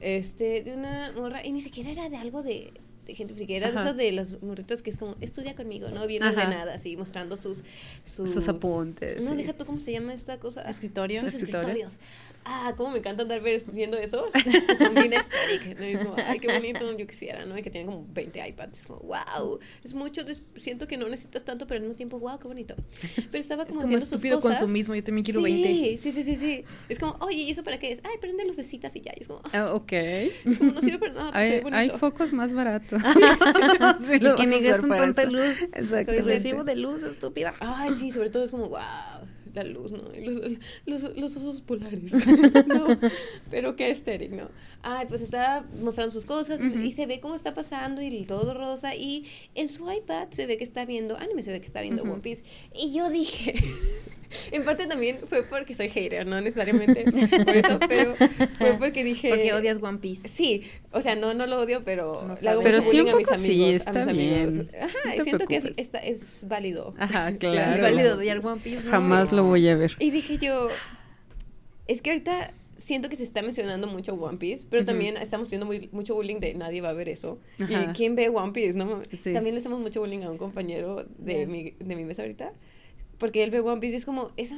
este, 0.00 0.62
de 0.62 0.72
una 0.74 1.12
morra, 1.12 1.44
y 1.44 1.52
ni 1.52 1.60
siquiera 1.60 1.90
era 1.90 2.08
de 2.08 2.16
algo 2.16 2.42
de, 2.42 2.72
de 3.06 3.14
gente 3.14 3.34
friki, 3.34 3.54
era 3.54 3.70
de 3.70 3.76
esas 3.76 3.96
de 3.96 4.12
las 4.12 4.42
morritas 4.42 4.82
que 4.82 4.90
es 4.90 4.98
como, 4.98 5.16
estudia 5.20 5.54
conmigo, 5.54 5.88
¿no? 5.88 6.06
Bien 6.06 6.22
ordenada, 6.22 6.74
así, 6.74 6.96
mostrando 6.96 7.36
sus... 7.36 7.62
Sus, 8.04 8.30
Sus 8.30 8.48
apuntes, 8.48 9.24
No, 9.24 9.30
sí. 9.30 9.36
deja 9.36 9.52
tú, 9.52 9.64
¿cómo 9.64 9.78
se 9.78 9.92
llama 9.92 10.14
esta 10.14 10.38
cosa? 10.38 10.62
¿Escritorio? 10.62 11.20
Sus 11.20 11.34
Escritorio. 11.34 11.60
escritorios. 11.68 11.98
Ah, 12.44 12.72
cómo 12.76 12.90
me 12.90 12.98
encanta 12.98 13.22
andar 13.22 13.40
ver- 13.42 13.62
viendo 13.72 13.98
eso. 13.98 14.24
Son 14.78 14.94
bien 14.94 15.12
estéticos, 15.12 15.78
¿no? 15.78 16.04
Como, 16.10 16.16
ay, 16.26 16.38
qué 16.40 16.48
bonito, 16.52 16.90
yo 16.96 17.06
quisiera, 17.06 17.44
¿no? 17.44 17.56
Y 17.58 17.62
que 17.62 17.70
tienen 17.70 17.86
como 17.90 18.06
20 18.12 18.48
iPads. 18.48 18.78
Es 18.80 18.86
como, 18.86 19.00
wow, 19.00 19.58
es 19.84 19.92
mucho, 19.94 20.22
siento 20.56 20.88
que 20.88 20.96
no 20.96 21.08
necesitas 21.08 21.44
tanto, 21.44 21.66
pero 21.66 21.76
al 21.76 21.82
mismo 21.82 21.96
tiempo, 21.96 22.18
wow, 22.18 22.38
qué 22.38 22.48
bonito. 22.48 22.74
Pero 23.30 23.40
estaba 23.40 23.64
Es 23.64 23.68
como, 23.68 23.80
como 23.80 23.86
haciendo 23.88 24.06
sus 24.06 24.12
estúpido 24.14 24.40
cosas. 24.40 24.58
consumismo, 24.60 24.94
yo 24.94 25.04
también 25.04 25.24
quiero 25.24 25.44
sí, 25.44 25.62
20. 25.62 25.98
Sí, 25.98 26.12
sí, 26.12 26.22
sí, 26.24 26.36
sí. 26.36 26.64
Es 26.88 26.98
como, 26.98 27.16
oye, 27.20 27.36
¿y 27.36 27.50
eso 27.50 27.62
para 27.62 27.78
qué 27.78 27.92
es? 27.92 28.00
Ay, 28.04 28.16
prende 28.20 28.44
lucecitas 28.46 28.96
y 28.96 29.00
ya. 29.02 29.12
Y 29.16 29.20
es 29.20 29.28
como, 29.28 29.42
Ah, 29.52 29.74
ok. 29.74 29.92
es 29.92 30.58
como, 30.58 30.72
no 30.72 30.80
sirve 30.80 30.98
para 30.98 31.12
nada, 31.12 31.32
pero 31.32 31.44
ve 31.44 31.54
Hay, 31.56 31.60
bonito. 31.60 31.76
hay 31.78 31.88
focos 31.90 32.32
más 32.32 32.52
baratos. 32.52 33.00
Sí, 34.00 34.14
y 34.16 34.18
lo 34.20 34.34
que 34.36 34.46
ni 34.46 34.60
gastan 34.60 34.88
tanta 34.90 35.24
luz. 35.24 35.60
Exactamente. 35.72 36.22
Recibo 36.22 36.64
de 36.64 36.76
luz, 36.76 37.02
estúpida. 37.02 37.54
Ay, 37.60 37.92
sí, 37.94 38.10
sobre 38.10 38.30
todo 38.30 38.44
es 38.44 38.50
como, 38.50 38.68
wow, 38.68 38.78
la 39.54 39.64
luz, 39.64 39.92
¿no? 39.92 40.14
Y 40.14 40.24
los, 40.24 40.36
los, 40.86 41.16
los 41.16 41.36
osos 41.36 41.60
polares. 41.60 42.12
no, 42.66 42.86
pero 43.50 43.76
qué 43.76 43.90
estéril, 43.90 44.36
¿no? 44.36 44.48
Ay, 44.82 45.06
pues 45.08 45.20
está 45.20 45.62
mostrando 45.82 46.10
sus 46.10 46.24
cosas 46.24 46.60
y- 46.62 46.92
se 46.92 47.04
ve 47.06 47.20
cómo 47.20 47.34
está 47.34 47.52
pasando 47.54 48.00
y 48.00 48.24
todo 48.24 48.54
rosa. 48.54 48.94
Y 48.94 49.26
en 49.54 49.68
su 49.68 49.90
iPad 49.90 50.28
se 50.30 50.46
ve 50.46 50.56
que 50.56 50.64
está 50.64 50.86
viendo 50.86 51.18
anime, 51.18 51.42
se 51.42 51.52
ve 51.52 51.60
que 51.60 51.66
está 51.66 51.82
viendo. 51.82 52.02
One 52.02 52.20
Piece. 52.22 52.44
Y 52.74 52.90
yo 52.92 53.10
dije, 53.10 53.54
en 54.52 54.64
parte 54.64 54.86
también 54.86 55.18
fue 55.28 55.42
porque 55.42 55.74
soy 55.74 55.90
hater, 55.90 56.26
no 56.26 56.40
necesariamente 56.40 57.04
por 57.44 57.56
eso, 57.56 57.78
pero 57.88 58.14
fue 58.14 58.72
porque 58.78 59.04
dije. 59.04 59.28
Porque 59.28 59.52
odias 59.52 59.78
One 59.82 59.98
Piece. 59.98 60.28
Sí, 60.28 60.62
o 60.92 61.02
sea, 61.02 61.14
no, 61.14 61.34
no 61.34 61.46
lo 61.46 61.60
odio, 61.60 61.82
pero 61.84 62.22
No 62.26 62.34
le 62.40 62.48
hago 62.48 62.62
sabes. 62.62 62.62
Pero 62.62 62.76
mucho 62.78 62.90
sí, 62.90 63.00
un 63.00 63.04
bullying 63.04 63.12
a 63.12 63.16
mis 63.18 63.26
poco 63.28 63.38
sí, 63.38 63.52
amigos. 63.52 63.68
a 63.68 63.76
está 63.76 63.92
mis 63.92 64.08
amigos. 64.08 64.54
bien. 64.54 64.70
Ajá, 64.82 65.16
No 65.18 65.24
siento 65.24 65.46
que 65.46 65.56
es, 65.56 65.64
está- 65.76 65.98
es 65.98 66.44
válido. 66.48 66.94
Ajá, 66.98 67.28
Es 67.32 67.36
claro. 67.36 67.82
válido 67.82 68.16
odiar 68.16 68.46
One 68.46 68.60
Piece. 68.62 68.84
¿no? 68.84 68.90
Jamás 68.92 69.30
lo 69.32 69.44
voy 69.44 69.68
a 69.68 69.76
ver. 69.76 69.94
Y 69.98 70.10
dije 70.10 70.38
yo, 70.38 70.68
es 71.86 72.00
que 72.00 72.10
ahorita 72.12 72.52
siento 72.80 73.08
que 73.08 73.16
se 73.16 73.22
está 73.22 73.42
mencionando 73.42 73.86
mucho 73.86 74.14
One 74.14 74.38
Piece, 74.38 74.66
pero 74.70 74.84
también 74.84 75.16
estamos 75.16 75.46
haciendo 75.48 75.66
muy- 75.66 75.88
mucho 75.92 76.14
bullying 76.14 76.40
de 76.40 76.54
nadie 76.54 76.80
va 76.80 76.88
a 76.88 76.92
ver 76.94 77.08
eso. 77.08 77.38
Ajá. 77.62 77.82
¿Y 77.82 77.86
quién 77.94 78.16
ve 78.16 78.28
One 78.28 78.52
Piece? 78.52 78.76
No? 78.76 79.02
Sí. 79.16 79.32
También 79.32 79.54
le 79.54 79.60
hacemos 79.60 79.80
mucho 79.80 80.00
bullying 80.00 80.22
a 80.22 80.30
un 80.30 80.38
compañero 80.38 81.04
de, 81.18 81.46
mi, 81.46 81.74
de 81.78 81.94
mi 81.96 82.04
mesa 82.04 82.22
ahorita, 82.22 82.52
porque 83.18 83.44
él 83.44 83.50
ve 83.50 83.60
One 83.60 83.80
Piece 83.80 83.94
y 83.94 83.98
es 83.98 84.04
como, 84.04 84.30
esa... 84.36 84.56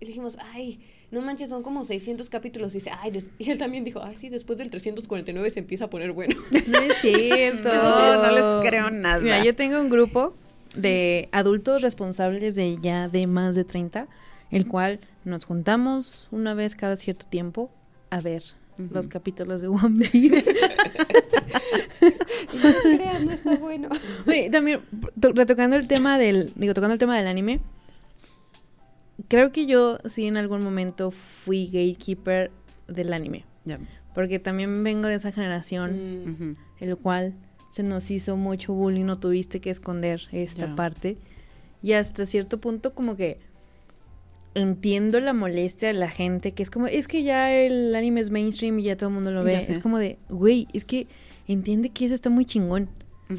Y 0.00 0.04
dijimos, 0.04 0.36
ay, 0.52 0.80
no 1.12 1.22
manches, 1.22 1.48
son 1.50 1.62
como 1.62 1.84
600 1.84 2.28
capítulos. 2.28 2.74
Y 2.74 2.78
dice, 2.78 2.90
ay, 3.00 3.12
des-". 3.12 3.30
y 3.38 3.50
él 3.50 3.58
también 3.58 3.84
dijo, 3.84 4.02
ay, 4.02 4.16
sí, 4.16 4.28
después 4.30 4.58
del 4.58 4.68
349 4.68 5.48
se 5.50 5.60
empieza 5.60 5.84
a 5.84 5.90
poner 5.90 6.10
bueno. 6.12 6.34
No 6.66 6.78
es 6.80 6.94
cierto. 7.00 7.68
No, 7.72 8.22
no 8.22 8.30
les 8.32 8.68
creo 8.68 8.90
nada. 8.90 9.20
Mira, 9.20 9.44
yo 9.44 9.54
tengo 9.54 9.80
un 9.80 9.88
grupo 9.90 10.34
de 10.74 11.28
adultos 11.30 11.82
responsables 11.82 12.54
de 12.56 12.78
ya 12.82 13.08
de 13.08 13.26
más 13.28 13.54
de 13.54 13.64
30, 13.64 14.08
el 14.50 14.66
cual 14.66 14.98
nos 15.24 15.44
juntamos 15.44 16.28
una 16.30 16.54
vez 16.54 16.74
cada 16.74 16.96
cierto 16.96 17.26
tiempo 17.26 17.70
a 18.10 18.20
ver 18.20 18.42
los 18.90 19.06
capítulos 19.08 19.60
de 19.60 19.68
One 19.68 20.08
Piece. 20.08 20.54
No 22.02 22.96
creas, 22.96 23.24
no 23.24 23.30
está 23.32 23.54
bueno. 23.56 23.88
Oye, 24.26 24.50
también 24.50 24.80
to- 25.20 25.32
retocando 25.32 25.76
el 25.76 25.88
tema 25.88 26.18
del, 26.18 26.52
digo, 26.56 26.74
tocando 26.74 26.92
el 26.92 26.98
tema 26.98 27.16
del 27.16 27.26
anime, 27.26 27.60
creo 29.28 29.52
que 29.52 29.66
yo 29.66 29.98
sí 30.04 30.26
en 30.26 30.36
algún 30.36 30.62
momento 30.62 31.10
fui 31.10 31.66
gatekeeper 31.66 32.50
del 32.88 33.12
anime, 33.12 33.44
porque 34.14 34.38
también 34.38 34.82
vengo 34.84 35.08
de 35.08 35.14
esa 35.14 35.32
generación 35.32 36.26
Mm, 36.26 36.56
el 36.80 36.96
cual 36.96 37.34
se 37.70 37.82
nos 37.82 38.10
hizo 38.10 38.36
mucho 38.36 38.74
bullying, 38.74 39.04
no 39.06 39.18
tuviste 39.18 39.60
que 39.60 39.70
esconder 39.70 40.22
esta 40.32 40.74
parte. 40.74 41.16
Y 41.82 41.92
hasta 41.94 42.26
cierto 42.26 42.60
punto 42.60 42.94
como 42.94 43.16
que 43.16 43.38
entiendo 44.54 45.20
la 45.20 45.32
molestia 45.32 45.88
de 45.88 45.94
la 45.94 46.10
gente, 46.10 46.52
que 46.52 46.62
es 46.62 46.70
como, 46.70 46.86
es 46.86 47.08
que 47.08 47.22
ya 47.22 47.52
el 47.52 47.94
anime 47.94 48.20
es 48.20 48.30
mainstream 48.30 48.78
y 48.78 48.84
ya 48.84 48.96
todo 48.96 49.08
el 49.08 49.14
mundo 49.14 49.30
lo 49.30 49.42
ve. 49.42 49.56
Es 49.56 49.78
como 49.78 49.98
de, 49.98 50.18
güey, 50.28 50.68
es 50.72 50.84
que 50.84 51.06
entiende 51.48 51.90
que 51.90 52.04
eso 52.04 52.14
está 52.14 52.30
muy 52.30 52.44
chingón. 52.44 52.88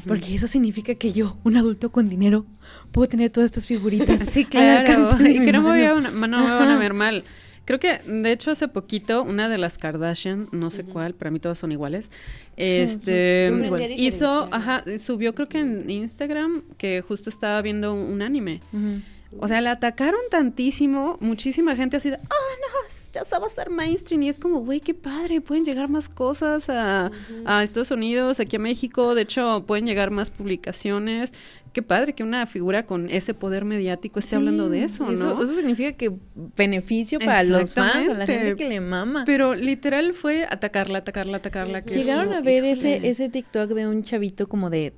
Porque 0.08 0.34
eso 0.34 0.48
significa 0.48 0.96
que 0.96 1.12
yo, 1.12 1.38
un 1.44 1.56
adulto 1.56 1.92
con 1.92 2.08
dinero, 2.08 2.46
puedo 2.90 3.08
tener 3.08 3.30
todas 3.30 3.46
estas 3.46 3.68
figuritas. 3.68 4.22
Sí, 4.28 4.44
claro. 4.44 5.16
Y 5.20 5.38
que 5.38 5.52
no 5.52 5.62
me, 5.62 5.68
voy 5.68 5.82
a, 5.82 5.94
no 5.94 6.10
me 6.10 6.50
van 6.50 6.68
a 6.68 6.78
ver 6.80 6.94
mal. 6.94 7.22
Creo 7.64 7.78
que, 7.78 7.98
de 7.98 8.32
hecho, 8.32 8.50
hace 8.50 8.66
poquito, 8.66 9.22
una 9.22 9.48
de 9.48 9.56
las 9.56 9.78
Kardashian, 9.78 10.48
no 10.52 10.70
sé 10.70 10.82
cuál, 10.84 11.14
para 11.14 11.30
mí 11.30 11.38
todas 11.38 11.58
son 11.58 11.72
iguales, 11.72 12.10
este, 12.56 13.48
son 13.48 13.64
iguales. 13.64 13.92
hizo, 13.96 14.48
ajá, 14.52 14.82
subió 14.98 15.34
creo 15.34 15.48
que 15.48 15.60
en 15.60 15.88
Instagram 15.88 16.62
que 16.76 17.00
justo 17.00 17.30
estaba 17.30 17.62
viendo 17.62 17.94
un 17.94 18.20
anime. 18.20 18.60
Ujú. 18.72 19.00
O 19.38 19.48
sea, 19.48 19.60
la 19.60 19.72
atacaron 19.72 20.20
tantísimo, 20.30 21.18
muchísima 21.20 21.76
gente 21.76 21.96
así 21.96 22.10
de, 22.10 22.16
ah, 22.16 22.18
no, 22.20 22.74
ya 23.12 23.24
se 23.24 23.38
va 23.38 23.46
a 23.46 23.48
ser 23.48 23.70
mainstream. 23.70 24.22
Y 24.22 24.28
es 24.28 24.38
como, 24.38 24.60
güey, 24.60 24.80
qué 24.80 24.94
padre, 24.94 25.40
pueden 25.40 25.64
llegar 25.64 25.88
más 25.88 26.08
cosas 26.08 26.68
a, 26.68 27.10
a 27.44 27.62
Estados 27.62 27.90
Unidos, 27.90 28.40
aquí 28.40 28.56
a 28.56 28.58
México. 28.58 29.14
De 29.14 29.22
hecho, 29.22 29.64
pueden 29.66 29.86
llegar 29.86 30.10
más 30.10 30.30
publicaciones. 30.30 31.32
Qué 31.72 31.82
padre 31.82 32.12
que 32.12 32.22
una 32.22 32.46
figura 32.46 32.86
con 32.86 33.08
ese 33.10 33.34
poder 33.34 33.64
mediático 33.64 34.20
esté 34.20 34.36
hablando 34.36 34.68
de 34.68 34.84
eso, 34.84 35.06
¿no? 35.06 35.12
Eso, 35.12 35.42
eso 35.42 35.54
significa 35.54 35.92
que 35.92 36.12
beneficio 36.56 37.18
para 37.18 37.42
los 37.42 37.74
fans, 37.74 38.08
a 38.08 38.14
la 38.14 38.26
gente 38.26 38.56
que 38.56 38.68
le 38.68 38.80
mama. 38.80 39.24
Pero 39.26 39.54
literal 39.54 40.14
fue 40.14 40.46
atacarla, 40.48 40.98
atacarla, 40.98 41.38
atacarla. 41.38 41.82
que 41.82 41.94
Llegaron 41.94 42.26
como, 42.26 42.38
a 42.38 42.42
ver 42.42 42.64
ese, 42.64 43.08
ese 43.08 43.28
TikTok 43.28 43.70
de 43.70 43.88
un 43.88 44.04
chavito 44.04 44.48
como 44.48 44.70
de 44.70 44.92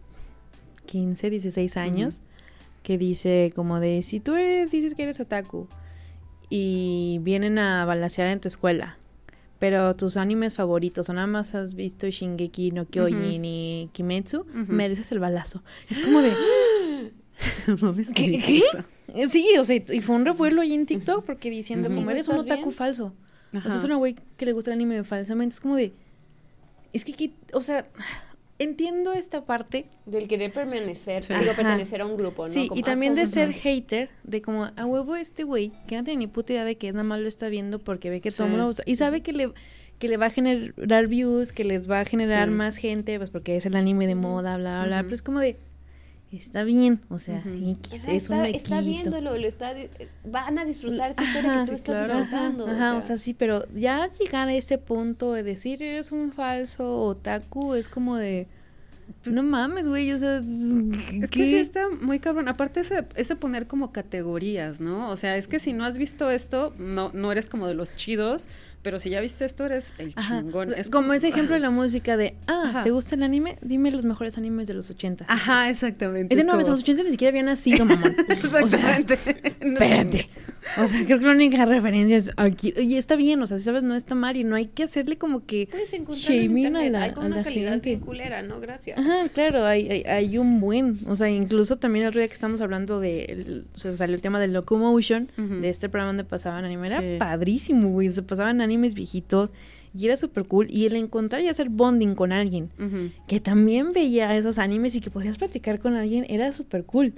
15, 0.85 1.31
16 1.31 1.77
años 1.79 2.23
que 2.87 2.99
dice 2.99 3.53
como 3.53 3.81
de 3.81 4.01
si 4.03 4.21
tú 4.21 4.37
eres, 4.37 4.71
dices 4.71 4.95
que 4.95 5.03
eres 5.03 5.19
otaku 5.19 5.67
y 6.49 7.19
vienen 7.23 7.59
a 7.59 7.85
balasear 7.85 8.29
en 8.29 8.39
tu 8.39 8.47
escuela, 8.47 8.97
pero 9.59 9.97
tus 9.97 10.17
animes 10.17 10.55
favoritos 10.55 11.09
o 11.09 11.13
nada 11.13 11.27
más 11.27 11.57
has 11.57 11.75
visto 11.75 12.09
Shingeki 12.09 12.71
no 12.71 12.87
Kyojin 12.87 13.45
y 13.45 13.91
Kimetsu, 13.93 14.47
mereces 14.69 15.11
el 15.11 15.19
balazo. 15.19 15.65
Es 15.91 15.99
como 15.99 16.23
de 16.23 16.31
mames, 17.81 18.13
¿Qué? 18.15 18.39
¿Qué? 18.39 19.27
Sí, 19.27 19.49
o 19.59 19.65
sea, 19.65 19.83
y 19.93 20.01
fue 20.01 20.15
un 20.15 20.25
revuelo 20.25 20.61
ahí 20.61 20.73
en 20.73 20.87
TikTok 20.87 21.25
porque 21.25 21.51
diciendo 21.51 21.89
como 21.89 22.09
eres 22.13 22.29
un 22.29 22.37
¿Estás 22.37 22.47
otaku 22.47 22.69
bien? 22.69 22.73
falso. 22.77 23.15
O 23.53 23.69
sea, 23.69 23.75
es 23.75 23.83
una 23.83 23.97
güey 23.97 24.15
que 24.37 24.47
le 24.47 24.53
gusta 24.53 24.71
el 24.71 24.75
anime 24.77 25.03
falsamente. 25.03 25.55
Es 25.55 25.61
como 25.61 25.75
de. 25.75 25.93
Es 26.93 27.05
que, 27.05 27.33
o 27.53 27.63
sea, 27.63 27.89
entiendo 28.59 29.13
esta 29.13 29.45
parte. 29.45 29.87
Del 30.07 30.29
querer 30.29 30.53
permanecer, 30.53 31.23
Sí. 31.25 31.35
digo, 31.35 31.53
pertenecer 31.55 32.01
a 32.01 32.07
un 32.07 32.17
grupo, 32.17 32.45
¿no? 32.47 32.49
sí, 32.53 32.69
Como, 32.69 32.79
y 32.79 32.83
ah, 32.83 32.87
también 32.87 33.15
de 33.15 33.27
ser 33.27 33.49
más. 33.49 33.57
hater, 33.59 34.11
de 34.25 34.43
como 34.43 34.65
a 34.65 34.87
huevo 34.87 35.17
este 35.17 35.45
güey 35.45 35.73
que 35.87 35.97
no 35.97 36.05
tiene 36.05 36.21
ni 36.21 36.27
puta 36.27 36.53
idea 36.53 36.65
de 36.65 36.77
que 36.77 36.91
nada 36.93 37.03
más 37.05 37.19
lo 37.19 37.29
está 37.29 37.49
viendo 37.49 37.79
porque 37.79 38.11
ve 38.11 38.21
que 38.21 38.31
todo 38.31 38.45
el 38.47 38.53
Sí. 38.53 38.57
mundo. 38.57 38.71
usa- 38.71 38.85
Y 38.87 38.97
sabe 38.97 39.21
que 39.23 39.33
le, 39.33 39.53
que 39.99 40.09
le 40.09 40.17
va 40.17 40.27
a 40.27 40.31
generar 40.31 41.07
views, 41.07 41.53
que 41.53 41.65
les 41.65 41.91
va 41.91 42.01
a 42.01 42.05
generar 42.05 42.49
Sí. 42.49 42.55
más 42.55 42.77
gente, 42.77 43.19
pues 43.19 43.31
porque 43.31 43.57
es 43.57 43.67
el 43.67 43.77
anime 43.77 44.07
de 44.07 44.15
moda, 44.15 44.57
bla, 44.57 44.79
bla, 44.81 44.87
bla. 44.87 45.03
Pero 45.03 45.15
es 45.15 45.23
como 45.23 45.41
de. 45.41 45.57
Está 46.37 46.65
bien, 46.65 47.01
o 47.09 47.19
sea. 47.19 47.39
X, 47.45 47.93
O 47.93 47.97
sea, 48.05 48.15
es 48.15 48.29
un 48.29 48.37
está, 48.37 48.49
está 48.49 48.77
mequito. 48.77 48.91
viéndolo, 48.91 49.37
lo 49.39 49.47
está, 49.47 49.75
van 50.25 50.59
a 50.59 50.65
disfrutar 50.65 51.13
esa 51.13 51.25
historia 51.25 51.53
Ajá, 51.53 51.61
que 51.61 51.67
tú 51.67 51.69
sí, 51.71 51.75
estás 51.77 52.05
claro. 52.07 52.21
disfrutando. 52.21 52.67
Ajá, 52.69 52.97
o 52.97 53.03
sea, 53.03 53.19
sí, 53.19 53.35
pero 53.35 53.67
ya 53.75 54.09
llegar 54.19 54.49
a 54.49 54.55
ese 54.55 54.79
punto 54.79 55.33
de 55.33 55.43
decir 55.43 55.83
eres 55.83 56.13
un 56.13 56.33
falso 56.33 57.01
otaku 57.03 57.75
es 57.75 57.89
como 57.89 58.17
de. 58.17 58.47
No 59.25 59.43
mames, 59.43 59.89
güey, 59.89 60.13
o 60.13 60.17
sea. 60.19 60.39
Es 60.39 61.31
que 61.31 61.47
sí 61.47 61.57
está 61.57 61.89
muy 62.01 62.21
cabrón. 62.21 62.49
Aparte 62.49 62.81
ese, 62.81 63.07
ese 63.17 63.35
poner 63.37 63.67
como 63.67 63.91
categorías, 63.93 64.81
¿no? 64.81 65.11
O 65.11 65.17
sea, 65.17 65.37
es 65.37 65.49
que 65.49 65.59
si 65.59 65.73
no 65.73 65.85
has 65.85 65.99
visto 65.99 66.31
esto, 66.31 66.75
no, 66.79 67.11
no 67.13 67.33
eres 67.33 67.49
como 67.49 67.67
de 67.67 67.75
los 67.75 67.95
chidos, 67.97 68.49
pero 68.83 69.01
si 69.01 69.11
ya 69.11 69.21
viste 69.21 69.45
esto, 69.45 69.65
eres 69.67 69.95
el 69.99 70.13
Ajá. 70.17 70.41
chingón. 70.41 70.73
Es 70.75 70.91
como 70.91 71.13
ese 71.13 71.29
ejemplo 71.29 71.55
de 71.55 71.61
la 71.61 71.71
música 71.71 72.17
de, 72.17 72.37
ah, 72.47 72.63
Ajá. 72.67 72.83
¿te 72.85 72.91
gusta 72.91 73.17
el 73.17 73.23
anime? 73.25 73.59
Dime 73.63 73.91
los 73.91 74.05
mejores 74.05 74.39
animes 74.39 74.69
de 74.69 74.75
los 74.75 74.91
80. 74.91 75.27
Ajá, 75.29 75.71
exactamente. 75.71 76.35
Ese 76.35 76.43
es 76.43 76.47
no 76.47 76.53
como- 76.53 76.69
los 76.69 76.81
80 76.81 77.03
ni 77.03 77.11
siquiera 77.11 77.31
había 77.31 77.43
nacido. 77.43 77.85
O 78.63 78.69
sea, 78.69 78.99
Exactamente. 78.99 79.57
No 79.67 79.73
espérate. 79.81 80.29
O 80.83 80.87
sea, 80.87 81.05
creo 81.07 81.19
que 81.21 81.27
la 81.27 81.33
única 81.33 81.65
referencia 81.65 82.17
es 82.17 82.33
aquí. 82.37 82.75
Y 82.77 82.97
está 82.97 83.17
bien, 83.17 83.41
o 83.41 83.47
sea, 83.47 83.57
sabes, 83.59 83.83
no 83.83 83.95
está 83.95 84.15
mal 84.15 84.37
y 84.37 84.45
no 84.45 84.57
hay 84.57 84.67
que 84.67 84.83
hacerle 84.83 85.17
como 85.17 85.45
que. 85.47 85.69
puedes 85.71 85.93
encontrar 85.93 86.33
en 86.33 86.39
shaming 86.49 86.65
a 86.65 86.69
internet. 86.69 86.93
la- 86.93 87.03
Hay 87.05 87.13
una 87.27 87.43
calidad 87.45 87.71
gente. 87.73 87.89
bien 87.91 88.01
culera, 88.01 88.43
¿no? 88.43 88.61
Gracias. 88.61 88.99
Ajá, 88.99 89.29
claro, 89.33 89.65
hay, 89.65 89.89
hay, 89.89 90.03
hay 90.03 90.39
un 90.39 90.61
buen. 90.61 90.99
O 91.07 91.15
sea, 91.17 91.31
incluso 91.31 91.77
también 91.77 92.05
el 92.05 92.09
otro 92.09 92.21
día 92.21 92.29
que 92.29 92.35
estamos 92.35 92.61
hablando 92.61 93.01
de. 93.01 93.25
el- 93.27 93.65
o 93.75 93.79
sea, 93.79 93.93
salió 93.93 94.15
el 94.17 94.23
tema 94.23 94.41
del 94.41 94.53
Locomotion, 94.53 95.31
de 95.37 95.69
este 95.69 95.89
programa 95.89 96.09
donde 96.11 96.25
pasaban 96.25 96.65
anime. 96.65 96.89
Era 96.89 97.01
Sí. 97.01 97.17
padrísimo, 97.19 97.91
güey. 97.91 98.09
Se 98.11 98.23
pasaban 98.23 98.61
animes 98.61 98.95
viejitos 98.95 99.51
y 99.95 100.05
era 100.07 100.17
súper 100.17 100.45
cool. 100.47 100.67
Y 100.71 100.87
el 100.87 100.97
encontrar 100.97 101.43
y 101.43 101.49
hacer 101.49 101.69
bonding 101.69 102.15
con 102.15 102.33
alguien 102.33 102.71
que 103.29 103.41
también 103.41 103.93
veía 103.93 104.37
esos 104.37 104.59
animes 104.59 104.95
y 104.97 105.01
que 105.01 105.11
podías 105.11 105.39
platicar 105.39 105.79
con 105.81 105.95
alguien 105.95 106.27
era 106.29 106.51
súper 106.53 106.85
cool. 106.85 107.15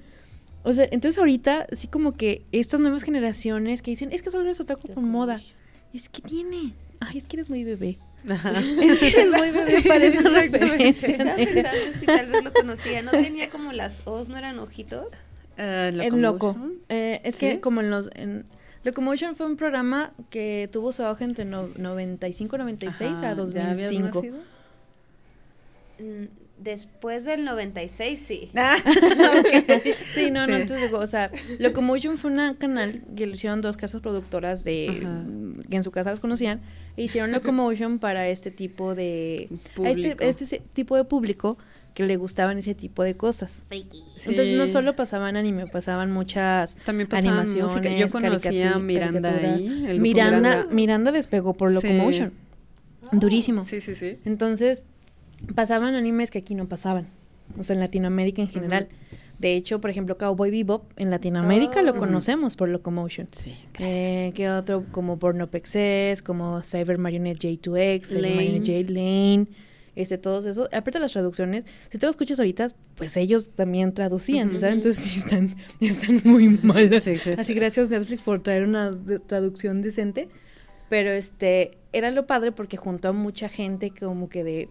O 0.69 0.73
sea, 0.75 0.87
entonces 0.91 1.19
ahorita 1.19 1.67
sí 1.73 1.89
como 1.89 2.13
que 2.13 2.43
estas 2.53 2.79
nuevas 2.79 3.03
generaciones 3.03 3.81
que 3.81 3.91
dicen, 3.91 4.11
es 4.13 4.21
que 4.21 4.31
solo 4.31 4.45
eres 4.45 4.61
otaku 4.61 4.89
por 4.89 5.03
moda. 5.03 5.41
Es 5.95 6.11
que 6.11 6.21
tiene. 6.21 6.75
Ay, 7.01 7.17
es 7.17 7.25
que 7.27 7.37
eres 7.37 7.49
muy 7.49 7.65
bebé. 7.65 7.97
Ajá. 8.29 8.53
Es 8.83 8.99
que 8.99 9.09
eres 9.09 9.31
muy 9.31 9.51
bebé 9.51 9.81
para 9.89 10.77
pensando 10.77 11.31
si 11.99 12.05
tal 12.05 12.27
vez 12.29 12.45
lo 12.45 12.53
conocía. 12.53 13.01
No 13.01 13.13
tenía 13.13 13.49
como 13.49 13.73
las 13.73 14.03
O's, 14.05 14.29
no 14.29 14.37
eran 14.37 14.59
ojitos. 14.59 15.07
Eh, 15.57 15.91
El 16.05 16.21
loco. 16.21 16.55
Eh, 16.91 17.23
es 17.25 17.37
¿Sí? 17.37 17.49
que 17.49 17.61
como 17.61 17.81
en 17.81 17.89
los... 17.89 18.11
En, 18.15 18.45
Locomotion 18.85 19.37
fue 19.37 19.47
un 19.47 19.57
programa 19.57 20.13
que 20.29 20.69
tuvo 20.71 20.93
su 20.93 21.03
auge 21.03 21.25
entre 21.25 21.47
no- 21.47 21.71
95, 21.77 22.59
96 22.59 23.11
Ajá, 23.11 23.31
a 23.31 23.35
¿ya 23.37 23.71
habías 23.71 23.91
2005. 23.91 24.05
nacido? 24.19 24.39
Después 26.61 27.25
del 27.25 27.45
96, 27.45 28.19
sí. 28.21 28.51
Sí, 30.13 30.31
no, 30.31 30.47
no, 30.47 30.55
antes 30.57 30.81
de, 30.81 30.95
o 30.97 31.07
sea, 31.07 31.31
Locomotion 31.59 32.19
fue 32.19 32.31
un 32.33 32.55
canal 32.55 33.03
que 33.17 33.27
lo 33.27 33.35
hicieron 33.35 33.61
dos 33.61 33.77
casas 33.77 34.01
productoras 34.01 34.65
de 34.65 35.01
Ajá. 35.03 35.23
que 35.71 35.77
en 35.77 35.83
su 35.85 35.91
casa 35.91 36.11
los 36.11 36.21
conocían 36.21 36.61
e 36.97 37.05
hicieron 37.05 37.31
Locomotion 37.33 37.99
para 37.99 38.29
este 38.29 38.51
tipo 38.51 38.95
de 38.95 39.49
a 39.51 39.55
este, 39.55 40.11
Público. 40.15 40.25
este 40.25 40.63
tipo 40.73 40.97
de 40.97 41.05
público 41.05 41.59
que 41.95 42.07
le 42.07 42.17
gustaban 42.17 42.59
ese 42.59 42.75
tipo 42.75 43.03
de 43.03 43.17
cosas. 43.17 43.63
Sí. 43.71 43.87
Entonces 44.27 44.57
no 44.57 44.67
solo 44.67 44.95
pasaban 44.97 45.37
anime, 45.37 45.67
pasaban 45.67 46.11
muchas 46.11 46.77
También 46.85 47.09
pasaban 47.09 47.39
animaciones, 47.41 47.73
música. 47.75 47.91
Yo 47.97 48.09
conocía 48.09 48.75
a 48.75 48.79
Miranda 48.79 49.31
ahí. 49.31 49.67
el 49.67 49.83
grupo 49.85 50.01
Miranda, 50.01 50.67
Miranda 50.71 51.13
despegó 51.13 51.55
por 51.55 51.71
Sí. 51.71 51.75
Locomotion. 51.77 52.33
Durísimo. 53.13 53.65
Sí, 53.65 53.81
sí, 53.81 53.95
sí. 53.95 54.19
Entonces, 54.25 54.85
pasaban 55.55 55.95
animes 55.95 56.31
que 56.31 56.39
aquí 56.39 56.55
no 56.55 56.69
pasaban. 56.69 57.09
O 57.59 57.65
sea, 57.65 57.75
en 57.75 57.81
Latinoamérica 57.81 58.43
en 58.43 58.49
general. 58.49 58.89
De 59.39 59.55
hecho, 59.55 59.81
por 59.81 59.89
ejemplo, 59.91 60.19
Cowboy 60.19 60.51
Bebop 60.51 60.91
en 60.97 61.11
Latinoamérica 61.11 61.83
lo 61.83 61.93
Oh. 61.93 61.97
conocemos 61.97 62.57
por 62.57 62.69
Locomotion. 62.69 63.29
Sí, 63.31 63.55
Eh, 63.79 64.33
¿Qué 64.35 64.51
otro? 64.51 64.85
Como 64.91 65.19
Porno 65.19 65.49
Pexes, 65.49 66.23
como 66.23 66.63
Cyber 66.63 66.99
Marionette 66.99 67.39
J2X, 67.45 68.07
Cyber. 68.09 68.35
Marionette 68.35 68.67
J 68.67 68.93
Lane, 68.93 69.47
este, 69.95 70.19
todos 70.19 70.45
esos. 70.45 70.67
Aparte 70.67 70.93
de 70.99 71.01
las 71.01 71.13
traducciones, 71.13 71.65
si 71.89 71.99
te 71.99 72.07
lo 72.07 72.11
escuchas 72.11 72.39
ahorita, 72.41 72.69
pues 72.97 73.17
ellos 73.17 73.51
también 73.55 73.95
traducían, 73.95 74.51
¿sí 74.51 74.57
Ujú. 74.57 74.61
¿sabes? 74.61 74.75
Entonces 74.77 75.05
sí 75.05 75.19
están, 75.21 75.55
están 75.81 76.21
muy 76.25 76.49
malas. 76.63 77.05
Sí, 77.05 77.17
sí. 77.17 77.31
Así 77.39 77.55
gracias 77.55 77.91
Netflix 77.91 78.23
por 78.23 78.43
traer 78.43 78.65
una 78.65 78.93
traducción 79.27 79.83
decente. 79.83 80.29
Pero 80.91 81.11
este, 81.11 81.79
era 81.93 82.11
lo 82.11 82.27
padre 82.27 82.51
porque 82.51 82.77
juntó 82.77 83.09
a 83.09 83.13
mucha 83.13 83.49
gente 83.49 83.93
como 83.99 84.29
que 84.29 84.43
de, 84.43 84.69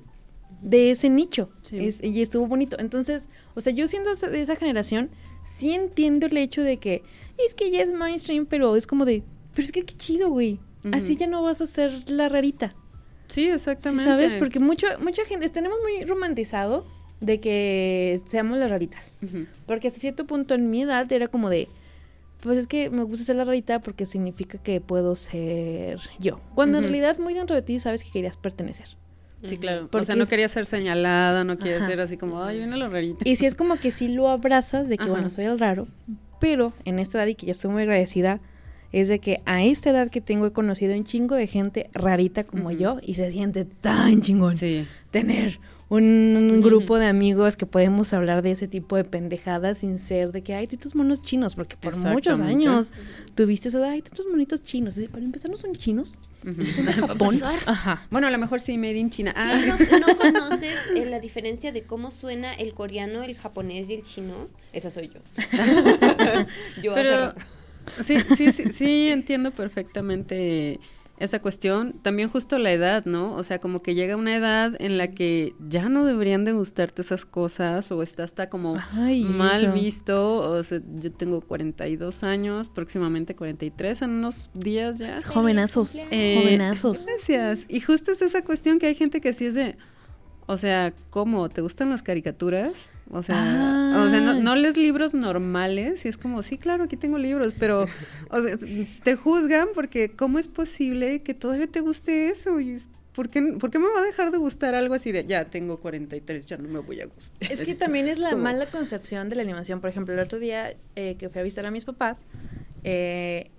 de 0.62 0.92
ese 0.92 1.10
nicho. 1.10 1.50
Sí. 1.62 1.78
Es- 1.86 2.04
y 2.04 2.22
estuvo 2.22 2.48
bonito. 2.48 2.78
Entonces, 2.80 3.30
o 3.56 3.62
sea, 3.62 3.74
yo 3.74 3.88
siendo 3.88 4.13
de 4.15 4.42
esa 4.42 4.56
generación, 4.56 5.10
sí 5.46 5.74
entiendo 5.74 6.26
el 6.28 6.38
hecho 6.38 6.62
de 6.63 6.78
que 6.78 7.04
es 7.38 7.54
que 7.54 7.69
ya 7.71 7.82
es 7.82 7.92
mainstream, 7.92 8.46
pero 8.46 8.76
es 8.76 8.88
como 8.88 9.06
de, 9.06 9.24
pero 9.54 9.65
es 9.65 9.71
que 9.71 9.84
qué 9.84 9.94
chido, 9.96 10.30
güey. 10.30 10.60
Así 10.94 11.15
ya 11.17 11.28
no 11.28 11.42
vas 11.44 11.60
a 11.62 11.67
ser 11.67 12.10
la 12.10 12.30
rarita. 12.30 12.74
Sí, 13.28 13.44
¿Sí 13.46 13.50
exactamente. 13.50 14.06
¿Sabes? 14.06 14.34
Porque 14.36 14.60
mucho, 14.60 14.88
mucha 15.02 15.26
gente, 15.26 15.50
tenemos 15.50 15.78
muy 15.82 16.06
romantizado 16.06 16.86
de 17.19 17.40
que 17.42 18.21
seamos 18.28 18.58
las 18.58 18.69
raritas. 18.71 19.13
Porque 19.65 19.88
hasta 19.90 20.00
cierto 20.00 20.26
punto 20.26 20.56
en 20.56 20.69
mi 20.69 20.84
edad 20.84 21.12
era 21.12 21.28
como 21.28 21.50
de, 21.50 21.67
pues 22.40 22.58
es 22.60 22.67
que 22.67 22.90
me 22.90 23.04
gusta 23.04 23.26
ser 23.26 23.36
la 23.36 23.44
rarita 23.44 23.82
porque 23.82 24.06
significa 24.06 24.60
que 24.60 24.80
puedo 24.80 25.15
ser 25.15 26.00
yo. 26.19 26.40
Cuando 26.56 26.78
en 26.78 26.86
realidad 26.86 27.17
muy 27.19 27.34
dentro 27.34 27.56
de 27.56 27.63
ti 27.63 27.80
sabes 27.80 28.02
que 28.04 28.12
querías 28.12 28.38
pertenecer. 28.38 28.96
Sí, 29.46 29.58
claro. 29.58 29.88
Porque 29.92 30.02
o 30.02 30.06
sea, 30.06 30.15
no 30.15 30.25
quería 30.25 30.48
ser 30.48 30.65
señalada, 30.65 31.44
no 31.44 31.58
quiere 31.58 31.77
Ajá. 31.77 31.85
ser 31.85 32.00
así 32.02 32.17
como, 32.17 32.42
ay, 32.44 32.58
viene 32.58 32.75
lo 32.77 32.90
rarito. 32.90 33.19
Y 33.23 33.35
si 33.35 33.46
es 33.46 33.54
como 33.56 33.75
que 33.77 33.92
sí 33.92 34.08
lo 34.08 34.29
abrazas 34.29 34.90
de 34.90 34.98
que, 34.98 35.04
Ajá. 35.04 35.12
bueno, 35.12 35.29
soy 35.29 35.46
el 35.46 35.60
raro, 35.60 35.88
pero 36.40 36.73
en 36.85 37.00
esta 37.00 37.19
edad 37.19 37.27
y 37.27 37.35
que 37.35 37.46
ya 37.46 37.52
estoy 37.52 37.71
muy 37.71 37.83
agradecida, 37.83 38.40
es 38.92 39.10
de 39.10 39.19
que 39.19 39.42
a 39.46 39.63
esta 39.63 39.90
edad 39.92 40.10
que 40.10 40.21
tengo 40.21 40.48
he 40.48 40.52
conocido 40.54 40.96
un 40.96 41.04
chingo 41.04 41.35
de 41.35 41.46
gente 41.46 41.90
rarita 41.94 42.46
como 42.46 42.71
yo 42.71 43.00
y 43.04 43.15
se 43.15 43.31
siente 43.31 43.65
tan 43.65 44.21
chingón 44.21 44.56
Sí. 44.58 44.88
tener 45.12 45.60
un 45.90 46.60
grupo 46.62 46.98
de 46.98 47.06
amigos 47.06 47.56
que 47.58 47.65
podemos 47.65 48.12
hablar 48.13 48.42
de 48.42 48.52
ese 48.52 48.67
tipo 48.67 48.96
de 48.98 49.04
pendejadas 49.06 49.77
sin 49.79 50.00
ser 50.00 50.31
de 50.31 50.42
que, 50.42 50.54
ay, 50.54 50.67
tú 50.67 50.75
y 50.75 50.77
tus 50.77 50.96
monos 50.96 51.21
chinos, 51.21 51.56
porque 51.56 51.77
por 51.77 51.96
muchos 51.96 52.42
años 52.42 52.92
tuviste 53.35 53.69
eso 53.69 53.79
de, 53.79 53.88
ay, 53.88 54.02
tú 54.02 54.10
y 54.13 54.17
tus 54.17 54.27
monitos 54.27 54.63
chinos. 54.63 54.98
Y 54.98 55.08
para 55.08 55.23
empezar, 55.23 55.50
no 55.50 55.56
son 55.58 55.73
chinos, 55.75 56.19
son 56.44 56.85
de 56.85 56.94
Japón. 56.94 57.40
Ajá. 57.65 58.06
Bueno, 58.10 58.27
a 58.27 58.29
lo 58.29 58.38
mejor 58.38 58.62
sí, 58.62 58.77
made 58.77 58.98
in 58.98 59.10
China. 59.10 59.33
Ah. 59.35 59.60
¿No, 59.65 59.77
no 60.00 60.17
conoces 60.17 60.92
eh, 60.96 61.06
la 61.06 61.19
diferencia 61.21 61.71
de 61.71 61.83
cómo 61.83 62.12
suena 62.12 62.54
el 62.54 62.73
coreano, 62.73 63.23
el 63.23 63.35
japonés 63.35 63.90
y 63.90 63.96
el 63.96 64.04
chino? 64.04 64.48
Esa 64.73 64.90
soy 64.90 65.10
yo. 65.10 65.19
yo 66.81 66.94
Pero 66.94 67.33
sí, 68.02 68.19
sí, 68.35 68.52
sí, 68.52 68.71
sí 68.71 69.10
entiendo 69.10 69.52
perfectamente 69.52 70.79
esa 71.20 71.40
cuestión. 71.42 71.94
También 72.02 72.30
justo 72.30 72.58
la 72.60 72.72
edad, 72.72 73.06
¿no? 73.06 73.36
O 73.36 73.44
sea, 73.44 73.60
como 73.60 73.82
que 73.82 73.96
llega 73.96 74.15
una 74.15 74.36
edad 74.36 74.74
en 74.80 74.98
la 74.98 75.08
que 75.10 75.56
ya 75.68 75.90
no 75.90 76.06
deberían 76.06 76.46
de 76.46 76.54
gustarte 76.54 77.02
esas 77.02 77.26
cosas 77.26 77.92
o 77.92 78.04
está 78.04 78.24
hasta 78.24 78.50
como 78.50 78.78
Ay, 78.94 79.24
mal 79.24 79.63
eso. 79.63 79.74
visto. 79.74 80.38
O 80.38 80.62
sea, 80.63 80.80
yo 81.00 81.12
tengo 81.12 81.42
42 81.42 82.24
años, 82.24 82.70
próximamente 82.70 83.36
43 83.36 84.02
en 84.04 84.10
unos 84.12 84.50
días 84.54 85.00
ya. 85.00 85.20
Jovenazos, 85.26 85.96
Eh, 86.12 86.40
jovenazos. 86.42 87.06
Gracias. 87.06 87.65
Y 87.68 87.80
justo 87.82 88.12
es 88.12 88.22
esa 88.22 88.44
cuestión 88.44 88.78
que 88.80 88.86
hay 88.88 88.96
gente 88.96 89.20
que 89.22 89.34
sí 89.34 89.46
es 89.48 89.56
de, 89.56 89.76
o 90.46 90.56
sea, 90.58 90.94
¿cómo? 91.10 91.50
¿Te 91.50 91.62
gustan 91.62 91.90
las 91.90 92.04
caricaturas? 92.04 92.90
O 93.10 93.24
sea, 93.24 93.36
o 93.96 94.10
sea, 94.10 94.21
no, 94.21 94.33
no 94.33 94.56
lees 94.56 94.77
libros 94.77 95.13
normales 95.13 96.06
y 96.06 96.10
es 96.10 96.17
como, 96.17 96.42
sí, 96.44 96.58
claro, 96.58 96.85
aquí 96.85 96.98
tengo 96.98 97.17
libros, 97.17 97.54
pero 97.58 97.85
o 98.29 98.42
sea, 98.42 98.58
te 99.04 99.15
juzgan 99.15 99.69
porque 99.73 100.10
¿cómo 100.10 100.40
es 100.40 100.48
posible 100.48 101.19
que 101.19 101.33
todavía 101.33 101.67
te 101.67 101.81
guste 101.81 102.29
eso? 102.29 102.60
Y 102.60 102.73
es, 102.73 102.90
¿por, 103.13 103.29
qué, 103.29 103.42
por 103.60 103.71
qué 103.71 103.79
me 103.79 103.88
va 103.88 104.00
a 104.00 104.04
dejar 104.04 104.31
de 104.31 104.38
gustar 104.38 104.75
algo 104.75 104.94
así 104.94 105.12
de, 105.12 105.25
ya 105.25 105.46
tengo 105.46 105.77
43, 105.77 106.46
ya 106.46 106.58
no 106.58 106.69
me 106.69 106.79
voy 106.79 107.02
a 107.02 107.06
gustar? 107.08 107.52
Es 107.52 107.62
que 107.62 107.75
también 107.75 108.08
es 108.08 108.19
la 108.19 108.35
mala 108.35 108.67
concepción 108.67 109.29
de 109.29 109.35
la 109.35 109.42
animación. 109.42 109.81
Por 109.81 109.90
ejemplo, 109.90 110.13
el 110.13 110.19
otro 110.19 110.40
día 110.40 110.75
eh, 110.96 111.15
que 111.17 111.29
fui 111.29 111.42
a 111.42 111.44
visitar 111.44 111.65
a 111.65 111.71
mis 111.71 111.85
papás, 111.85 112.25
eh, 112.83 113.52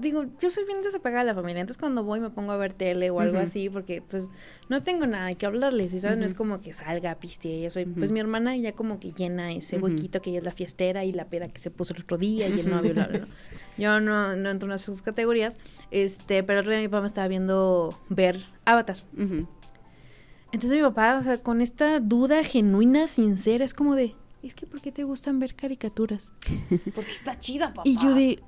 digo, 0.00 0.24
yo 0.40 0.50
soy 0.50 0.64
bien 0.64 0.82
desapegada 0.82 1.22
de 1.22 1.26
la 1.28 1.34
familia, 1.34 1.60
entonces 1.60 1.78
cuando 1.78 2.02
voy 2.02 2.18
me 2.18 2.30
pongo 2.30 2.52
a 2.52 2.56
ver 2.56 2.72
tele 2.72 3.10
o 3.10 3.20
algo 3.20 3.38
así, 3.38 3.70
porque 3.70 4.02
pues 4.02 4.28
no 4.68 4.82
tengo 4.82 5.06
nada 5.06 5.32
que 5.34 5.46
hablarles, 5.46 6.00
sabes, 6.00 6.18
no 6.18 6.24
es 6.24 6.34
como 6.34 6.60
que 6.60 6.74
salga, 6.74 7.14
piste, 7.14 7.48
y 7.48 7.64
eso, 7.64 7.78
y, 7.78 7.84
pues 7.84 8.10
mi 8.10 8.18
hermana 8.18 8.56
ya 8.56 8.72
como 8.72 8.98
que 8.98 9.12
llena 9.12 9.52
ese 9.52 9.78
huequito 9.78 10.20
que 10.20 10.30
ella 10.30 10.40
es 10.40 10.44
la 10.44 10.52
fiestera 10.52 11.04
y 11.04 11.12
la 11.12 11.26
peda 11.26 11.46
que 11.46 11.60
se 11.60 11.70
puso 11.70 11.94
el 11.94 12.02
otro 12.02 12.18
día 12.18 12.48
y 12.48 12.58
el 12.58 12.68
novio, 12.68 12.92
bla, 12.92 13.06
bla, 13.06 13.18
bla. 13.18 13.28
Yo 13.78 14.00
no, 14.00 14.36
no 14.36 14.50
entro 14.50 14.68
en 14.68 14.74
esas 14.74 15.00
categorías, 15.00 15.58
este, 15.90 16.42
pero 16.42 16.58
el 16.58 16.64
otro 16.64 16.72
día 16.72 16.80
mi 16.80 16.88
papá 16.88 17.02
me 17.02 17.06
estaba 17.06 17.28
viendo 17.28 17.98
ver 18.08 18.44
Avatar. 18.64 18.96
Entonces 20.52 20.72
mi 20.72 20.82
papá, 20.82 21.18
o 21.18 21.22
sea, 21.22 21.38
con 21.38 21.60
esta 21.60 22.00
duda 22.00 22.44
genuina, 22.44 23.06
sincera, 23.06 23.64
es 23.64 23.72
como 23.72 23.94
de, 23.94 24.14
es 24.42 24.54
que 24.54 24.66
¿por 24.66 24.80
qué 24.80 24.92
te 24.92 25.04
gustan 25.04 25.38
ver 25.38 25.54
caricaturas? 25.54 26.34
Porque 26.94 27.10
está 27.10 27.38
chida, 27.38 27.68
papá. 27.68 27.82
Y 27.88 27.96
yo 27.96 28.14
de, 28.14 28.42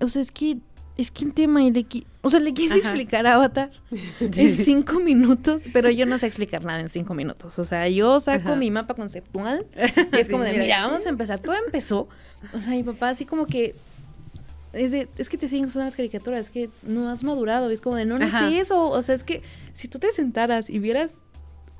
o 0.00 0.08
sea, 0.08 0.22
es 0.22 0.32
que, 0.32 0.58
es 0.96 1.10
que 1.10 1.24
el 1.24 1.34
tema, 1.34 1.62
y 1.62 1.70
le 1.70 1.86
o 2.22 2.30
sea, 2.30 2.40
le 2.40 2.52
quise 2.52 2.70
Ajá. 2.74 2.78
explicar 2.78 3.26
a 3.26 3.34
Avatar 3.34 3.70
en 4.20 4.56
cinco 4.56 5.00
minutos, 5.00 5.64
pero 5.72 5.90
yo 5.90 6.04
no 6.06 6.18
sé 6.18 6.26
explicar 6.26 6.64
nada 6.64 6.80
en 6.80 6.88
cinco 6.90 7.14
minutos. 7.14 7.58
O 7.58 7.64
sea, 7.64 7.88
yo 7.88 8.18
saco 8.20 8.48
Ajá. 8.48 8.56
mi 8.56 8.70
mapa 8.70 8.94
conceptual 8.94 9.66
y 10.12 10.16
es 10.16 10.26
Sí, 10.26 10.32
como 10.32 10.44
de, 10.44 10.52
mira. 10.52 10.62
mira, 10.64 10.86
vamos 10.86 11.06
a 11.06 11.08
empezar. 11.08 11.40
Todo 11.40 11.56
empezó, 11.64 12.08
o 12.52 12.60
sea, 12.60 12.72
mi 12.72 12.82
papá 12.82 13.10
así 13.10 13.24
como 13.24 13.46
que... 13.46 13.74
Es, 14.74 14.90
de, 14.90 15.08
es 15.16 15.30
que 15.30 15.38
te 15.38 15.48
siguen 15.48 15.64
gustando 15.64 15.86
las 15.86 15.96
caricaturas, 15.96 16.40
es 16.40 16.50
que 16.50 16.68
no 16.82 17.08
has 17.08 17.24
madurado, 17.24 17.70
es 17.70 17.80
como 17.80 17.96
de, 17.96 18.04
no, 18.04 18.18
no 18.18 18.26
Ajá. 18.26 18.48
sé 18.50 18.60
eso, 18.60 18.90
o 18.90 19.00
sea, 19.02 19.14
es 19.14 19.24
que 19.24 19.42
si 19.72 19.88
tú 19.88 19.98
te 19.98 20.12
sentaras 20.12 20.68
y 20.68 20.78
vieras 20.78 21.24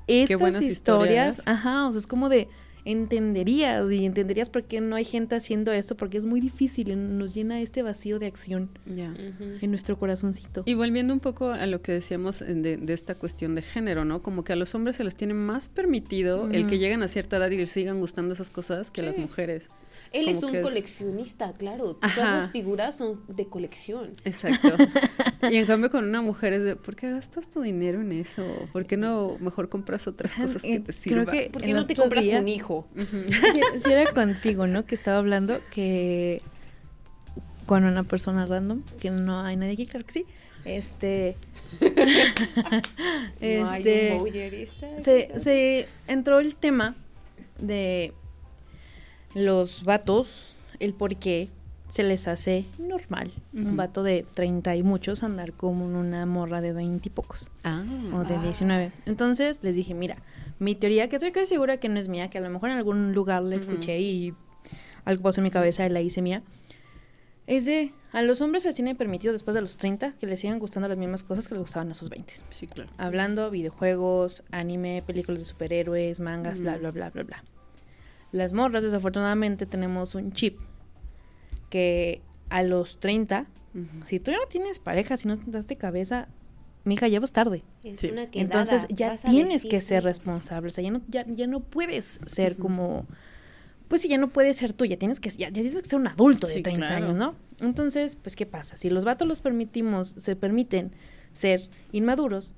estas 0.07 0.63
historias. 0.63 1.43
ajá, 1.45 1.87
o 1.87 1.91
sea, 1.91 1.99
es 1.99 2.07
como 2.07 2.29
de 2.29 2.47
entenderías 2.91 3.91
y 3.91 4.05
entenderías 4.05 4.49
por 4.49 4.63
qué 4.63 4.81
no 4.81 4.95
hay 4.95 5.05
gente 5.05 5.35
haciendo 5.35 5.71
esto, 5.71 5.95
porque 5.95 6.17
es 6.17 6.25
muy 6.25 6.39
difícil, 6.41 6.89
y 6.89 6.95
nos 6.95 7.33
llena 7.33 7.61
este 7.61 7.81
vacío 7.83 8.19
de 8.19 8.27
acción 8.27 8.69
en 8.87 9.69
nuestro 9.69 9.97
corazoncito. 9.97 10.63
Y 10.65 10.73
volviendo 10.73 11.13
un 11.13 11.19
poco 11.19 11.49
a 11.51 11.65
lo 11.65 11.81
que 11.81 11.91
decíamos 11.93 12.39
de, 12.39 12.77
de 12.77 12.93
esta 12.93 13.15
cuestión 13.15 13.55
de 13.55 13.61
género, 13.61 14.05
¿no? 14.05 14.21
Como 14.21 14.43
que 14.43 14.53
a 14.53 14.55
los 14.55 14.75
hombres 14.75 14.95
se 14.97 15.03
les 15.03 15.15
tiene 15.15 15.33
más 15.33 15.69
permitido 15.69 16.49
el 16.51 16.67
que 16.67 16.77
lleguen 16.79 17.03
a 17.03 17.07
cierta 17.07 17.37
edad 17.37 17.49
y 17.51 17.57
les 17.57 17.69
sigan 17.71 17.99
gustando 17.99 18.33
esas 18.33 18.49
cosas 18.49 18.91
que 18.91 19.01
a 19.01 19.03
las 19.03 19.17
mujeres. 19.17 19.69
Él 20.11 20.27
es 20.29 20.41
un 20.43 20.55
es- 20.55 20.63
coleccionista, 20.63 21.53
claro. 21.53 21.97
Ajá. 22.01 22.15
Todas 22.15 22.43
las 22.43 22.51
figuras 22.51 22.95
son 22.97 23.21
de 23.27 23.47
colección. 23.47 24.11
Exacto. 24.23 24.69
y 25.51 25.57
en 25.57 25.65
cambio 25.65 25.89
con 25.89 26.05
una 26.05 26.21
mujer 26.21 26.53
es 26.53 26.63
de, 26.63 26.75
¿por 26.75 26.95
qué 26.95 27.09
gastas 27.11 27.49
tu 27.49 27.61
dinero 27.61 28.01
en 28.01 28.11
eso? 28.13 28.43
¿Por 28.71 28.85
qué 28.85 28.97
no 28.97 29.37
mejor 29.39 29.69
compras 29.69 30.07
otras 30.07 30.33
cosas 30.33 30.61
que 30.61 30.75
eh, 30.75 30.79
te 30.79 30.93
creo 30.93 30.93
sirvan? 31.23 31.25
que- 31.27 31.49
¿Por 31.51 31.61
qué 31.61 31.73
no 31.73 31.85
te 31.85 31.95
compras 31.95 32.23
día- 32.23 32.39
un 32.39 32.47
hijo? 32.47 32.78
Si 32.95 33.05
si 33.83 33.91
era 33.91 34.11
contigo, 34.11 34.67
¿no? 34.67 34.85
Que 34.85 34.95
estaba 34.95 35.17
hablando 35.17 35.59
que 35.71 36.41
con 37.65 37.83
una 37.83 38.03
persona 38.03 38.45
random, 38.45 38.81
que 38.99 39.11
no 39.11 39.41
hay 39.41 39.55
nadie 39.55 39.73
aquí, 39.73 39.85
claro 39.85 40.05
que 40.05 40.13
sí. 40.13 40.25
Este. 40.65 41.37
No 43.41 43.69
hay 43.69 43.87
este, 43.87 44.99
se, 44.99 45.39
se 45.39 45.87
entró 46.07 46.39
el 46.39 46.55
tema 46.55 46.95
de 47.59 48.13
los 49.33 49.83
vatos, 49.83 50.57
el 50.79 50.93
por 50.93 51.15
qué 51.15 51.49
se 51.89 52.03
les 52.03 52.27
hace 52.27 52.65
normal. 52.77 53.31
Un 53.53 53.75
vato 53.75 54.03
de 54.03 54.25
30 54.35 54.75
y 54.75 54.83
muchos 54.83 55.23
andar 55.23 55.53
como 55.53 55.85
una 55.85 56.25
morra 56.25 56.61
de 56.61 56.71
20 56.71 57.07
y 57.07 57.11
pocos 57.11 57.49
Ah, 57.63 57.83
o 58.13 58.23
de 58.23 58.37
19. 58.39 58.91
Entonces 59.05 59.59
les 59.63 59.75
dije, 59.75 59.93
mira, 59.93 60.17
mi 60.59 60.75
teoría, 60.75 61.09
que 61.09 61.15
estoy 61.15 61.31
casi 61.31 61.47
segura 61.47 61.77
que 61.77 61.89
no 61.89 61.99
es 61.99 62.07
mía, 62.09 62.29
que 62.29 62.37
a 62.37 62.41
lo 62.41 62.49
mejor 62.49 62.69
en 62.69 62.77
algún 62.77 63.13
lugar 63.13 63.41
la 63.43 63.55
escuché 63.55 63.99
y 63.99 64.33
algo 65.05 65.23
pasó 65.23 65.41
en 65.41 65.45
mi 65.45 65.51
cabeza 65.51 65.85
y 65.85 65.89
la 65.89 66.01
hice 66.01 66.21
mía, 66.21 66.43
es 67.47 67.65
de 67.65 67.93
a 68.11 68.21
los 68.21 68.41
hombres 68.41 68.65
les 68.65 68.75
tiene 68.75 68.93
permitido 68.95 69.33
después 69.33 69.55
de 69.55 69.61
los 69.61 69.77
30 69.77 70.11
que 70.19 70.27
les 70.27 70.39
sigan 70.39 70.59
gustando 70.59 70.87
las 70.87 70.97
mismas 70.97 71.23
cosas 71.23 71.47
que 71.47 71.55
les 71.55 71.61
gustaban 71.61 71.89
a 71.91 71.93
sus 71.93 72.09
20. 72.09 72.33
sí, 72.49 72.67
claro. 72.67 72.89
Hablando 72.97 73.49
videojuegos, 73.49 74.43
anime, 74.51 75.03
películas 75.05 75.39
de 75.41 75.45
superhéroes, 75.45 76.19
mangas, 76.19 76.59
bla, 76.59 76.77
bla, 76.77 76.91
bla, 76.91 77.09
bla, 77.09 77.23
bla. 77.23 77.43
Las 78.31 78.53
morras, 78.53 78.83
desafortunadamente, 78.83 79.65
tenemos 79.65 80.13
un 80.13 80.31
chip 80.33 80.59
que 81.69 82.21
a 82.49 82.63
los 82.63 82.99
30, 82.99 83.47
Ujú. 83.73 83.85
si 84.05 84.19
tú 84.19 84.31
ya 84.31 84.37
no 84.37 84.45
tienes 84.47 84.79
pareja, 84.79 85.17
si 85.17 85.27
no 85.27 85.37
te 85.37 85.49
das 85.49 85.67
de 85.67 85.77
cabeza, 85.77 86.27
mija, 86.89 87.07
ya 87.07 87.19
vas 87.21 87.31
tarde. 87.31 87.63
Es 87.83 88.01
Sí. 88.01 88.09
una 88.11 88.29
quedada. 88.29 88.43
Entonces 88.45 88.85
ya 88.89 89.15
tienes 89.17 89.65
que 89.65 89.79
ser 89.79 90.03
responsable. 90.03 90.67
O 90.67 90.71
sea, 90.71 90.83
ya 90.83 90.91
no, 90.91 91.01
ya, 91.07 91.25
ya 91.27 91.47
no 91.47 91.61
puedes 91.61 92.19
ser 92.25 92.57
como. 92.57 93.05
Pues 93.87 94.01
sí, 94.01 94.07
ya 94.09 94.17
no 94.19 94.29
puedes 94.29 94.57
ser 94.57 94.73
tú, 94.73 94.85
ya 94.85 94.97
tienes 94.97 95.19
que, 95.19 95.29
ya, 95.31 95.47
ya 95.47 95.53
tienes 95.53 95.81
que 95.81 95.89
ser 95.89 95.97
un 95.99 96.07
adulto 96.07 96.45
de 96.45 96.53
Sí, 96.55 96.61
30 96.61 96.85
claro. 96.87 97.05
años, 97.05 97.15
¿no? 97.15 97.35
Entonces, 97.65 98.15
pues, 98.17 98.35
¿qué 98.35 98.45
pasa? 98.45 98.77
Si 98.77 98.89
los 98.91 99.03
vatos 99.03 99.27
los 99.27 99.41
permitimos, 99.41 100.13
se 100.17 100.35
permiten 100.35 100.91
ser 101.31 101.69
inmaduros, 101.91 102.53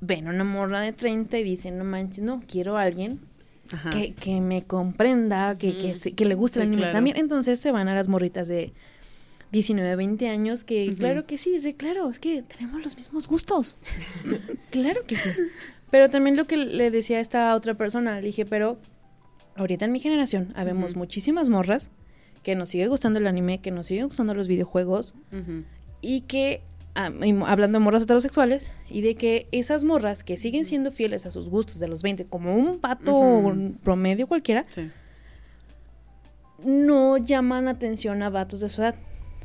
ven 0.00 0.26
a 0.26 0.30
una 0.30 0.42
morra 0.42 0.80
de 0.80 0.92
30 0.92 1.38
y 1.38 1.44
dicen, 1.44 1.78
no 1.78 1.84
manches, 1.84 2.24
no, 2.24 2.42
quiero 2.48 2.76
a 2.78 2.82
alguien 2.82 3.20
que, 3.92 4.12
que 4.14 4.40
me 4.40 4.64
comprenda, 4.64 5.56
que, 5.56 5.78
que, 5.78 5.94
se- 5.94 6.12
que 6.14 6.24
le 6.24 6.34
guste 6.34 6.58
el 6.58 6.64
Sí, 6.64 6.66
anime 6.66 6.82
claro. 6.82 6.94
también. 6.94 7.16
Entonces 7.16 7.60
se 7.60 7.70
van 7.70 7.88
a 7.88 7.94
las 7.94 8.08
morritas 8.08 8.48
de 8.48 8.72
19, 9.52 9.96
20 9.96 10.28
años, 10.28 10.64
que 10.64 10.94
claro 10.96 11.26
que 11.26 11.36
sí, 11.38 11.54
es 11.54 11.62
de 11.62 11.74
claro, 11.76 12.08
es 12.10 12.18
que 12.18 12.42
tenemos 12.42 12.82
los 12.82 12.96
mismos 12.96 13.28
gustos. 13.28 13.76
claro 14.70 15.00
que 15.06 15.16
sí. 15.16 15.28
Pero 15.90 16.08
también 16.08 16.36
lo 16.36 16.46
que 16.46 16.56
le 16.56 16.90
decía 16.90 17.18
a 17.18 17.20
esta 17.20 17.54
otra 17.54 17.74
persona, 17.74 18.16
le 18.20 18.26
dije, 18.28 18.46
pero 18.46 18.78
ahorita 19.56 19.84
en 19.84 19.92
mi 19.92 20.00
generación 20.00 20.52
habemos 20.56 20.96
muchísimas 20.96 21.50
morras 21.50 21.90
que 22.42 22.54
nos 22.54 22.70
sigue 22.70 22.86
gustando 22.88 23.18
el 23.18 23.26
anime, 23.26 23.60
que 23.60 23.70
nos 23.70 23.86
sigue 23.88 24.02
gustando 24.04 24.32
los 24.34 24.48
videojuegos 24.48 25.14
y 26.00 26.22
que, 26.22 26.62
ah, 26.94 27.10
hablando 27.46 27.78
de 27.78 27.84
morras 27.84 28.04
heterosexuales, 28.04 28.70
y 28.88 29.02
de 29.02 29.14
que 29.16 29.46
esas 29.52 29.84
morras 29.84 30.24
que 30.24 30.38
siguen 30.38 30.64
siendo 30.64 30.90
fieles 30.90 31.26
a 31.26 31.30
sus 31.30 31.50
gustos 31.50 31.78
de 31.78 31.88
los 31.88 32.02
20, 32.02 32.24
como 32.24 32.56
un 32.56 32.78
pato 32.80 33.14
Ujú. 33.14 33.74
promedio 33.84 34.26
cualquiera, 34.26 34.64
Sí. 34.70 34.90
no 36.64 37.18
llaman 37.18 37.68
atención 37.68 38.22
a 38.22 38.30
vatos 38.30 38.60
de 38.60 38.68
su 38.68 38.80
edad. 38.82 38.94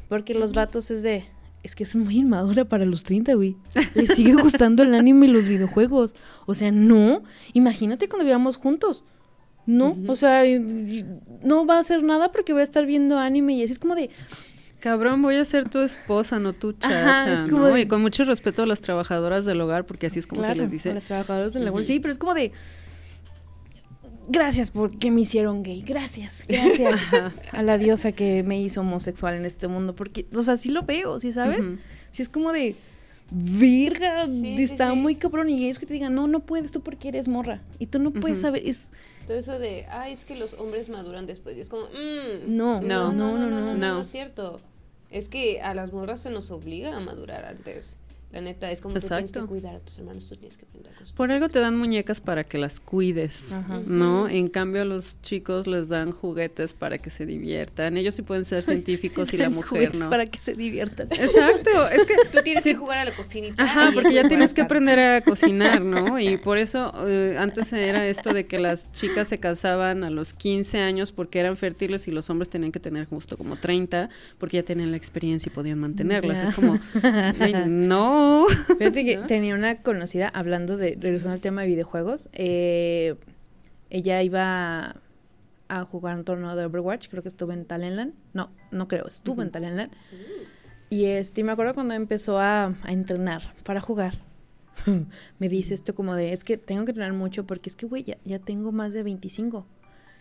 Porque 0.09 0.33
los 0.33 0.53
vatos 0.53 0.91
es 0.91 1.03
de. 1.03 1.25
Es 1.63 1.75
que 1.75 1.83
es 1.83 1.95
muy 1.95 2.17
inmadura 2.17 2.65
para 2.65 2.85
los 2.85 3.03
30, 3.03 3.33
güey. 3.33 3.57
Le 3.95 4.07
sigue 4.07 4.33
gustando 4.35 4.83
el 4.83 4.93
anime 4.93 5.25
y 5.25 5.29
los 5.29 5.47
videojuegos. 5.47 6.15
O 6.45 6.53
sea, 6.53 6.71
no. 6.71 7.23
Imagínate 7.53 8.07
cuando 8.07 8.23
vivamos 8.25 8.55
juntos. 8.57 9.03
No. 9.65 9.97
O 10.07 10.15
sea, 10.15 10.43
no 11.43 11.65
va 11.65 11.75
a 11.75 11.79
hacer 11.79 12.01
nada 12.03 12.31
porque 12.31 12.53
voy 12.53 12.61
a 12.61 12.63
estar 12.63 12.85
viendo 12.85 13.17
anime 13.19 13.53
y 13.55 13.63
así 13.63 13.73
es 13.73 13.79
como 13.79 13.95
de. 13.95 14.09
Cabrón, 14.79 15.21
voy 15.23 15.35
a 15.35 15.43
ser 15.43 15.67
tu 15.67 15.79
esposa, 15.79 16.39
no 16.39 16.53
tu 16.53 16.71
chacha, 16.73 17.17
Ajá, 17.23 17.33
es 17.33 17.41
como 17.43 17.57
¿no? 17.67 17.67
de- 17.73 17.81
Y 17.81 17.85
con 17.87 18.01
mucho 18.01 18.23
respeto 18.23 18.63
a 18.63 18.65
las 18.67 18.79
trabajadoras 18.79 19.43
del 19.43 19.59
hogar, 19.59 19.85
porque 19.87 20.05
así 20.07 20.19
es 20.19 20.27
como 20.27 20.43
se 20.43 20.53
les 20.55 20.71
dice. 20.71 20.91
a 20.91 20.93
los 20.93 21.03
trabajadores 21.03 21.53
del 21.53 21.65
labor. 21.65 21.83
Sí, 21.83 21.99
pero 21.99 22.11
es 22.11 22.19
como 22.19 22.33
de. 22.35 22.51
Gracias 24.27 24.71
porque 24.71 25.11
me 25.11 25.21
hicieron 25.21 25.63
gay, 25.63 25.81
gracias, 25.81 26.45
gracias 26.47 27.01
a 27.51 27.63
la 27.63 27.77
diosa 27.77 28.11
que 28.11 28.43
me 28.43 28.59
hizo 28.61 28.81
homosexual 28.81 29.35
en 29.35 29.45
este 29.45 29.67
mundo, 29.67 29.95
porque, 29.95 30.25
o 30.33 30.41
sea, 30.41 30.57
sí 30.57 30.69
lo 30.69 30.83
veo, 30.83 31.19
¿sí 31.19 31.33
sabes? 31.33 31.65
Ujú. 31.65 31.77
Sí 32.11 32.21
es 32.23 32.29
como 32.29 32.51
de, 32.51 32.75
virga, 33.31 34.25
Sí, 34.25 34.41
sí, 34.57 34.63
está 34.63 34.91
sí. 34.91 34.95
muy 34.97 35.15
cabrón, 35.15 35.49
y 35.49 35.65
ellos 35.65 35.79
que 35.79 35.85
te 35.85 35.93
digan, 35.93 36.15
no, 36.15 36.27
no 36.27 36.39
puedes 36.41 36.71
tú 36.71 36.81
porque 36.81 37.09
eres 37.09 37.27
morra, 37.27 37.61
y 37.79 37.87
tú 37.87 37.99
no 37.99 38.11
puedes 38.11 38.41
saber, 38.41 38.63
es, 38.65 38.91
Todo 39.27 39.37
eso 39.37 39.59
de, 39.59 39.85
ay, 39.89 40.13
es 40.13 40.25
que 40.25 40.37
los 40.37 40.53
hombres 40.53 40.89
maduran 40.89 41.25
después. 41.27 41.57
Y 41.57 41.59
es 41.59 41.69
como, 41.69 41.83
mmm. 41.85 42.55
no, 42.55 42.81
No, 42.81 43.11
no, 43.11 43.37
no, 43.37 43.37
no, 43.37 43.49
no, 43.49 43.73
no. 43.73 43.75
no 43.75 44.01
es 44.01 44.07
cierto. 44.07 44.61
Es 45.09 45.29
que 45.29 45.61
a 45.61 45.73
las 45.73 45.91
morras 45.93 46.21
se 46.21 46.29
nos 46.29 46.51
obliga 46.51 46.95
a 46.95 46.99
madurar 46.99 47.45
antes. 47.45 47.97
La 48.29 48.41
neta, 48.41 48.69
es 48.71 48.81
como 48.81 48.93
tú 48.93 48.99
tienes 48.99 49.19
que 49.19 49.25
Exacto. 49.39 49.47
cuidar 49.47 49.75
a 49.75 49.79
tus 49.79 49.97
hermanos, 49.99 50.27
tú 50.27 50.35
tienes 50.35 50.57
que 50.57 50.65
aprender 50.65 50.93
cosas. 50.93 51.13
Por 51.13 51.31
algo 51.31 51.47
te 51.47 51.59
dan 51.59 51.77
muñecas 51.77 52.19
para 52.19 52.43
que 52.43 52.57
las 52.57 52.81
cuides, 52.81 53.53
Ajá. 53.53 53.81
¿no? 53.85 54.27
En 54.27 54.49
cambio 54.49 54.81
a 54.81 54.85
los 54.85 55.21
chicos 55.21 55.65
les 55.65 55.87
dan 55.87 56.11
juguetes 56.11 56.73
para 56.73 56.97
que 56.97 57.09
se 57.09 57.25
diviertan. 57.25 57.95
Ellos 57.95 58.15
sí 58.15 58.23
pueden 58.23 58.43
ser 58.43 58.63
científicos 58.63 59.33
y 59.33 59.37
la 59.37 59.49
mujer 59.49 59.67
Juguetes 59.69 59.99
no. 60.01 60.09
para 60.09 60.25
que 60.25 60.39
se 60.41 60.53
diviertan. 60.55 61.07
Exacto, 61.11 61.87
es 61.87 62.03
que 62.05 62.15
Tú 62.31 62.39
tienes 62.43 62.65
que 62.65 62.75
jugar 62.75 62.97
a 62.99 63.05
la 63.05 63.11
cocinita. 63.11 63.63
Ajá, 63.63 63.89
y 63.91 63.93
porque 63.93 64.13
ya 64.13 64.27
tienes 64.27 64.53
que 64.53 64.61
aprender 64.61 64.99
a 64.99 65.21
cocinar, 65.21 65.81
¿no? 65.81 66.19
Y 66.27 66.35
por 66.37 66.57
eso 66.57 66.91
eh, 67.07 67.37
antes 67.39 67.71
era 67.71 68.05
esto 68.07 68.33
de 68.33 68.45
que 68.45 68.59
las 68.59 68.91
chicas 68.91 69.29
se 69.29 69.37
casaban 69.39 70.03
a 70.03 70.09
los 70.09 70.33
15 70.33 70.79
años 70.79 71.13
porque 71.13 71.39
eran 71.39 71.55
fértiles 71.55 72.07
y 72.09 72.11
los 72.11 72.29
hombres 72.29 72.49
tenían 72.49 72.73
que 72.73 72.81
tener 72.81 73.05
justo 73.07 73.37
como 73.37 73.55
30 73.55 74.09
porque 74.37 74.57
ya 74.57 74.63
tenían 74.63 74.91
la 74.91 74.97
experiencia 74.97 75.49
y 75.49 75.53
podían 75.55 75.79
mantenerlas. 75.79 76.41
Es 76.49 76.51
como, 76.53 76.77
"Ay, 77.39 77.53
no. 78.17 78.47
Fíjate 78.77 79.05
que 79.05 79.17
¿No? 79.17 79.27
tenía 79.27 79.55
una 79.55 79.81
conocida, 79.81 80.29
hablando 80.29 80.77
de, 80.77 80.97
regresando 80.99 81.33
al 81.33 81.41
tema 81.41 81.61
de 81.61 81.67
videojuegos, 81.67 82.29
eh, 82.33 83.15
ella 83.89 84.21
iba 84.23 84.97
a 85.69 85.85
jugar 85.85 86.15
un 86.15 86.23
torneo 86.23 86.55
de 86.55 86.65
Overwatch, 86.65 87.09
creo 87.09 87.21
que 87.21 87.29
estuvo 87.29 87.51
en 87.51 87.65
Talentland, 87.65 88.13
no, 88.33 88.49
no 88.71 88.87
creo, 88.87 89.05
estuvo 89.07 89.41
en 89.41 89.51
Talentland, 89.51 89.91
y 90.89 91.05
este, 91.05 91.43
me 91.43 91.51
acuerdo 91.51 91.73
cuando 91.73 91.93
empezó 91.93 92.39
a, 92.39 92.75
a 92.83 92.91
entrenar 92.91 93.53
para 93.63 93.81
jugar, 93.81 94.19
me 95.39 95.49
dice 95.49 95.73
esto 95.73 95.93
como 95.93 96.15
de, 96.15 96.31
es 96.31 96.43
que 96.43 96.57
tengo 96.57 96.85
que 96.85 96.91
entrenar 96.91 97.13
mucho 97.13 97.45
porque 97.45 97.69
es 97.69 97.75
que, 97.75 97.85
güey, 97.85 98.03
ya, 98.03 98.17
ya 98.23 98.39
tengo 98.39 98.71
más 98.71 98.93
de 98.93 99.03
25, 99.03 99.65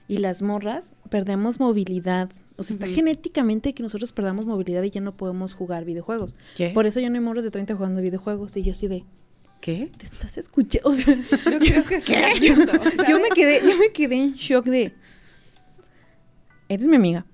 y 0.08 0.18
las 0.18 0.42
morras 0.42 0.92
perdemos 1.10 1.60
movilidad, 1.60 2.30
o 2.56 2.62
sea, 2.64 2.74
está 2.74 2.86
genéticamente 2.86 3.74
que 3.74 3.82
nosotros 3.82 4.12
perdamos 4.12 4.46
movilidad 4.46 4.82
y 4.82 4.90
ya 4.90 5.00
no 5.00 5.16
podemos 5.16 5.54
jugar 5.54 5.84
videojuegos. 5.84 6.34
¿Qué? 6.56 6.70
Por 6.70 6.86
eso 6.86 7.00
yo 7.00 7.08
no 7.10 7.16
hay 7.16 7.20
morros 7.20 7.44
de 7.44 7.50
30 7.50 7.74
jugando 7.74 8.00
videojuegos. 8.00 8.56
Y 8.56 8.62
yo 8.62 8.72
así 8.72 8.88
de, 8.88 9.04
¿Qué? 9.60 9.90
¿te 9.96 10.04
estás 10.06 10.38
escuchando? 10.38 10.88
O 10.88 10.94
sea, 10.94 11.14
Yo 11.16 11.58
creo 11.58 11.84
que 11.84 12.00
sí 12.00 12.12
cierto, 12.38 12.72
yo 13.08 13.20
me 13.20 13.28
quedé, 13.34 13.60
yo 13.62 13.76
me 13.78 13.90
quedé 13.92 14.16
en 14.16 14.32
shock 14.34 14.66
de, 14.66 14.94
eres 16.68 16.86
mi 16.86 16.96
amiga, 16.96 17.26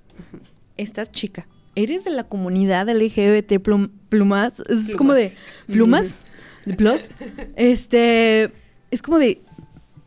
estás 0.76 1.10
chica, 1.10 1.46
eres 1.74 2.04
de 2.04 2.10
la 2.10 2.24
comunidad 2.24 2.88
LGBT 2.88 3.52
plum- 3.62 3.90
plumas, 4.08 4.62
es 4.68 4.94
como 4.96 5.14
de 5.14 5.32
plumas, 5.66 6.18
de 6.66 6.74
plus, 6.74 7.08
este, 7.56 8.52
es 8.90 9.02
como 9.02 9.18
de, 9.18 9.40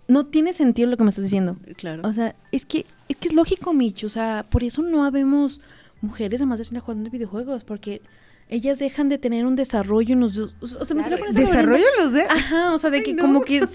no 0.08 0.26
tiene 0.26 0.54
sentido 0.54 0.90
lo 0.90 0.98
que 0.98 1.04
me 1.04 1.10
estás 1.10 1.24
diciendo. 1.24 1.58
Claro. 1.78 2.08
O 2.08 2.14
sea, 2.14 2.36
es 2.52 2.66
que, 2.66 2.86
es 3.10 3.16
que 3.18 3.30
es 3.30 3.34
lógico, 3.34 3.74
Mitch. 3.74 4.04
O 4.04 4.10
sea, 4.10 4.46
por 4.50 4.64
eso 4.64 4.82
no 4.82 5.04
habemos 5.06 5.62
mujeres 6.02 6.42
además 6.42 6.60
de 6.60 6.66
30 6.66 6.82
jugando 6.82 7.10
videojuegos, 7.10 7.64
porque 7.64 8.02
ellas 8.48 8.78
dejan 8.78 9.10
de 9.10 9.18
tener 9.18 9.46
un 9.48 9.56
desarrollo 9.56 10.14
en 10.14 10.20
los 10.20 10.36
dos. 10.36 10.56
O 10.62 10.86
sea, 10.86 10.96
me 10.96 11.02
Claro, 11.02 11.18
sale 11.18 11.20
con 11.20 11.30
esa 11.30 11.40
¿Desarrollo 11.40 11.86
los 11.98 12.14
de? 12.14 12.22
Ajá, 12.24 12.74
o 12.74 12.78
sea, 12.78 12.92
de 12.92 13.02
que 13.02 13.16
como 13.16 13.42
que, 13.42 13.68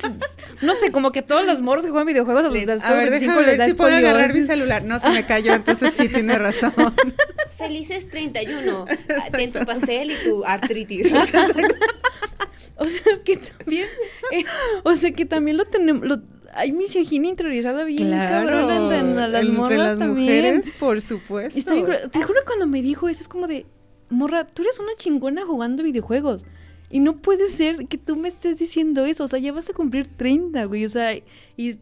no 0.63 0.75
sé, 0.75 0.93
como 0.93 1.11
que 1.11 1.23
todos 1.23 1.45
los 1.45 1.61
morros 1.61 1.85
que 1.85 1.91
juegan 1.91 2.07
videojuegos 2.07 2.45
a 2.45 2.49
los 2.49 2.55
después 2.55 2.85
A 2.85 2.91
de 2.95 2.95
ver, 2.95 3.11
25 3.11 3.33
déjame 3.33 3.47
les 3.49 3.59
ver 3.59 3.69
si 3.69 3.75
puedo 3.75 3.97
agarrar 3.97 4.33
mi 4.33 4.47
celular. 4.47 4.85
No, 4.85 5.01
se 5.01 5.11
me 5.11 5.25
cayó, 5.25 5.55
entonces 5.55 5.93
sí 5.93 6.09
tiene 6.09 6.39
razón. 6.39 6.73
Felices 7.59 8.09
31. 8.09 8.87
Ah, 8.89 9.31
Ten 9.33 9.53
tu 9.53 9.59
pastel 9.67 10.13
y 10.13 10.15
tu 10.25 10.45
artritis. 10.45 11.13
O 12.77 12.85
sea, 12.87 13.19
que 13.25 13.37
también, 13.37 13.87
eh, 14.33 14.45
o 14.85 14.97
sea, 14.97 15.11
que 15.13 15.27
también 15.27 15.57
lo 15.57 15.65
tenemos, 15.67 16.07
lo, 16.07 16.21
hay 16.55 16.73
misoginia 16.73 17.31
interiorizada 17.31 17.85
bien 17.85 18.11
cabrón 18.11 18.71
entre 18.71 18.99
a 19.23 19.29
las 19.29 19.43
entre 19.43 19.57
morras 19.57 19.79
las 19.79 19.99
también. 19.99 20.27
mujeres, 20.27 20.73
por 20.79 21.01
supuesto. 21.03 21.59
Cruel. 21.85 22.11
Te 22.11 22.23
juro 22.23 22.41
cuando 22.47 22.67
me 22.67 22.83
dijo 22.83 23.09
eso 23.09 23.21
es 23.21 23.29
como 23.29 23.47
de, 23.47 23.67
morra, 24.09 24.47
tú 24.47 24.63
eres 24.63 24.79
una 24.81 24.93
chingona 24.97 25.45
jugando 25.45 25.83
videojuegos. 25.83 26.45
Y 26.93 26.99
no 26.99 27.19
puede 27.23 27.49
ser 27.51 27.87
que 27.87 27.99
tú 27.99 28.17
me 28.17 28.27
estés 28.27 28.59
diciendo 28.59 29.05
eso. 29.05 29.23
O 29.23 29.29
sea, 29.29 29.39
ya 29.39 29.53
vas 29.53 29.71
a 29.71 29.73
cumplir 29.75 30.09
30, 30.09 30.65
güey. 30.65 30.85
O 30.85 30.89
sea, 30.89 31.15
y 31.15 31.25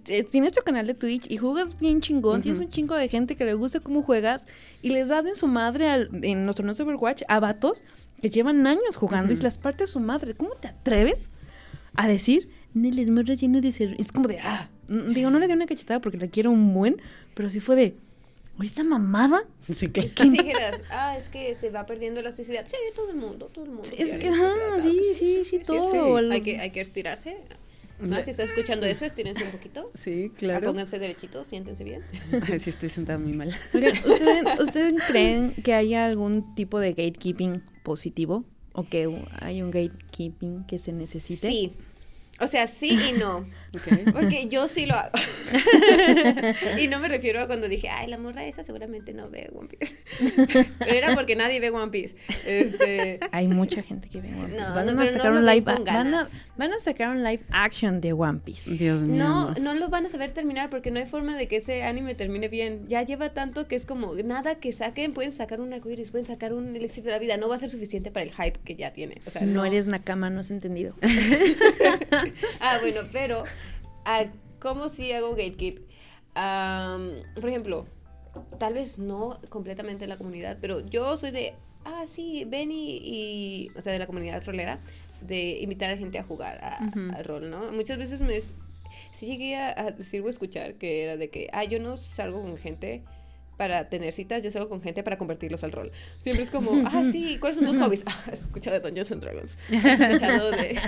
eh, 0.09 0.23
tienes 0.23 0.53
tu 0.53 0.61
canal 0.63 0.87
de 0.87 0.93
Twitch 0.93 1.25
y 1.31 1.39
juegas 1.39 1.79
bien 1.79 2.03
chingón. 2.03 2.43
Tienes 2.43 2.61
un 2.61 2.69
chingo 2.69 2.95
de 2.95 3.09
gente 3.09 3.35
que 3.35 3.47
le 3.47 3.55
gusta 3.55 3.81
cómo 3.81 4.03
juegas. 4.03 4.47
Y 4.83 4.91
les 4.91 5.09
da 5.09 5.21
en 5.21 5.35
su 5.35 5.47
madre 5.47 5.89
al- 5.89 6.11
en 6.23 6.45
torneos 6.51 6.77
de 6.77 6.85
Overwatch 6.85 7.23
a 7.27 7.41
vatos 7.41 7.83
que 8.21 8.31
llevan 8.31 8.67
años 8.67 8.97
jugando 8.97 9.33
y 9.33 9.37
se 9.37 9.43
las 9.43 9.59
parte 9.59 9.87
su 9.87 10.01
madre. 10.01 10.35
¿Cómo 10.35 10.55
te 10.55 10.69
atreves 10.69 11.29
a 11.95 12.09
decir, 12.09 12.51
les 12.75 13.09
morras 13.09 13.41
lleno 13.41 13.61
de 13.61 13.73
ser... 13.73 13.97
Es 13.99 14.13
como 14.13 14.29
de, 14.29 14.39
ah. 14.41 14.71
Digo, 14.89 15.31
no 15.31 15.39
le 15.39 15.47
di 15.47 15.53
una 15.53 15.67
cachetada 15.67 16.01
porque 16.01 16.19
la 16.19 16.29
quiero 16.29 16.51
un 16.51 16.73
buen, 16.73 17.01
pero 17.35 17.51
sí 17.51 17.61
fue 17.61 17.77
de, 17.77 17.95
oye, 18.59 18.67
esta 18.67 18.85
mamada. 18.85 19.43
Sí, 19.69 19.89
que 19.89 20.01
Es 20.01 20.15
que 20.15 20.25
dijeras, 20.31 20.83
ah, 20.91 21.17
es 21.19 21.29
que 21.29 21.55
se 21.55 21.71
va 21.71 21.85
perdiendo 21.87 22.21
elasticidad. 22.21 22.67
Sí, 22.67 22.77
todo 22.95 23.11
el 23.11 23.17
mundo, 23.17 23.51
todo 23.53 23.65
el 23.65 23.71
mundo. 23.71 23.85
Sí, 23.85 23.97
es 23.99 24.15
que, 24.15 24.29
elasticidad, 24.29 24.81
sí, 24.83 25.15
sí, 25.15 25.45
sí, 25.45 25.59
todo. 25.59 26.17
Hay 26.17 26.41
que, 26.41 26.59
hay 26.59 26.71
que 26.71 26.81
estirarse. 26.81 27.37
Ah, 28.01 28.23
si 28.23 28.31
estás 28.31 28.51
escuchando 28.51 28.87
eso, 28.87 29.05
estírense 29.05 29.45
un 29.45 29.51
poquito. 29.51 29.91
Sí, 29.95 30.31
claro. 30.37 30.67
Pónganse 30.67 30.99
derechitos, 30.99 31.47
siéntense 31.47 31.85
bien. 31.85 32.03
Ay, 32.49 32.59
sí, 32.59 32.71
estoy 32.71 32.89
sentada 32.89 33.19
muy 33.19 33.33
mal. 33.33 33.53
Oigan, 33.75 33.95
¿ustedes, 34.05 34.61
¿ustedes 34.61 34.95
creen 35.09 35.55
que 35.55 35.75
haya 35.75 36.07
algún 36.07 36.55
tipo 36.55 36.79
de 36.79 36.91
gatekeeping 36.91 37.63
positivo? 37.83 38.45
¿O 38.73 38.85
que 38.85 39.09
hay 39.41 39.63
un 39.63 39.71
gatekeeping 39.73 40.65
que 40.67 40.79
se 40.79 40.93
necesite? 40.93 41.49
Sí. 41.49 41.73
O 42.41 42.47
sea, 42.47 42.67
sí 42.67 42.99
y 43.11 43.19
no. 43.19 43.47
Porque 44.13 44.47
yo 44.49 44.69
sí 44.69 44.87
lo 44.87 44.95
hago. 44.95 45.11
y 46.81 46.87
no 46.87 47.01
me 47.01 47.09
refiero 47.09 47.41
a 47.41 47.47
cuando 47.47 47.69
dije, 47.69 47.89
ay, 47.89 48.07
la 48.07 48.19
morra 48.19 48.47
esa 48.47 48.63
seguramente 48.63 49.13
no 49.13 49.29
ve 49.29 49.51
One 49.53 49.69
Piece. 49.69 49.95
Pero 50.79 50.93
era 50.93 51.15
porque 51.15 51.37
nadie 51.37 51.61
ve 51.61 51.71
One 51.71 51.91
Piece. 51.91 52.15
Este, 52.47 53.19
Hay 53.33 53.49
mucha 53.49 53.83
gente 53.83 54.09
que 54.09 54.21
ve 54.21 54.29
One 54.29 54.49
Piece. 54.49 54.61
No, 54.61 54.75
van, 54.75 54.87
no, 54.87 54.93
a 54.93 55.05
no 55.05 55.11
sacar 55.11 55.33
un 55.33 55.45
live, 55.45 55.61
van, 55.63 55.83
a, 55.83 55.85
ganas. 55.85 56.41
van 56.57 56.73
a 56.73 56.79
sacar 56.79 57.11
un 57.11 57.25
live 57.25 57.43
action 57.51 58.01
de 58.01 58.13
One 58.13 58.41
Piece. 58.45 58.71
Dios 58.71 59.03
mío. 59.03 59.17
no, 59.17 59.55
no 59.55 59.75
lo 59.75 59.89
van 59.89 60.07
a 60.07 60.09
saber 60.09 60.31
terminar 60.31 60.71
porque 60.71 60.91
no 60.91 61.01
hay 61.01 61.07
forma 61.07 61.37
de 61.37 61.49
que 61.49 61.57
ese 61.57 61.83
anime 61.83 62.15
termine 62.15 62.49
bien. 62.49 62.87
Ya 62.89 63.03
lleva 63.03 63.31
tanto 63.31 63.67
que 63.67 63.77
es 63.77 63.85
como 63.85 64.15
nada 64.15 64.57
que 64.57 64.73
saquen, 64.73 65.13
pueden 65.13 65.33
sacar 65.33 65.61
un 65.61 65.73
arcoíris, 65.73 66.11
pueden 66.11 66.27
sacar 66.27 66.53
un 66.53 66.77
elixir 66.77 67.05
de 67.05 67.11
la 67.11 67.19
vida. 67.19 67.37
No 67.37 67.49
va 67.49 67.57
a 67.57 67.59
ser 67.59 67.71
suficiente 67.71 68.11
para 68.11 68.25
el 68.25 68.33
hype 68.33 68.59
que 68.65 68.77
ya 68.77 68.93
tiene. 68.93 69.17
O 69.27 69.31
sea, 69.31 69.43
No 69.43 69.65
eres 69.65 69.87
Nakama, 69.87 70.31
no 70.31 70.41
has 70.41 70.51
entendido. 70.51 70.95
Ah, 72.61 72.79
bueno, 72.81 73.03
pero 73.13 73.45
ah, 74.05 74.25
¿cómo 74.61 74.89
si 74.89 75.13
hago 75.13 75.31
gatekeep? 75.31 75.79
Por 77.41 77.49
ejemplo, 77.49 77.87
tal 78.59 78.75
vez 78.75 78.99
no 78.99 79.41
completamente 79.49 80.05
en 80.05 80.11
la 80.11 80.17
comunidad, 80.17 80.59
pero 80.61 80.81
yo 80.87 81.17
soy 81.17 81.31
de, 81.31 81.55
ah, 81.85 82.05
sí, 82.07 82.45
ven 82.47 82.71
y, 82.71 82.99
y- 83.03 83.71
o 83.77 83.83
sea, 83.83 83.93
de 83.93 83.99
la 83.99 84.07
comunidad 84.07 84.41
trolera, 84.43 84.79
de 85.21 85.59
invitar 85.61 85.91
a 85.91 85.97
gente 85.97 86.19
a 86.19 86.23
jugar 86.23 86.59
a- 86.63 86.77
al 87.15 87.25
rol, 87.25 87.51
¿no? 87.51 87.73
Muchas 87.73 87.99
veces 87.99 88.21
me, 88.21 88.39
sí 88.41 89.27
llegué 89.27 89.57
a, 89.57 89.71
a 89.81 89.91
decir 89.91 90.23
o 90.23 90.29
escuchar 90.29 90.75
que 90.75 91.03
era 91.05 91.17
de 91.17 91.29
que, 91.31 91.49
ah, 91.53 91.65
yo 91.65 91.81
no 91.81 91.97
salgo 91.97 92.41
con 92.43 92.57
gente 92.57 93.03
para 93.59 93.89
tener 93.91 94.13
citas, 94.13 94.43
yo 94.43 94.51
salgo 94.51 94.71
con 94.71 94.81
gente 94.81 95.03
para 95.03 95.19
convertirlos 95.19 95.65
al 95.65 95.73
rol. 95.73 95.91
Siempre 96.17 96.45
es 96.45 96.51
como, 96.51 96.71
ah, 96.87 97.03
sí, 97.13 97.37
¿cuáles 97.39 97.59
son 97.59 97.67
tus 97.67 97.77
hobbies? 97.77 98.05
Ah, 98.09 98.31
he 98.31 98.35
escuchado 98.35 98.79
de 98.79 98.81
Dungeons 98.81 99.13
and 99.13 99.21
Dragons. 99.21 99.59
He 99.71 99.93
escuchado 99.93 100.51
de, 100.53 100.81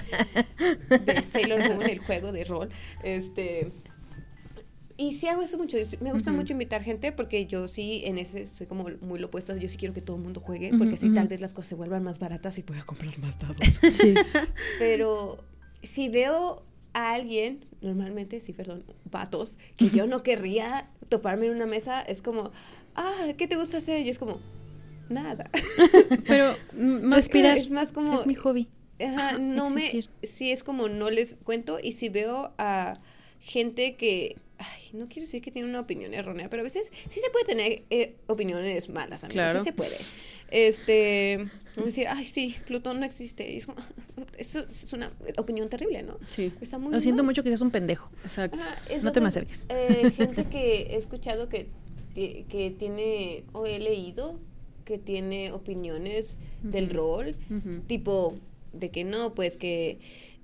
de 1.04 1.22
Sailor 1.22 1.68
Moon, 1.68 1.82
el 1.82 1.98
juego 1.98 2.32
de 2.32 2.44
rol. 2.44 2.70
Este. 3.02 3.72
Y 4.96 5.12
sí 5.12 5.26
hago 5.26 5.42
eso 5.42 5.58
mucho. 5.58 5.76
Me 6.00 6.12
gusta 6.12 6.30
mucho 6.30 6.52
invitar 6.52 6.82
gente 6.82 7.12
porque 7.12 7.46
yo 7.46 7.68
sí, 7.68 8.02
en 8.04 8.18
ese, 8.18 8.46
soy 8.46 8.66
como 8.66 8.86
muy 9.00 9.18
lo 9.18 9.26
opuesto. 9.26 9.56
Yo 9.56 9.68
sí 9.68 9.76
quiero 9.76 9.92
que 9.92 10.00
todo 10.00 10.16
el 10.16 10.22
mundo 10.22 10.40
juegue 10.40 10.70
porque 10.78 10.94
así 10.94 11.12
tal 11.12 11.28
vez 11.28 11.40
las 11.40 11.52
cosas 11.52 11.68
se 11.68 11.74
vuelvan 11.74 12.04
más 12.04 12.18
baratas 12.18 12.58
y 12.58 12.62
pueda 12.62 12.84
comprar 12.84 13.18
más 13.18 13.38
dados. 13.38 13.56
Sí. 13.80 14.14
Pero 14.78 15.42
si 15.82 16.08
veo 16.08 16.62
a 16.92 17.12
alguien, 17.14 17.64
normalmente, 17.80 18.40
sí, 18.40 18.52
perdón, 18.52 18.84
vatos, 19.10 19.58
que 19.76 19.90
yo 19.90 20.06
no 20.06 20.22
querría 20.22 20.90
toparme 21.08 21.46
en 21.46 21.52
una 21.52 21.66
mesa, 21.66 22.00
es 22.02 22.22
como, 22.22 22.52
ah, 22.94 23.28
¿qué 23.36 23.46
te 23.46 23.56
gusta 23.56 23.78
hacer? 23.78 24.04
Y 24.06 24.08
es 24.08 24.18
como, 24.18 24.40
nada. 25.08 25.50
Pero 26.26 26.56
más 26.74 27.16
Respirar. 27.16 27.58
Es 27.58 27.70
más 27.70 27.92
como... 27.92 28.14
Es 28.14 28.26
mi 28.26 28.34
hobby. 28.34 28.68
Ajá, 29.00 29.38
no 29.38 29.66
existir. 29.66 30.10
me... 30.20 30.26
Sí, 30.26 30.50
es 30.52 30.62
como 30.62 30.88
no 30.88 31.10
les 31.10 31.36
cuento 31.44 31.78
y 31.82 31.92
si 31.92 32.08
veo 32.08 32.52
a 32.58 32.94
gente 33.40 33.96
que 33.96 34.36
ay, 34.60 34.82
no 34.92 35.06
quiero 35.08 35.22
decir 35.22 35.42
que 35.42 35.50
tiene 35.50 35.68
una 35.68 35.80
opinión 35.80 36.14
errónea, 36.14 36.48
pero 36.48 36.60
a 36.60 36.64
veces 36.64 36.92
sí 37.08 37.20
se 37.20 37.30
puede 37.30 37.44
tener 37.44 37.82
eh, 37.90 38.14
opiniones 38.28 38.88
malas, 38.88 39.24
amigos, 39.24 39.34
Claro. 39.34 39.58
sí 39.58 39.64
se 39.64 39.72
puede. 39.72 39.96
Este, 40.50 41.48
decir, 41.76 42.06
ay, 42.08 42.24
sí, 42.24 42.56
Plutón 42.66 43.00
no 43.00 43.06
existe. 43.06 43.56
Es 43.56 43.66
como, 43.66 43.78
eso 44.38 44.60
es 44.68 44.92
una 44.92 45.12
opinión 45.38 45.68
terrible, 45.68 46.02
¿no? 46.02 46.18
Sí, 46.28 46.52
Está 46.60 46.78
muy 46.78 46.92
Lo 46.92 47.00
siento 47.00 47.22
mal. 47.22 47.30
mucho 47.30 47.42
que 47.42 47.50
seas 47.50 47.60
un 47.62 47.70
pendejo. 47.70 48.10
exacto. 48.24 48.58
Ajá, 48.60 48.76
No 49.02 49.12
te 49.12 49.20
me 49.20 49.28
acerques. 49.28 49.66
eh, 49.68 50.10
gente 50.14 50.44
que 50.46 50.82
he 50.90 50.96
escuchado 50.96 51.48
que, 51.48 51.68
que 52.14 52.74
tiene, 52.78 53.44
o 53.52 53.66
he 53.66 53.78
leído, 53.78 54.38
que 54.84 54.98
tiene 54.98 55.52
opiniones 55.52 56.36
del 56.62 56.90
rol, 56.90 57.36
tipo 57.86 58.34
de 58.72 58.90
que 58.90 59.04
no, 59.04 59.34
pues 59.34 59.56
que 59.56 59.98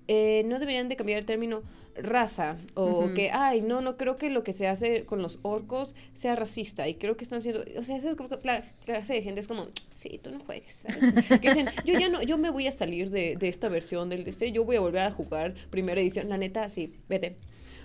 eh, 0.09 0.43
no 0.47 0.59
deberían 0.61 0.89
de 0.89 0.95
cambiar 0.97 1.19
el 1.19 1.27
término 1.27 1.62
raza 2.03 2.57
o 2.75 3.13
que 3.15 3.31
ay 3.31 3.63
no 3.63 3.81
no 3.81 3.97
creo 3.97 4.17
que 4.17 4.31
lo 4.31 4.43
que 4.45 4.53
se 4.53 4.67
hace 4.69 5.05
con 5.05 5.23
los 5.23 5.39
orcos 5.43 5.95
sea 6.15 6.37
racista 6.37 6.89
y 6.89 6.95
creo 6.95 7.17
que 7.17 7.25
están 7.25 7.43
siendo 7.43 7.65
o 7.79 7.83
sea 7.83 7.97
esa 7.97 8.11
es 8.11 8.17
como 8.17 8.29
la 8.43 8.63
clase 8.85 9.15
de 9.15 9.23
gente 9.23 9.41
es 9.41 9.49
como 9.49 9.69
sí 9.95 10.21
tú 10.23 10.31
no 10.31 10.41
juegues 10.41 10.87
¿sabes? 10.89 11.29
que 11.41 11.49
dicen 11.49 11.71
yo 11.85 11.99
ya 11.99 12.09
no 12.09 12.23
yo 12.23 12.39
me 12.39 12.51
voy 12.51 12.67
a 12.67 12.73
salir 12.73 13.11
de, 13.11 13.37
de 13.37 13.49
esta 13.49 13.69
versión 13.69 14.09
del 14.09 14.25
DC 14.25 14.53
yo 14.53 14.65
voy 14.65 14.77
a 14.77 14.81
volver 14.81 15.03
a 15.03 15.11
jugar 15.13 15.55
primera 15.71 16.01
edición 16.01 16.29
la 16.29 16.39
neta 16.39 16.69
sí 16.69 16.93
vete 17.09 17.37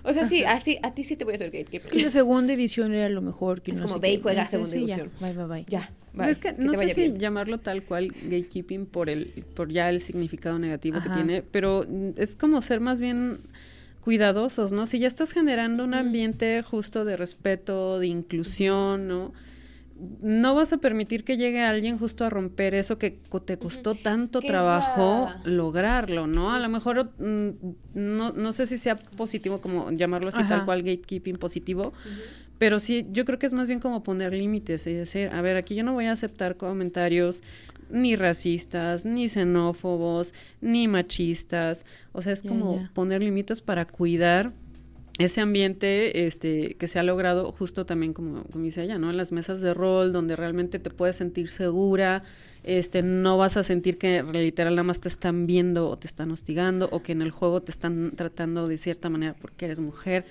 o 0.04 0.14
sea 0.14 0.26
sí 0.26 0.44
así 0.44 0.78
a 0.82 0.94
ti 0.94 1.04
sí 1.04 1.16
te 1.16 1.24
voy 1.26 1.34
a 1.34 1.36
hacer 1.36 1.52
gatekeeper 1.52 1.92
Que 1.92 2.02
la 2.04 2.10
segunda 2.10 2.54
edición 2.54 2.92
era 2.94 3.08
lo 3.08 3.22
mejor. 3.22 3.62
Que 3.62 3.70
Es 3.72 3.78
no 3.78 3.84
como 3.84 3.96
sé 3.96 4.00
ve 4.02 4.14
y 4.14 4.18
juega 4.20 4.46
segunda 4.48 4.72
sí, 4.72 4.86
ya. 4.88 4.96
edición. 4.96 5.12
Bye, 5.20 5.34
bye, 5.34 5.46
bye. 5.46 5.66
ya 5.70 5.92
bye, 6.14 6.32
es 6.32 6.40
que 6.40 6.56
que 6.56 6.62
no 6.64 6.74
sé 6.74 6.90
si 6.90 7.02
bien. 7.02 7.20
llamarlo 7.20 7.60
tal 7.60 7.84
cual 7.84 8.08
gatekeeping 8.08 8.88
por 8.88 9.12
el 9.12 9.28
por 9.56 9.72
ya 9.72 9.90
el 9.90 10.00
significado 10.00 10.58
negativo 10.58 10.98
Ajá. 10.98 11.08
que 11.08 11.14
tiene, 11.16 11.44
pero 11.44 11.86
es 12.18 12.36
como 12.36 12.62
ser 12.62 12.80
más 12.80 13.00
bien 13.00 13.38
cuidadosos, 14.02 14.74
¿no? 14.74 14.86
Si 14.86 15.00
ya 15.00 15.08
estás 15.08 15.32
generando 15.32 15.84
un 15.84 15.94
ambiente 15.94 16.62
justo 16.64 17.06
de 17.06 17.16
respeto, 17.16 18.00
de 18.00 18.08
inclusión, 18.08 19.08
¿no? 19.08 19.32
No 20.22 20.56
vas 20.56 20.74
a 20.74 20.78
permitir 20.78 21.24
que 21.24 21.38
llegue 21.38 21.62
alguien 21.62 22.00
justo 22.00 22.26
a 22.26 22.30
romper 22.32 22.74
eso 22.74 22.98
que 22.98 23.20
te 23.46 23.58
costó 23.60 23.94
tanto 23.94 24.42
trabajo 24.42 25.30
lograrlo, 25.44 26.26
¿no? 26.26 26.54
A 26.54 26.60
lo 26.60 26.70
mejor 26.70 27.12
mm, 27.20 27.50
no, 27.94 28.32
no 28.32 28.52
sé 28.52 28.66
si 28.66 28.78
sea 28.78 28.96
positivo 28.96 29.62
como 29.62 29.92
llamarlo 29.92 30.30
así 30.30 30.40
Ajá. 30.40 30.48
tal 30.48 30.66
cual 30.66 30.82
gatekeeping 30.82 31.38
positivo, 31.38 31.94
pero 32.62 32.80
sí, 32.80 33.08
yo 33.10 33.26
creo 33.26 33.40
que 33.40 33.48
es 33.48 33.56
más 33.56 33.68
bien 33.68 33.80
como 33.80 34.04
poner 34.04 34.34
límites 34.34 34.86
y 34.86 34.94
decir, 34.94 35.32
a 35.34 35.42
ver, 35.42 35.58
aquí 35.58 35.74
yo 35.74 35.84
no 35.84 35.94
voy 35.94 36.06
a 36.06 36.12
aceptar 36.12 36.58
comentarios 36.58 37.42
ni 37.90 38.16
racistas, 38.16 39.04
ni 39.04 39.30
xenófobos, 39.30 40.36
ni 40.62 40.88
machistas. 40.88 41.88
O 42.12 42.22
sea, 42.22 42.34
es 42.34 42.44
como 42.44 42.88
poner 42.94 43.24
límites 43.24 43.64
para 43.64 43.86
cuidar 43.86 44.54
ese 45.18 45.42
ambiente 45.42 46.28
este 46.28 46.76
que 46.76 46.88
se 46.88 47.00
ha 47.00 47.04
logrado 47.04 47.52
justo 47.52 47.88
también 47.88 48.14
como, 48.14 48.44
como 48.44 48.64
dice 48.64 48.84
ella, 48.84 49.00
¿no? 49.00 49.10
En 49.10 49.18
las 49.18 49.32
mesas 49.32 49.62
de 49.62 49.74
rol 49.74 50.12
donde 50.12 50.36
realmente 50.36 50.78
te 50.78 50.92
puedes 50.92 51.16
sentir 51.16 51.50
segura, 51.50 52.22
este 52.62 53.02
no 53.02 53.40
vas 53.40 53.58
a 53.58 53.64
sentir 53.64 53.98
que 53.98 54.22
literal 54.22 54.76
nada 54.76 54.84
más 54.84 55.02
te 55.02 55.10
están 55.10 55.48
viendo 55.48 55.90
o 55.90 55.98
te 55.98 56.06
están 56.06 56.30
hostigando 56.30 56.90
o 56.92 57.02
que 57.02 57.14
en 57.14 57.24
el 57.24 57.32
juego 57.32 57.64
te 57.64 57.72
están 57.72 58.12
tratando 58.16 58.68
de 58.68 58.78
cierta 58.78 59.10
manera 59.10 59.34
porque 59.34 59.66
eres 59.66 59.80
mujer. 59.80 60.26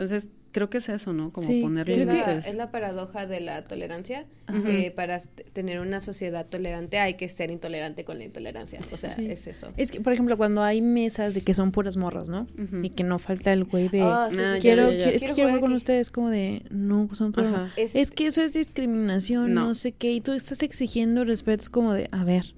Entonces, 0.00 0.30
creo 0.52 0.70
que 0.70 0.78
es 0.78 0.88
eso, 0.88 1.12
¿no? 1.12 1.30
Como 1.30 1.46
Sí, 1.46 1.60
poner 1.60 1.90
Es 1.90 1.98
la, 2.06 2.12
límites. 2.12 2.46
es 2.46 2.54
la 2.54 2.70
paradoja 2.70 3.26
de 3.26 3.40
la 3.40 3.64
tolerancia, 3.64 4.24
que 4.64 4.90
para 4.90 5.18
tener 5.52 5.78
una 5.78 6.00
sociedad 6.00 6.46
tolerante 6.46 6.98
hay 6.98 7.14
que 7.14 7.28
ser 7.28 7.50
intolerante 7.50 8.04
con 8.04 8.16
la 8.18 8.24
intolerancia. 8.24 8.78
O 8.80 8.96
sea, 8.96 9.10
Sí. 9.10 9.26
es 9.30 9.46
eso. 9.46 9.68
Es 9.76 9.90
que, 9.90 10.00
por 10.00 10.12
ejemplo, 10.14 10.36
cuando 10.38 10.62
hay 10.62 10.80
mesas 10.80 11.34
de 11.34 11.42
que 11.42 11.52
son 11.52 11.70
puras 11.70 11.98
morras, 11.98 12.30
¿no? 12.30 12.46
Y 12.82 12.88
que 12.90 13.04
no 13.04 13.18
falta 13.18 13.52
el 13.52 13.64
güey 13.64 13.88
de... 13.88 14.00
Ah, 14.00 14.28
sí, 14.30 14.38
Ah, 14.40 14.54
ya, 14.56 14.60
quiero, 14.60 14.84
ya, 14.84 14.90
ya. 14.90 14.96
quiero- 15.04 15.16
es 15.16 15.22
que 15.24 15.32
quiero 15.34 15.48
jugar 15.50 15.60
con 15.60 15.72
ustedes 15.74 16.10
como 16.10 16.30
de 16.30 16.62
no 16.70 17.08
son 17.14 17.32
puras. 17.32 17.70
Es- 17.76 17.94
es, 17.94 18.10
que 18.10 18.26
eso 18.26 18.40
es 18.42 18.54
discriminación 18.54 19.52
no. 19.54 19.66
No. 19.68 19.74
sé 19.74 19.92
qué 19.92 20.12
y 20.12 20.20
tú 20.22 20.32
estás 20.32 20.62
exigiendo 20.62 21.24
respeto 21.24 21.62
es 21.62 21.68
como 21.70 21.92
de 21.92 22.08
a 22.10 22.24
ver 22.24 22.54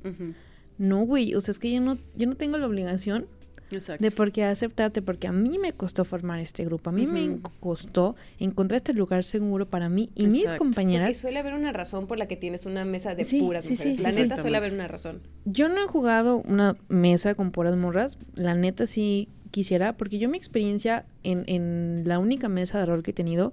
no 0.78 1.00
güey 1.04 1.34
o 1.34 1.40
sea 1.40 1.52
es 1.52 1.58
que 1.58 1.70
yo 1.72 1.80
no 1.80 1.98
yo 2.16 2.26
no 2.26 2.34
tengo 2.36 2.56
la 2.58 2.66
obligación 2.66 3.26
Exacto. 3.72 4.02
de 4.04 4.10
por 4.10 4.32
qué 4.32 4.44
aceptarte 4.44 5.02
porque 5.02 5.26
a 5.26 5.32
mí 5.32 5.58
me 5.58 5.72
costó 5.72 6.04
formar 6.04 6.40
este 6.40 6.64
grupo 6.64 6.90
a 6.90 6.92
mí 6.92 7.06
me 7.06 7.38
costó 7.60 8.16
encontrar 8.38 8.76
este 8.76 8.92
lugar 8.92 9.24
seguro 9.24 9.66
para 9.66 9.88
mí 9.88 10.10
y 10.14 10.26
mis 10.26 10.42
Exacto. 10.42 10.64
Porque 10.64 10.74
compañeras 10.76 11.16
suele 11.16 11.38
haber 11.38 11.54
una 11.54 11.72
razón 11.72 12.06
por 12.06 12.18
la 12.18 12.26
que 12.28 12.36
tienes 12.36 12.66
una 12.66 12.84
mesa 12.84 13.14
de 13.14 13.24
Sí, 13.24 13.40
puras 13.40 13.64
sí, 13.64 13.72
mujeres. 13.72 13.96
sí, 13.96 14.02
la 14.02 14.12
sí, 14.12 14.16
neta 14.20 14.36
sí. 14.36 14.42
suele 14.42 14.56
haber 14.56 14.72
una 14.72 14.88
razón. 14.88 15.20
Yo 15.44 15.68
no 15.68 15.82
he 15.82 15.86
jugado 15.86 16.38
una 16.46 16.76
mesa 16.88 17.34
con 17.34 17.50
puras 17.50 17.76
morras. 17.76 18.18
La 18.34 18.54
neta 18.54 18.86
sí 18.86 19.28
quisiera, 19.50 19.96
porque 19.96 20.18
yo 20.18 20.28
mi 20.28 20.38
experiencia 20.38 21.04
en, 21.22 21.44
en 21.46 22.02
la 22.06 22.18
única 22.18 22.48
mesa 22.48 22.78
de 22.78 22.86
rol 22.86 23.02
que 23.02 23.10
he 23.10 23.14
tenido, 23.14 23.52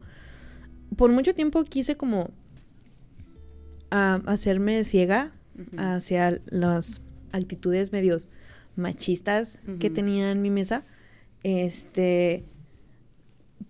por 0.95 1.11
mucho 1.11 1.33
tiempo 1.35 1.63
quise 1.63 1.95
como 1.97 2.29
ah, 3.91 4.21
hacerme 4.25 4.83
ciega 4.85 5.31
Ujú. 5.57 5.75
hacia 5.77 6.39
las 6.49 7.01
actitudes 7.31 7.91
medios 7.91 8.27
machistas 8.79 9.61
que 9.79 9.89
tenía 9.89 10.31
en 10.31 10.41
mi 10.41 10.49
mesa. 10.49 10.83
Este, 11.43 12.43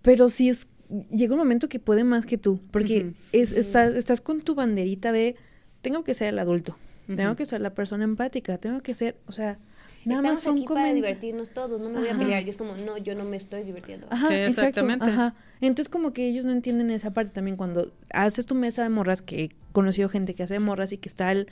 pero 0.02 0.28
sí 0.28 0.48
es 0.48 0.66
llega 1.10 1.34
un 1.34 1.38
momento 1.38 1.68
que 1.68 1.78
puede 1.78 2.04
más 2.04 2.26
que 2.26 2.36
tú, 2.38 2.60
porque 2.72 3.14
es, 3.32 3.52
estás, 3.52 3.94
estás 3.94 4.20
con 4.20 4.40
tu 4.40 4.54
banderita 4.54 5.12
de 5.12 5.36
tengo 5.82 6.02
que 6.04 6.14
ser 6.14 6.28
el 6.30 6.38
adulto, 6.38 6.76
tengo 7.06 7.36
que 7.36 7.44
ser 7.46 7.60
la 7.60 7.74
persona 7.74 8.04
empática, 8.04 8.58
tengo 8.58 8.80
que 8.80 8.94
ser, 8.94 9.16
o 9.26 9.32
sea, 9.32 9.58
nada 10.04 10.22
más 10.22 10.42
fue 10.42 10.52
un 10.52 10.58
aquí 10.58 10.66
para 10.66 10.80
comentario. 10.80 11.02
divertirnos 11.02 11.50
todos, 11.50 11.80
no 11.80 11.90
me 11.90 12.00
voy 12.00 12.08
a 12.08 12.16
pelear. 12.18 12.44
Y 12.46 12.50
es 12.50 12.56
como, 12.56 12.74
no, 12.76 12.98
yo 12.98 13.14
no 13.14 13.24
me 13.24 13.36
estoy 13.36 13.62
divirtiendo. 13.64 14.06
Ajá, 14.10 14.26
Sí, 14.28 14.34
exacto, 14.34 14.80
exactamente. 14.80 15.06
ajá. 15.06 15.34
Entonces 15.60 15.88
como 15.88 16.12
que 16.12 16.26
ellos 16.28 16.44
no 16.44 16.52
entienden 16.52 16.90
esa 16.90 17.12
parte 17.12 17.32
también 17.32 17.56
cuando 17.56 17.92
haces 18.12 18.46
tu 18.46 18.54
mesa 18.54 18.82
de 18.82 18.88
morras, 18.88 19.22
que 19.22 19.44
he 19.44 19.50
conocido 19.72 20.08
gente 20.08 20.34
que 20.34 20.42
hace 20.42 20.58
morras 20.58 20.92
y 20.92 20.98
que 20.98 21.08
está 21.08 21.30
el 21.32 21.48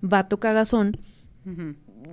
vato 0.00 0.38
cagazón. 0.38 0.98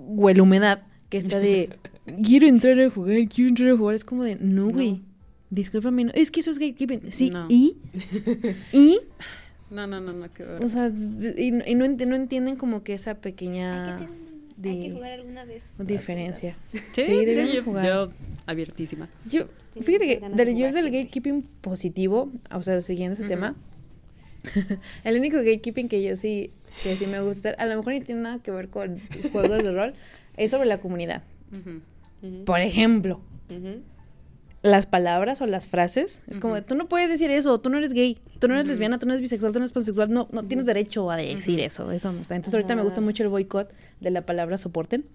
Huele 0.06 0.40
a 0.40 0.44
humedad, 0.44 0.84
que 1.10 1.18
está 1.18 1.40
de 1.40 1.70
quiero 2.24 2.48
entrar 2.48 2.80
a 2.80 2.90
jugar, 2.90 3.18
quiero 3.30 3.50
entrar 3.50 3.70
a 3.70 3.78
jugar, 3.78 3.96
es 3.96 4.04
como 4.04 4.24
de 4.24 4.36
no, 4.36 4.70
güey. 4.70 5.02
Discúlpame, 5.50 6.06
no. 6.06 6.12
es 6.16 6.32
que 6.32 6.40
eso 6.40 6.50
es 6.52 6.58
gatekeeping. 6.60 7.12
Sí, 7.12 7.30
No. 7.30 7.46
y 7.50 7.76
y 8.72 9.00
No, 9.70 9.86
no, 9.88 10.00
no, 10.02 10.12
no, 10.14 10.34
qué 10.34 10.44
o 10.44 10.68
sea, 10.68 10.92
y, 11.38 11.52
no- 11.52 11.64
y 11.66 11.76
no, 11.76 11.86
ent- 11.86 12.06
no 12.08 12.16
entienden 12.16 12.56
como 12.56 12.84
que 12.84 12.94
esa 12.94 13.12
Hay 13.12 13.16
que, 13.18 13.22
pequeña 13.22 13.96
hacer 13.96 14.10
un- 14.10 14.24
de- 14.58 14.70
hay 14.70 14.82
que 14.90 14.92
jugar 14.94 15.12
alguna 15.14 15.46
vez. 15.46 15.76
diferencia. 15.86 16.58
Sí, 16.94 17.04
sí, 17.04 17.26
debemos 17.26 17.54
yo, 17.56 17.64
jugar. 17.64 17.86
yo 17.86 18.12
abiertísima. 18.46 19.10
Yo, 19.30 19.46
fíjate 19.80 20.08
que 20.08 20.20
del, 20.30 20.36
de 20.36 20.58
yo 20.58 20.72
del 20.72 20.86
gatekeeping 20.92 21.44
positivo, 21.62 22.32
o 22.52 22.62
sea, 22.62 22.82
siguiendo 22.82 23.14
ese 23.14 23.26
tema, 23.28 23.56
el 25.04 25.18
único 25.18 25.38
gatekeeping 25.38 25.88
que 25.88 26.04
yo 26.04 26.16
sí, 26.16 26.52
que 26.82 26.96
sí 26.96 27.08
me 27.08 27.22
gusta, 27.22 27.52
a 27.52 27.66
lo 27.66 27.78
mejor 27.78 27.94
ni 27.94 28.02
tiene 28.02 28.22
nada 28.22 28.40
que 28.40 28.52
ver 28.52 28.70
con 28.70 29.00
juegos 29.32 29.64
de 29.64 29.72
rol, 29.72 29.94
es 30.38 30.52
sobre 30.52 30.68
la 30.68 30.80
comunidad. 30.80 31.24
Ujú. 31.52 31.82
Ujú, 32.22 32.46
Por 32.46 32.62
ejemplo, 32.62 33.20
ujú. 33.50 33.82
las 34.62 34.86
palabras 34.86 35.42
o 35.42 35.46
las 35.46 35.68
frases, 35.68 36.22
es 36.28 36.38
como, 36.38 36.62
tú 36.64 36.76
no 36.76 36.88
puedes 36.88 37.10
decir 37.10 37.30
eso, 37.32 37.60
tú 37.60 37.70
no 37.70 37.78
eres 37.78 37.94
gay, 37.94 38.18
tú 38.40 38.48
no 38.48 38.56
eres 38.56 38.66
lesbiana, 38.68 38.98
tú 38.98 39.06
no 39.06 39.14
eres 39.14 39.22
bisexual, 39.22 39.52
tú 39.52 39.60
no 39.60 39.66
eres 39.66 39.74
pansexual, 39.74 40.12
no, 40.12 40.30
no 40.32 40.46
tienes 40.46 40.66
derecho 40.66 41.12
a 41.12 41.18
decir 41.18 41.60
eso, 41.60 41.92
eso 41.92 42.14
no 42.14 42.22
está. 42.22 42.36
Entonces 42.36 42.54
ahorita 42.54 42.76
me 42.76 42.84
gusta 42.84 43.02
mucho 43.02 43.24
el 43.24 43.30
boicot 43.30 43.74
de 44.00 44.12
la 44.12 44.26
palabra 44.26 44.58
soporten, 44.58 45.06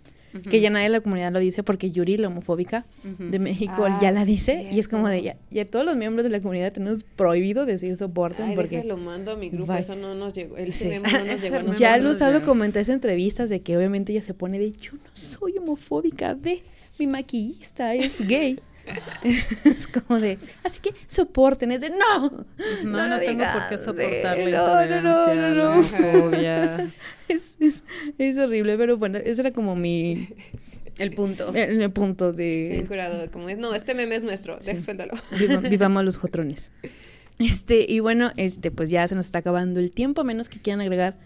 Que 0.50 0.60
ya 0.60 0.70
nadie 0.70 0.84
de 0.84 0.90
la 0.90 1.00
comunidad 1.00 1.32
lo 1.32 1.38
dice 1.38 1.62
porque 1.62 1.90
Yuri, 1.90 2.16
la 2.18 2.28
homofóbica 2.28 2.84
de 3.18 3.38
México, 3.38 3.84
Ah, 3.86 3.98
ya 4.00 4.10
la 4.10 4.24
dice 4.24 4.68
y 4.70 4.78
es 4.78 4.88
como 4.88 5.08
de, 5.08 5.22
ya, 5.22 5.36
ya 5.50 5.64
todos 5.64 5.84
los 5.86 5.96
miembros 5.96 6.24
de 6.24 6.30
la 6.30 6.40
comunidad 6.40 6.72
tenemos 6.72 7.02
prohibido 7.16 7.64
decir 7.66 7.96
soporten 7.96 8.46
Ay, 8.46 8.54
porque... 8.56 8.76
déjalo, 8.76 8.96
mando 8.98 9.32
a 9.32 9.36
mi 9.36 9.48
grupo, 9.50 9.72
Bye. 9.72 9.80
eso 9.80 9.96
no 9.96 10.14
nos 10.14 10.34
llegó. 10.34 10.56
El 10.56 10.72
Sí. 10.72 10.90
no 10.90 11.00
nos 11.00 11.42
llegó. 11.42 11.56
memo 11.60 11.74
Ya 11.74 11.96
lo 11.98 12.12
llegó. 12.12 12.44
como 12.44 12.64
en 12.64 12.72
tres 12.72 12.88
entrevistas 12.88 13.48
de 13.50 13.60
que 13.60 13.76
obviamente 13.76 14.12
ella 14.12 14.22
se 14.22 14.34
pone 14.34 14.58
de 14.58 14.72
yo 14.72 14.92
no 14.92 15.10
soy 15.14 15.56
homofóbica, 15.58 16.34
ve, 16.34 16.62
mi 16.98 17.06
maquillista 17.06 17.94
es 17.94 18.26
gay. 18.26 18.58
es 19.64 19.86
como 19.86 20.20
de, 20.20 20.38
así 20.64 20.80
que 20.80 20.90
soporten, 21.06 21.72
es 21.72 21.80
de 21.80 21.90
no. 21.90 22.28
No, 22.28 22.46
no, 22.84 23.06
lo 23.08 23.20
tengo 23.20 23.44
por 23.52 23.68
qué 23.68 23.78
sí, 23.78 23.84
soportar 23.84 24.38
la 24.38 24.44
no, 24.44 24.50
no, 24.50 24.74
no, 24.74 24.82
intolerancia, 24.82 25.34
no, 25.34 25.48
la 25.48 25.54
no. 25.54 25.70
homofobia. 25.72 26.90
Es, 27.28 27.58
es, 27.60 27.84
es 28.16 28.38
horrible, 28.38 28.78
pero 28.78 28.96
bueno, 28.96 29.18
ese 29.18 29.42
era 29.42 29.50
como 29.50 29.76
mi 29.76 30.30
El 30.98 31.12
punto. 31.12 31.52
el, 31.54 31.82
el 31.82 31.90
punto 31.90 32.30
Sí, 32.32 32.36
de 32.38 32.84
curado, 32.88 33.30
como 33.30 33.50
es, 33.50 33.58
no, 33.58 33.74
este 33.74 33.92
meme 33.94 34.14
es 34.16 34.22
nuestro, 34.22 34.56
Sí. 34.60 34.68
deja, 34.72 34.80
suéltalo. 34.80 35.12
viva- 35.38 35.60
vivamos 35.68 36.04
los 36.04 36.16
jotrones. 36.16 36.70
Este, 37.38 37.84
y 37.86 38.00
bueno, 38.00 38.30
este, 38.38 38.70
pues 38.70 38.88
ya 38.88 39.06
se 39.06 39.14
nos 39.14 39.26
está 39.26 39.40
acabando 39.40 39.78
el 39.78 39.90
tiempo, 39.90 40.22
a 40.22 40.24
menos 40.24 40.48
que 40.48 40.58
quieran 40.58 40.80
agregar 40.80 41.16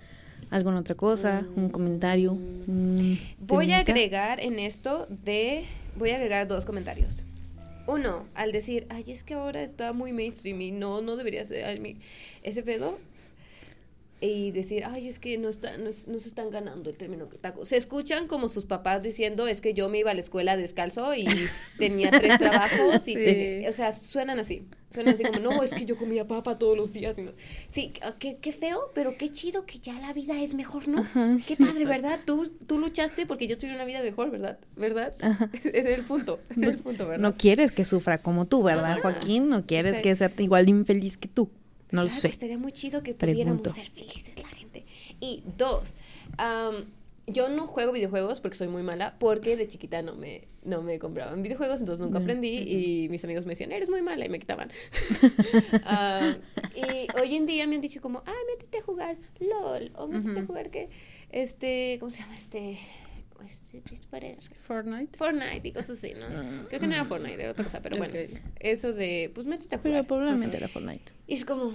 alguna 0.50 0.80
otra 0.80 0.96
cosa, 0.96 1.44
un 1.54 1.68
comentario. 1.68 2.32
un 2.32 3.18
Voy 3.38 3.70
a 3.70 3.78
agregar 3.78 4.40
en 4.40 4.58
esto 4.58 5.06
de. 5.08 5.66
Voy 5.96 6.10
a 6.10 6.16
agregar 6.16 6.48
dos 6.48 6.64
comentarios. 6.66 7.24
Uno, 7.86 8.28
al 8.34 8.52
decir, 8.52 8.86
ay, 8.90 9.04
es 9.10 9.24
que 9.24 9.34
ahora 9.34 9.62
está 9.62 9.92
muy 9.92 10.12
mainstream 10.12 10.60
y 10.60 10.70
no, 10.70 11.00
no 11.02 11.16
debería 11.16 11.44
ser 11.44 11.80
mi- 11.80 11.98
ese 12.42 12.62
pedo. 12.62 13.00
Y 14.22 14.52
decir, 14.52 14.84
ay, 14.86 15.08
es 15.08 15.18
que 15.18 15.36
no, 15.36 15.48
está, 15.48 15.76
no, 15.78 15.88
es- 15.90 16.06
no 16.06 16.18
se 16.20 16.28
están 16.28 16.48
ganando 16.50 16.88
el 16.88 16.96
término 16.96 17.26
taco. 17.26 17.64
Se 17.64 17.76
escuchan 17.76 18.28
como 18.28 18.48
sus 18.48 18.64
papás 18.66 19.02
diciendo, 19.02 19.48
es 19.48 19.60
que 19.60 19.74
yo 19.74 19.88
me 19.88 19.98
iba 19.98 20.12
a 20.12 20.14
la 20.14 20.20
escuela 20.20 20.56
descalzo 20.56 21.14
y 21.14 21.26
tenía 21.78 22.10
tres 22.10 22.38
trabajos. 22.38 23.06
Y 23.08 23.14
Sí. 23.14 23.66
o 23.68 23.72
sea, 23.72 23.90
suenan 23.92 24.38
así. 24.38 24.66
Suenan 24.90 25.14
así 25.14 25.24
como, 25.24 25.38
no, 25.40 25.62
es 25.62 25.72
que 25.74 25.84
yo 25.86 25.96
comía 25.96 26.26
papa 26.28 26.58
todos 26.58 26.76
los 26.76 26.92
días. 26.92 27.18
y 27.18 27.22
no". 27.22 27.32
Sí, 27.66 27.92
ah, 28.02 28.14
qué, 28.18 28.36
qué 28.40 28.52
feo, 28.52 28.90
pero 28.94 29.16
qué 29.16 29.28
chido 29.30 29.66
que 29.66 29.78
ya 29.78 29.94
la 29.94 30.12
vida 30.12 30.40
es 30.40 30.54
mejor, 30.54 30.86
¿no? 30.86 31.04
qué 31.46 31.56
padre, 31.56 31.84
¿verdad? 31.84 32.20
Tú, 32.24 32.48
tú 32.66 32.78
luchaste 32.78 33.26
porque 33.26 33.46
yo 33.48 33.58
tuve 33.58 33.74
una 33.74 33.84
vida 33.84 34.02
mejor, 34.02 34.30
¿verdad? 34.30 34.58
¿Verdad? 34.76 35.14
Ese 35.64 35.78
es 35.92 35.98
el 35.98 36.04
punto. 36.04 36.38
es 36.50 36.58
el 36.58 36.78
punto, 36.78 37.06
¿verdad? 37.08 37.22
No 37.22 37.36
quieres 37.36 37.72
que 37.72 37.84
sufra 37.84 38.18
como 38.18 38.46
tú, 38.46 38.62
¿verdad, 38.62 38.98
Joaquín? 39.00 39.48
No 39.48 39.66
quieres 39.66 39.98
que 39.98 40.14
sea 40.14 40.30
igual 40.38 40.66
de 40.66 40.70
infeliz 40.70 41.16
que 41.16 41.26
tú. 41.28 41.50
No 41.92 42.02
lo 42.02 42.08
sé. 42.08 42.28
Estaría 42.28 42.58
muy 42.58 42.72
chido 42.72 43.02
que 43.02 43.14
Pregunto. 43.14 43.62
pudiéramos 43.62 43.74
ser 43.74 43.88
felices 43.88 44.42
la 44.42 44.48
gente. 44.48 44.84
Y 45.20 45.44
dos, 45.56 45.92
yo 47.28 47.48
no 47.48 47.68
juego 47.68 47.92
videojuegos 47.92 48.40
porque 48.40 48.56
soy 48.56 48.66
muy 48.68 48.82
mala, 48.82 49.14
porque 49.20 49.56
de 49.56 49.68
chiquita 49.68 50.02
no 50.02 50.16
me, 50.16 50.48
no 50.64 50.82
me 50.82 50.98
compraban 50.98 51.42
videojuegos, 51.42 51.80
entonces 51.80 52.04
nunca 52.04 52.18
aprendí 52.18 52.58
y 52.58 53.08
mis 53.08 53.22
amigos 53.22 53.46
me 53.46 53.50
decían, 53.50 53.70
eres 53.70 53.88
muy 53.88 54.02
mala 54.02 54.26
y 54.26 54.28
me 54.28 54.38
quitaban. 54.40 54.70
Y 56.74 57.06
hoy 57.20 57.36
en 57.36 57.46
día 57.46 57.66
me 57.66 57.76
han 57.76 57.80
dicho 57.82 58.00
como, 58.00 58.22
ay, 58.26 58.34
métete 58.50 58.78
a 58.78 58.82
jugar 58.82 59.16
LOL 59.38 59.92
o 59.94 60.08
métete 60.08 60.40
a 60.40 60.44
jugar 60.44 60.70
que, 60.70 60.88
este, 61.30 61.98
¿cómo 62.00 62.10
se 62.10 62.22
llama 62.22 62.34
este? 62.34 62.78
Para- 64.10 64.28
Fortnite. 64.62 65.18
Fortnite 65.18 65.68
y 65.68 65.72
cosas 65.72 65.98
así, 65.98 66.12
¿no? 66.14 66.26
Creo 66.68 66.80
que 66.80 66.86
no 66.86 66.94
era 66.94 67.04
Fortnite, 67.04 67.40
era 67.42 67.52
otra 67.52 67.64
cosa, 67.64 67.80
pero 67.82 67.96
bueno, 67.98 68.14
Ok. 68.14 68.38
eso 68.60 68.92
de, 68.92 69.30
pues 69.34 69.46
métete 69.46 69.76
a 69.76 69.78
jugar. 69.78 69.92
Pero 69.92 70.06
probablemente 70.06 70.56
era 70.56 70.68
Fortnite. 70.68 71.12
Y 71.26 71.34
es 71.34 71.44
como, 71.44 71.72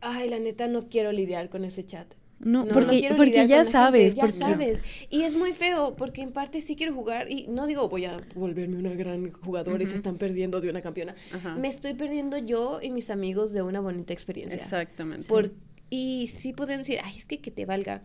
ay, 0.00 0.28
la 0.28 0.38
neta 0.38 0.68
no 0.68 0.88
quiero 0.88 1.12
lidiar 1.12 1.48
con 1.48 1.64
ese 1.64 1.84
chat. 1.84 2.06
No, 2.40 2.66
porque, 2.66 2.98
quiero 2.98 3.16
porque 3.16 3.46
ya 3.46 3.64
sabes. 3.64 4.14
gente, 4.14 4.16
ya 4.16 4.20
porque- 4.22 4.32
sabes. 4.36 4.82
Y 5.08 5.22
es 5.22 5.34
muy 5.36 5.52
feo, 5.52 5.94
porque 5.96 6.20
en 6.20 6.32
parte 6.32 6.60
sí 6.60 6.76
quiero 6.76 6.92
jugar 6.92 7.30
y 7.30 7.46
no 7.46 7.66
digo 7.66 7.88
voy 7.88 8.04
a 8.04 8.20
volverme 8.34 8.76
una 8.76 8.92
gran 8.94 9.30
jugadora 9.32 9.82
y 9.82 9.86
se 9.86 9.94
están 9.94 10.16
perdiendo 10.18 10.60
de 10.60 10.68
una 10.68 10.82
campeona. 10.82 11.14
Ajá. 11.32 11.54
Me 11.54 11.68
estoy 11.68 11.94
perdiendo 11.94 12.36
yo 12.36 12.80
y 12.82 12.90
mis 12.90 13.08
amigos 13.08 13.52
de 13.52 13.62
una 13.62 13.80
bonita 13.80 14.12
experiencia. 14.12 14.56
Exactamente. 14.56 15.26
Por, 15.26 15.52
y 15.88 16.26
sí 16.26 16.52
podrían 16.52 16.80
decir, 16.80 16.98
ay, 17.02 17.16
es 17.16 17.24
que 17.24 17.38
que 17.40 17.50
te 17.52 17.64
valga. 17.64 18.02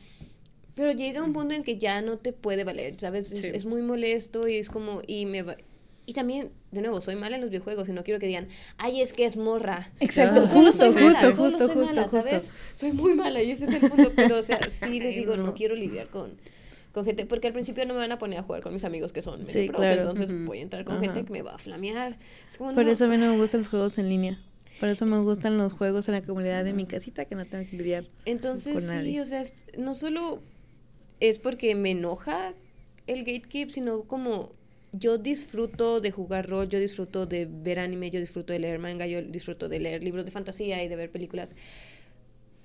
Pero 0.79 0.93
llega 0.93 1.21
un 1.21 1.33
punto 1.33 1.53
en 1.53 1.63
que 1.63 1.77
ya 1.77 2.01
no 2.01 2.17
te 2.17 2.31
puede 2.31 2.63
valer, 2.63 2.95
¿sabes? 2.97 3.31
Es, 3.33 3.41
Sí. 3.41 3.51
es 3.53 3.65
muy 3.65 3.81
molesto 3.81 4.47
y 4.47 4.55
es 4.55 4.69
como, 4.69 5.01
y 5.05 5.25
me 5.25 5.41
va- 5.41 5.57
Y 6.05 6.13
también, 6.13 6.51
de 6.71 6.81
nuevo, 6.81 7.01
soy 7.01 7.15
mala 7.15 7.35
en 7.35 7.41
los 7.41 7.49
videojuegos 7.51 7.87
y 7.89 7.91
no 7.91 8.03
quiero 8.05 8.19
que 8.19 8.25
digan, 8.27 8.47
ay, 8.77 9.01
es 9.01 9.11
que 9.13 9.25
es 9.25 9.35
morra. 9.37 9.91
Exacto, 9.99 10.47
Solo 10.47 10.67
justo, 10.67 10.91
soy 10.91 11.03
mala, 11.03 11.05
justo, 11.19 11.35
solo 11.35 11.35
justo, 11.49 11.65
soy 11.67 11.75
justo, 11.75 11.85
mala, 11.95 12.01
justo. 12.07 12.21
¿sabes? 12.21 12.49
Soy 12.73 12.91
muy 12.93 13.13
mala 13.13 13.43
y 13.43 13.51
ese 13.51 13.65
es 13.65 13.73
el 13.83 13.89
punto. 13.91 14.11
Pero, 14.15 14.39
o 14.39 14.43
sea, 14.43 14.57
sí 14.69 14.99
les 15.01 15.15
digo, 15.15 15.35
no. 15.37 15.43
no. 15.47 15.53
quiero 15.53 15.75
lidiar 15.75 16.07
con, 16.07 16.31
con 16.93 17.05
gente. 17.05 17.25
Porque 17.27 17.45
al 17.47 17.53
principio 17.53 17.85
no 17.85 17.93
me 17.93 17.99
van 17.99 18.11
a 18.13 18.17
poner 18.17 18.39
a 18.39 18.43
jugar 18.43 18.61
con 18.63 18.73
mis 18.73 18.85
amigos 18.85 19.11
que 19.11 19.21
son 19.21 19.39
medio 19.41 19.51
Sí, 19.51 19.67
pros, 19.67 19.81
claro. 19.81 20.09
Entonces 20.09 20.45
voy 20.45 20.57
a 20.59 20.61
entrar 20.61 20.83
con 20.85 20.95
Ajá. 20.95 21.03
gente 21.03 21.25
que 21.25 21.31
me 21.33 21.41
va 21.43 21.55
a 21.55 21.57
flamear. 21.59 22.17
Es 22.49 22.57
como, 22.57 22.73
Por 22.73 22.85
no. 22.85 22.91
eso 22.91 23.05
a 23.05 23.07
mí 23.09 23.17
no 23.17 23.31
me 23.33 23.37
gustan 23.37 23.59
los 23.59 23.67
juegos 23.67 23.97
en 23.99 24.07
línea. 24.09 24.41
Por 24.79 24.87
eso 24.89 25.05
me 25.05 25.19
gustan 25.19 25.57
los 25.57 25.73
juegos 25.73 26.07
en 26.07 26.13
la 26.15 26.21
comunidad 26.23 26.63
de 26.63 26.73
mi 26.73 26.85
casita 26.85 27.25
que 27.25 27.35
no 27.35 27.45
tengo 27.45 27.69
que 27.69 27.75
lidiar. 27.77 28.05
Entonces, 28.25 28.73
con 28.73 28.81
sí, 28.81 28.87
nadie. 28.87 29.21
o 29.21 29.25
sea, 29.25 29.43
no 29.77 29.93
solo 29.93 30.41
es 31.19 31.39
porque 31.39 31.75
me 31.75 31.91
enoja 31.91 32.53
el 33.07 33.19
gatekeep, 33.19 33.71
sino 33.71 34.03
como 34.03 34.53
yo 34.91 35.17
disfruto 35.17 36.01
de 36.01 36.11
jugar 36.11 36.49
rol, 36.49 36.69
yo 36.69 36.79
disfruto 36.79 37.25
de 37.25 37.47
ver 37.49 37.79
anime, 37.79 38.09
yo 38.09 38.19
disfruto 38.19 38.53
de 38.53 38.59
leer 38.59 38.79
manga, 38.79 39.05
yo 39.05 39.21
disfruto 39.21 39.69
de 39.69 39.79
leer 39.79 40.03
libros 40.03 40.25
de 40.25 40.31
fantasía 40.31 40.83
y 40.83 40.87
de 40.87 40.95
ver 40.95 41.11
películas. 41.11 41.55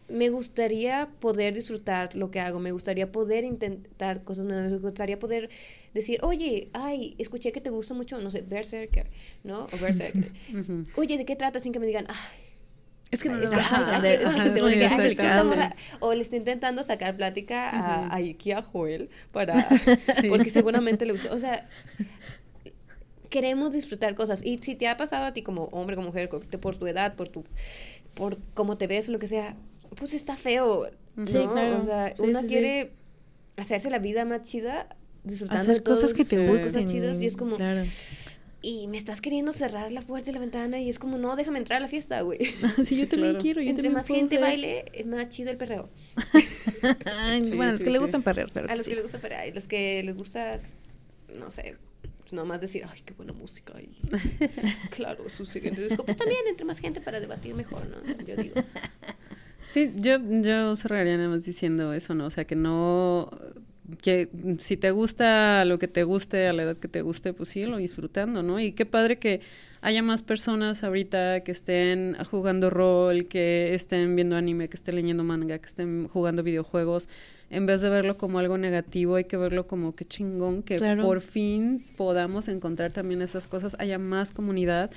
Me 0.07 0.29
gustaría 0.29 1.09
poder 1.19 1.55
disfrutar 1.55 2.15
lo 2.15 2.31
que 2.31 2.39
hago, 2.39 2.61
me 2.61 2.73
gustaría 2.73 3.11
poder 3.11 3.45
intentar 3.45 4.23
cosas 4.23 4.45
nuevas, 4.45 4.71
me 4.71 4.79
gustaría 4.79 5.19
poder 5.19 5.49
decir, 5.95 6.21
oye, 6.23 6.69
ay, 6.75 7.15
escuché 7.19 7.53
que 7.53 7.63
te 7.63 7.71
gusta 7.71 7.95
mucho, 7.95 8.21
no 8.21 8.31
sé, 8.31 8.43
Berserker, 8.43 9.11
¿no? 9.45 9.65
O 9.65 9.79
Berserker. 9.79 10.31
Oye, 10.97 11.17
¿de 11.17 11.25
qué 11.25 11.37
trata? 11.37 11.59
Sin 11.59 11.73
que 11.73 11.79
me 11.79 11.87
digan, 11.87 12.07
ay, 12.09 12.44
Es 13.15 13.23
que 13.23 13.29
no 13.31 13.37
lo 13.37 13.51
que, 13.51 13.57
vas 13.57 13.73
a 13.73 13.79
entender. 13.85 14.23
es 14.23 14.29
que 14.29 14.35
Ajá, 14.35 14.43
te 14.45 14.49
es 14.49 14.53
voy 14.55 14.61
a 14.61 14.63
muy 14.63 14.71
decir, 14.71 14.83
"Ay, 14.83 14.91
esta 14.93 15.07
explicable. 15.07 15.45
morra", 15.57 15.77
O 16.01 16.13
le 16.15 16.23
está 16.23 16.37
intentando 16.37 16.83
sacar 16.83 17.17
plática 17.17 17.71
a, 17.71 18.15
a 18.15 18.21
Iki, 18.21 18.53
a 18.53 18.63
Joel, 18.63 19.09
para, 19.33 19.69
Sí. 20.21 20.29
porque 20.29 20.51
seguramente 20.51 21.07
le 21.07 21.13
gusta. 21.13 21.33
O 21.35 21.39
sea, 21.39 21.69
queremos 23.31 23.73
disfrutar 23.73 24.15
cosas. 24.15 24.45
Y 24.45 24.59
si 24.59 24.75
te 24.75 24.89
ha 24.89 24.97
pasado 24.97 25.27
a 25.27 25.33
ti 25.33 25.43
como 25.43 25.65
hombre, 25.67 25.97
como 25.97 26.09
mujer, 26.09 26.29
por 26.29 26.77
tu 26.77 26.87
edad, 26.87 27.15
por 27.15 27.29
tu 27.29 27.45
por 28.15 28.39
cómo 28.55 28.79
te 28.79 28.87
ves, 28.87 29.09
lo 29.09 29.19
que 29.19 29.27
sea, 29.27 29.57
pues 29.97 30.15
está 30.15 30.37
feo. 30.37 30.89
¿no? 31.17 31.27
Sí, 31.27 31.33
claro. 31.33 31.79
O 31.79 31.83
sea, 31.85 32.09
Sí, 32.17 32.23
uno 32.23 32.41
sí, 32.43 32.47
quiere 32.47 32.93
hacerse 33.57 33.91
la 33.91 33.99
vida 33.99 34.25
más 34.25 34.43
chida 34.43 34.89
disfrutando 35.25 35.63
Hacer 35.63 35.77
de 35.77 35.81
todos 35.81 36.01
cosas 36.01 36.15
que 36.15 36.25
te 36.25 36.47
gusten. 36.47 36.67
cosas 36.67 36.87
chidas 36.87 37.21
y 37.21 37.27
es 37.27 37.37
como 37.37 37.57
Claro. 37.57 37.83
Y 38.67 38.89
me 38.89 38.97
estás 38.97 39.21
queriendo 39.21 39.53
cerrar 39.53 39.93
la 39.93 40.01
puerta 40.01 40.31
y 40.31 40.33
la 40.33 40.41
ventana 40.41 40.81
y 40.81 40.89
es 40.89 40.99
como 40.99 41.19
no 41.19 41.37
déjame 41.37 41.59
entrar 41.59 41.77
a 41.79 41.81
la 41.81 41.89
fiesta 41.89 42.21
güey 42.23 42.39
Sí, 42.85 42.97
yo 42.97 43.07
también 43.09 43.33
claro. 43.33 43.39
quiero. 43.39 43.61
Yo 43.63 43.69
entre 43.71 43.83
también 43.83 43.93
más 43.95 44.07
puedo 44.07 44.21
gente 44.21 44.37
ser. 44.37 44.43
baile 44.45 44.85
es 44.93 45.07
más 45.07 45.29
chido 45.29 45.51
el 45.51 45.57
perreo 45.59 45.91
Ay, 47.05 47.45
Sí, 47.47 47.55
bueno, 47.57 47.73
los 47.73 47.81
sí, 47.81 47.85
que 47.85 47.91
le 47.91 47.99
sí. 47.99 48.03
gustan 48.03 48.23
perrear, 48.23 48.51
claro. 48.51 48.69
a 48.69 48.71
que 48.73 48.77
los 48.77 48.85
sí. 48.87 48.91
que 48.91 48.95
les 48.97 49.03
gusta 49.05 49.19
perrear 49.19 49.49
y 49.49 49.53
los 49.53 49.69
que 49.69 50.03
les 50.03 50.17
gusta 50.17 50.57
no 51.39 51.51
sé 51.51 51.77
pues 52.21 52.33
nomás 52.33 52.61
decir 52.61 52.87
ay 52.91 53.01
qué 53.05 53.13
buena 53.15 53.33
música 53.35 53.75
y 53.81 53.91
claro 54.91 55.29
su 55.29 55.45
siguiente 55.45 55.83
disco 55.83 56.05
pues 56.05 56.17
también 56.17 56.41
entre 56.49 56.65
más 56.65 56.79
gente 56.79 57.01
para 57.03 57.21
debatir 57.21 57.55
mejor 57.55 57.83
no 57.89 57.97
yo 58.25 58.37
digo 58.37 58.55
Sí, 59.73 59.91
yo, 59.97 60.19
yo 60.41 60.77
cerraría 60.77 61.17
nada 61.17 61.29
más 61.31 61.45
diciendo 61.45 61.93
eso, 61.95 62.15
¿no? 62.15 62.27
O 62.27 62.31
sea, 62.31 62.45
que 62.45 62.55
no, 62.55 63.29
que 64.01 64.29
si 64.59 64.77
te 64.77 64.91
gusta 64.93 65.65
lo 65.67 65.79
que 65.79 65.89
te 65.89 66.05
guste 66.05 66.47
a 66.47 66.53
la 66.53 66.63
edad 66.63 66.79
que 66.79 66.89
te 66.89 67.03
guste, 67.03 67.33
pues 67.35 67.51
síguelo 67.51 67.77
disfrutando, 67.77 68.43
¿no? 68.43 68.59
Y 68.61 68.73
qué 68.73 68.87
padre 68.87 69.19
que 69.19 69.41
haya 69.83 70.03
más 70.03 70.23
personas 70.23 70.83
ahorita 70.85 71.43
que 71.45 71.53
estén 71.53 72.17
jugando 72.31 72.71
rol, 72.71 73.27
que 73.27 73.75
estén 73.75 74.17
viendo 74.17 74.37
anime, 74.37 74.69
que 74.71 74.77
estén 74.77 74.95
leyendo 74.97 75.23
manga, 75.25 75.59
que 75.59 75.67
estén 75.67 76.09
jugando 76.09 76.43
videojuegos. 76.43 77.09
En 77.51 77.67
vez 77.67 77.83
de 77.83 77.91
verlo 77.91 78.17
como 78.17 78.39
algo 78.39 78.57
negativo, 78.57 79.17
hay 79.17 79.25
que 79.25 79.37
verlo 79.37 79.67
como 79.67 79.93
que 79.95 80.07
chingón, 80.07 80.63
que 80.63 80.79
Claro. 80.79 81.03
por 81.03 81.21
fin 81.21 81.85
podamos 81.99 82.49
encontrar 82.49 82.93
también 82.93 83.21
esas 83.21 83.47
cosas, 83.47 83.77
haya 83.79 83.99
más 83.99 84.33
comunidad. 84.33 84.91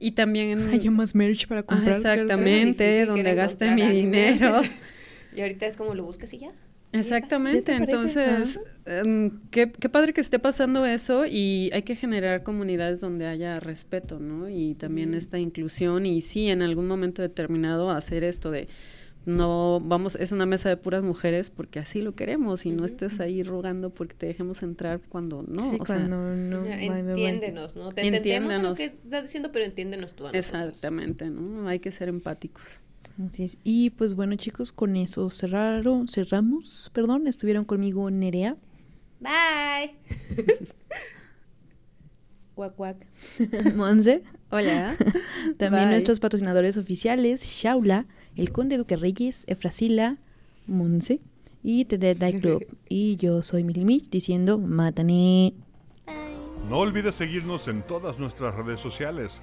Y 0.00 0.10
también... 0.12 0.58
Haya 0.72 0.90
más 0.90 1.14
merch 1.14 1.46
para 1.46 1.60
Ah, 1.60 1.64
comprar. 1.66 1.94
exactamente, 1.94 3.06
donde 3.06 3.32
gaste 3.36 3.70
mi 3.70 3.82
dinero. 3.88 4.60
y 5.36 5.40
ahorita 5.40 5.66
es 5.66 5.76
como 5.76 5.94
lo 5.94 6.02
buscas 6.02 6.32
y 6.32 6.38
ya 6.38 6.52
Exactamente, 6.94 7.74
entonces, 7.74 8.60
em, 8.86 9.40
qué, 9.50 9.70
qué 9.72 9.88
padre 9.88 10.12
que 10.12 10.20
esté 10.20 10.38
pasando 10.38 10.86
eso 10.86 11.26
y 11.26 11.70
hay 11.72 11.82
que 11.82 11.96
generar 11.96 12.44
comunidades 12.44 13.00
donde 13.00 13.26
haya 13.26 13.56
respeto, 13.56 14.20
¿no? 14.20 14.48
Y 14.48 14.74
también 14.74 15.14
esta 15.14 15.38
inclusión 15.38 16.06
y 16.06 16.22
sí, 16.22 16.48
en 16.48 16.62
algún 16.62 16.86
momento 16.86 17.20
determinado 17.20 17.90
hacer 17.90 18.22
esto 18.22 18.50
de 18.52 18.68
no 19.26 19.80
vamos, 19.82 20.16
es 20.16 20.32
una 20.32 20.44
mesa 20.46 20.68
de 20.68 20.76
puras 20.76 21.02
mujeres 21.02 21.50
porque 21.50 21.78
así 21.78 22.02
lo 22.02 22.14
queremos 22.14 22.66
y 22.66 22.72
no 22.72 22.84
estés 22.84 23.20
ahí 23.20 23.42
rogando 23.42 23.90
porque 23.90 24.14
te 24.14 24.26
dejemos 24.26 24.62
entrar 24.62 25.00
cuando 25.08 25.42
no, 25.48 25.70
sí, 25.70 25.78
o 25.80 25.84
sea, 25.86 25.96
cuando 25.96 26.34
no. 26.36 26.62
Bye, 26.62 26.88
bye. 26.88 26.98
entiéndenos 26.98 27.74
no 27.74 27.92
te 27.92 28.06
entendemos 28.06 28.52
en 28.54 28.62
lo 28.62 28.68
Entiéndenos. 28.70 28.78
que 28.78 28.84
estás 28.84 29.22
diciendo 29.22 29.50
pero 29.50 29.64
entiéndenos 29.64 30.14
tú 30.14 30.26
a 30.26 30.30
exactamente, 30.30 31.30
¿no? 31.30 31.66
Hay 31.68 31.78
que 31.78 31.90
ser 31.90 32.08
empáticos. 32.08 32.82
Así 33.18 33.44
es. 33.44 33.58
Y 33.64 33.90
pues 33.90 34.14
bueno, 34.14 34.34
chicos, 34.36 34.72
con 34.72 34.96
eso 34.96 35.30
cerraron, 35.30 36.08
cerramos. 36.08 36.90
Perdón, 36.92 37.26
estuvieron 37.26 37.64
conmigo 37.64 38.10
Nerea. 38.10 38.56
bye 39.20 39.94
Cuac, 42.54 42.74
cuac. 42.76 43.06
Monse. 43.74 44.22
Hola. 44.50 44.96
También 45.58 45.84
Bye. 45.84 45.90
nuestros 45.92 46.20
patrocinadores 46.20 46.76
oficiales, 46.76 47.44
Shaula, 47.44 48.06
El 48.36 48.52
Conde 48.52 48.76
Duque 48.78 48.96
Reyes, 48.96 49.44
Efrasila, 49.48 50.18
Monse 50.66 51.20
y 51.64 51.84
The 51.86 51.98
Dead 51.98 52.40
Club. 52.40 52.64
y 52.88 53.16
yo 53.16 53.42
soy 53.42 53.64
Milimich 53.64 54.08
diciendo, 54.08 54.58
mátane. 54.58 55.54
No 56.68 56.78
olvides 56.78 57.16
seguirnos 57.16 57.66
en 57.68 57.82
todas 57.82 58.18
nuestras 58.18 58.54
redes 58.54 58.80
sociales. 58.80 59.42